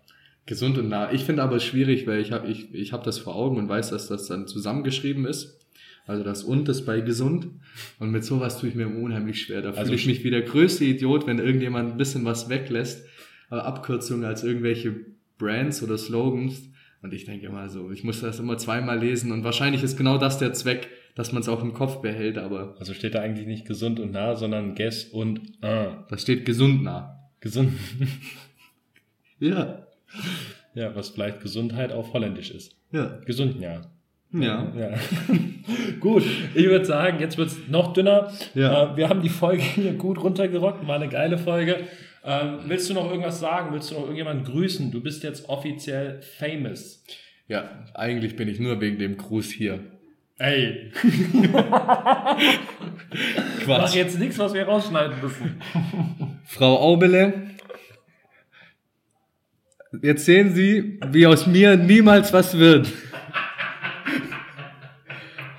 Gesund 0.45 0.77
und 0.77 0.89
nah. 0.89 1.11
Ich 1.13 1.23
finde 1.23 1.41
aber 1.41 1.59
schwierig, 1.59 2.05
weil 2.05 2.19
ich 2.19 2.33
habe 2.33 2.49
ich, 2.49 2.73
ich 2.73 2.91
hab 2.91 3.03
das 3.03 3.17
vor 3.17 3.35
Augen 3.35 3.57
und 3.57 3.69
weiß, 3.69 3.91
dass 3.91 4.09
das 4.09 4.27
dann 4.27 4.45
zusammengeschrieben 4.45 5.25
ist. 5.25 5.57
Also 6.05 6.23
das 6.23 6.43
und 6.43 6.67
ist 6.67 6.85
bei 6.85 6.99
gesund. 6.99 7.47
Und 7.99 8.11
mit 8.11 8.25
sowas 8.25 8.59
tue 8.59 8.69
ich 8.69 8.75
mir 8.75 8.87
unheimlich 8.87 9.41
schwer. 9.41 9.61
Da 9.61 9.69
Also 9.69 9.83
fühle 9.83 9.95
ich 9.95 10.05
mich 10.05 10.23
wie 10.25 10.31
der 10.31 10.41
größte 10.41 10.83
Idiot, 10.83 11.27
wenn 11.27 11.39
irgendjemand 11.39 11.91
ein 11.91 11.97
bisschen 11.97 12.25
was 12.25 12.49
weglässt. 12.49 13.05
Aber 13.49 13.65
Abkürzungen 13.65 14.25
als 14.25 14.43
irgendwelche 14.43 14.93
Brands 15.37 15.81
oder 15.81 15.97
Slogans. 15.97 16.61
Und 17.01 17.13
ich 17.13 17.23
denke 17.25 17.45
immer 17.45 17.69
so, 17.69 17.91
ich 17.91 18.03
muss 18.03 18.19
das 18.19 18.39
immer 18.39 18.57
zweimal 18.57 18.99
lesen. 18.99 19.31
Und 19.31 19.45
wahrscheinlich 19.45 19.81
ist 19.81 19.97
genau 19.97 20.17
das 20.17 20.39
der 20.39 20.51
Zweck, 20.53 20.89
dass 21.15 21.31
man 21.31 21.41
es 21.41 21.47
auch 21.47 21.63
im 21.63 21.73
Kopf 21.73 22.01
behält. 22.01 22.37
Aber 22.37 22.75
Also 22.79 22.93
steht 22.93 23.15
da 23.15 23.21
eigentlich 23.21 23.47
nicht 23.47 23.65
gesund 23.65 24.01
und 24.01 24.11
nah, 24.11 24.35
sondern 24.35 24.75
guess 24.75 25.05
und 25.05 25.39
äh, 25.61 25.87
da 26.09 26.17
steht 26.17 26.45
gesund 26.45 26.83
nah. 26.83 27.29
gesund. 27.39 27.73
Ja. 29.43 29.85
ja, 30.73 30.95
was 30.95 31.09
vielleicht 31.09 31.41
Gesundheit 31.41 31.91
auf 31.91 32.13
Holländisch 32.13 32.51
ist. 32.51 32.75
Ja. 32.91 33.19
Gesund, 33.25 33.59
ja. 33.59 33.81
Ja. 34.31 34.71
Ja. 34.75 34.91
gut, 35.99 36.23
ich 36.55 36.65
würde 36.65 36.85
sagen, 36.85 37.19
jetzt 37.19 37.37
wird's 37.37 37.57
noch 37.67 37.93
dünner. 37.93 38.31
Ja. 38.55 38.93
Äh, 38.93 38.97
wir 38.97 39.09
haben 39.09 39.21
die 39.21 39.29
Folge 39.29 39.61
hier 39.61 39.93
gut 39.93 40.23
runtergerockt, 40.23 40.87
war 40.87 40.95
eine 40.95 41.09
geile 41.09 41.37
Folge. 41.37 41.81
Ähm, 42.25 42.59
willst 42.65 42.89
du 42.89 42.93
noch 42.93 43.09
irgendwas 43.09 43.39
sagen? 43.39 43.73
Willst 43.73 43.91
du 43.91 43.95
noch 43.95 44.03
irgendjemanden 44.03 44.45
grüßen? 44.45 44.91
Du 44.91 45.01
bist 45.01 45.23
jetzt 45.23 45.49
offiziell 45.49 46.21
famous. 46.21 47.03
Ja, 47.47 47.85
eigentlich 47.93 48.37
bin 48.37 48.47
ich 48.47 48.59
nur 48.59 48.79
wegen 48.79 48.97
dem 48.97 49.17
Gruß 49.17 49.51
hier. 49.51 49.79
Ey, 50.39 50.91
mach 53.67 53.93
jetzt 53.93 54.17
nichts, 54.17 54.39
was 54.39 54.53
wir 54.53 54.63
rausschneiden 54.63 55.21
müssen. 55.21 55.61
Frau 56.45 56.79
Aubele, 56.79 57.52
jetzt 60.01 60.25
sehen 60.25 60.53
Sie, 60.53 60.99
wie 61.11 61.27
aus 61.27 61.47
mir 61.47 61.75
niemals 61.77 62.33
was 62.33 62.57
wird. 62.57 62.87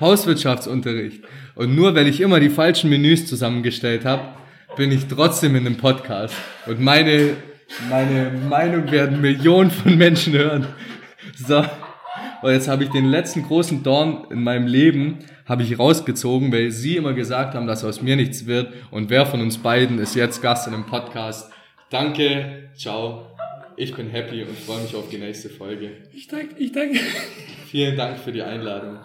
Hauswirtschaftsunterricht. 0.01 1.23
Und 1.55 1.75
nur 1.75 1.95
weil 1.95 2.09
ich 2.09 2.21
immer 2.21 2.41
die 2.41 2.51
falschen 2.51 2.91
Menüs 2.91 3.27
zusammengestellt 3.27 4.05
habe, 4.05 4.23
bin 4.77 4.91
ich 4.91 5.07
trotzdem 5.07 5.55
in 5.55 5.67
einem 5.67 5.77
Podcast. 5.77 6.35
Und 6.67 6.81
meine, 6.81 7.37
meine 7.89 8.33
Meinung 8.49 8.91
werden 8.91 9.21
Millionen 9.21 9.71
von 9.71 9.97
Menschen 9.97 10.33
hören. 10.35 10.67
So. 11.37 11.65
Und 12.43 12.53
jetzt 12.53 12.69
habe 12.69 12.85
ich 12.85 12.91
den 12.91 13.07
letzten 13.07 13.45
großen 13.45 13.83
Dorn 13.83 14.27
in 14.31 14.43
meinem 14.43 14.67
Leben 14.67 15.19
habe 15.47 15.63
ich 15.63 15.79
rausgezogen, 15.79 16.53
weil 16.53 16.71
sie 16.71 16.97
immer 16.97 17.13
gesagt 17.13 17.55
haben, 17.55 17.67
dass 17.67 17.85
aus 17.85 18.03
mir 18.03 18.17
nichts 18.17 18.47
wird. 18.47 18.73
Und 18.91 19.11
wer 19.11 19.27
von 19.27 19.41
uns 19.41 19.59
beiden 19.59 19.99
ist 19.99 20.15
jetzt 20.15 20.43
Gast 20.43 20.67
in 20.67 20.75
einem 20.75 20.87
Podcast? 20.87 21.51
Danke, 21.91 22.71
ciao. 22.75 23.34
Ich 23.77 23.95
bin 23.95 24.11
happy 24.11 24.43
und 24.43 24.57
freue 24.59 24.83
mich 24.83 24.95
auf 24.95 25.09
die 25.09 25.19
nächste 25.19 25.49
Folge. 25.49 25.91
Ich 26.13 26.29
danke, 26.29 26.55
ich 26.59 26.73
danke. 26.73 26.99
Vielen 27.71 27.97
Dank 27.97 28.19
für 28.19 28.33
die 28.33 28.43
Einladung. 28.43 28.99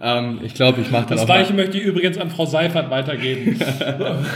Ähm, 0.00 0.40
ich 0.42 0.54
glaube, 0.54 0.80
ich 0.80 0.90
mache 0.90 1.06
dann 1.08 1.18
Das 1.18 1.22
auch 1.22 1.26
gleiche 1.26 1.54
möchte 1.54 1.78
ich 1.78 1.84
übrigens 1.84 2.18
an 2.18 2.30
Frau 2.30 2.46
Seifert 2.46 2.90
weitergeben. 2.90 3.60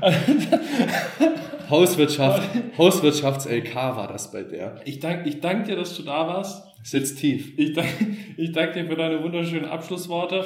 Hauswirtschaft, 1.70 2.48
Hauswirtschafts-LK 2.76 3.74
war 3.74 4.08
das 4.08 4.32
bei 4.32 4.42
der. 4.42 4.80
Ich 4.84 4.98
danke 4.98 5.28
ich 5.28 5.40
dank 5.40 5.66
dir, 5.66 5.76
dass 5.76 5.96
du 5.96 6.02
da 6.02 6.26
warst. 6.26 6.69
Sitzt 6.82 7.18
tief. 7.18 7.52
Ich 7.58 7.74
danke 7.74 7.90
ich 8.38 8.52
dank 8.52 8.72
dir 8.72 8.86
für 8.86 8.96
deine 8.96 9.22
wunderschönen 9.22 9.66
Abschlussworte. 9.66 10.44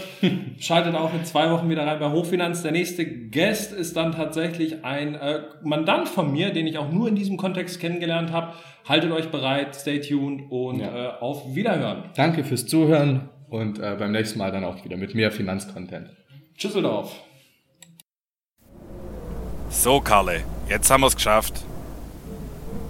Schaltet 0.58 0.96
auch 0.96 1.14
in 1.14 1.24
zwei 1.24 1.48
Wochen 1.52 1.70
wieder 1.70 1.86
rein 1.86 2.00
bei 2.00 2.10
Hochfinanz. 2.10 2.62
Der 2.62 2.72
nächste 2.72 3.06
Guest 3.06 3.72
ist 3.72 3.96
dann 3.96 4.10
tatsächlich 4.12 4.84
ein 4.84 5.14
äh, 5.14 5.42
Mandant 5.62 6.08
von 6.08 6.32
mir, 6.32 6.50
den 6.52 6.66
ich 6.66 6.76
auch 6.78 6.90
nur 6.90 7.06
in 7.08 7.14
diesem 7.14 7.36
Kontext 7.36 7.78
kennengelernt 7.78 8.32
habe. 8.32 8.52
Haltet 8.88 9.12
euch 9.12 9.28
bereit, 9.30 9.76
stay 9.76 10.00
tuned 10.00 10.50
und 10.50 10.80
Ja. 10.80 11.18
äh, 11.18 11.20
auf 11.20 11.54
Wiederhören. 11.54 12.10
Danke 12.16 12.42
fürs 12.42 12.66
Zuhören 12.66 13.28
und 13.48 13.78
äh, 13.78 13.94
beim 13.96 14.10
nächsten 14.10 14.38
Mal 14.40 14.50
dann 14.50 14.64
auch 14.64 14.84
wieder 14.84 14.96
mit 14.96 15.14
mehr 15.14 15.30
Finanzcontent. 15.30 16.10
Tschüsseldorf. 16.58 17.14
So, 19.70 20.00
Karle, 20.00 20.42
jetzt 20.68 20.90
haben 20.90 21.02
wir's 21.02 21.14
geschafft. 21.14 21.64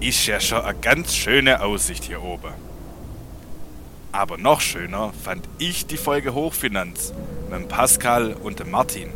Ist 0.00 0.26
ja 0.26 0.40
schon 0.40 0.62
eine 0.62 0.78
ganz 0.78 1.14
schöne 1.14 1.62
Aussicht 1.62 2.04
hier 2.04 2.22
oben. 2.22 2.52
Aber 4.14 4.38
noch 4.38 4.60
schöner 4.60 5.12
fand 5.24 5.44
ich 5.58 5.86
die 5.86 5.96
Folge 5.96 6.34
Hochfinanz 6.34 7.12
mit 7.50 7.58
dem 7.58 7.66
Pascal 7.66 8.34
und 8.34 8.60
dem 8.60 8.70
Martin. 8.70 9.10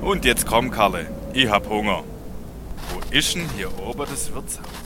Und 0.00 0.24
jetzt 0.24 0.46
komm, 0.46 0.70
Karle, 0.70 1.10
ich 1.32 1.50
hab 1.50 1.68
Hunger. 1.68 2.04
Wo 2.90 3.00
ist 3.10 3.34
denn 3.34 3.50
hier 3.56 3.76
oben 3.80 4.06
das 4.08 4.32
Wirtshaus? 4.32 4.79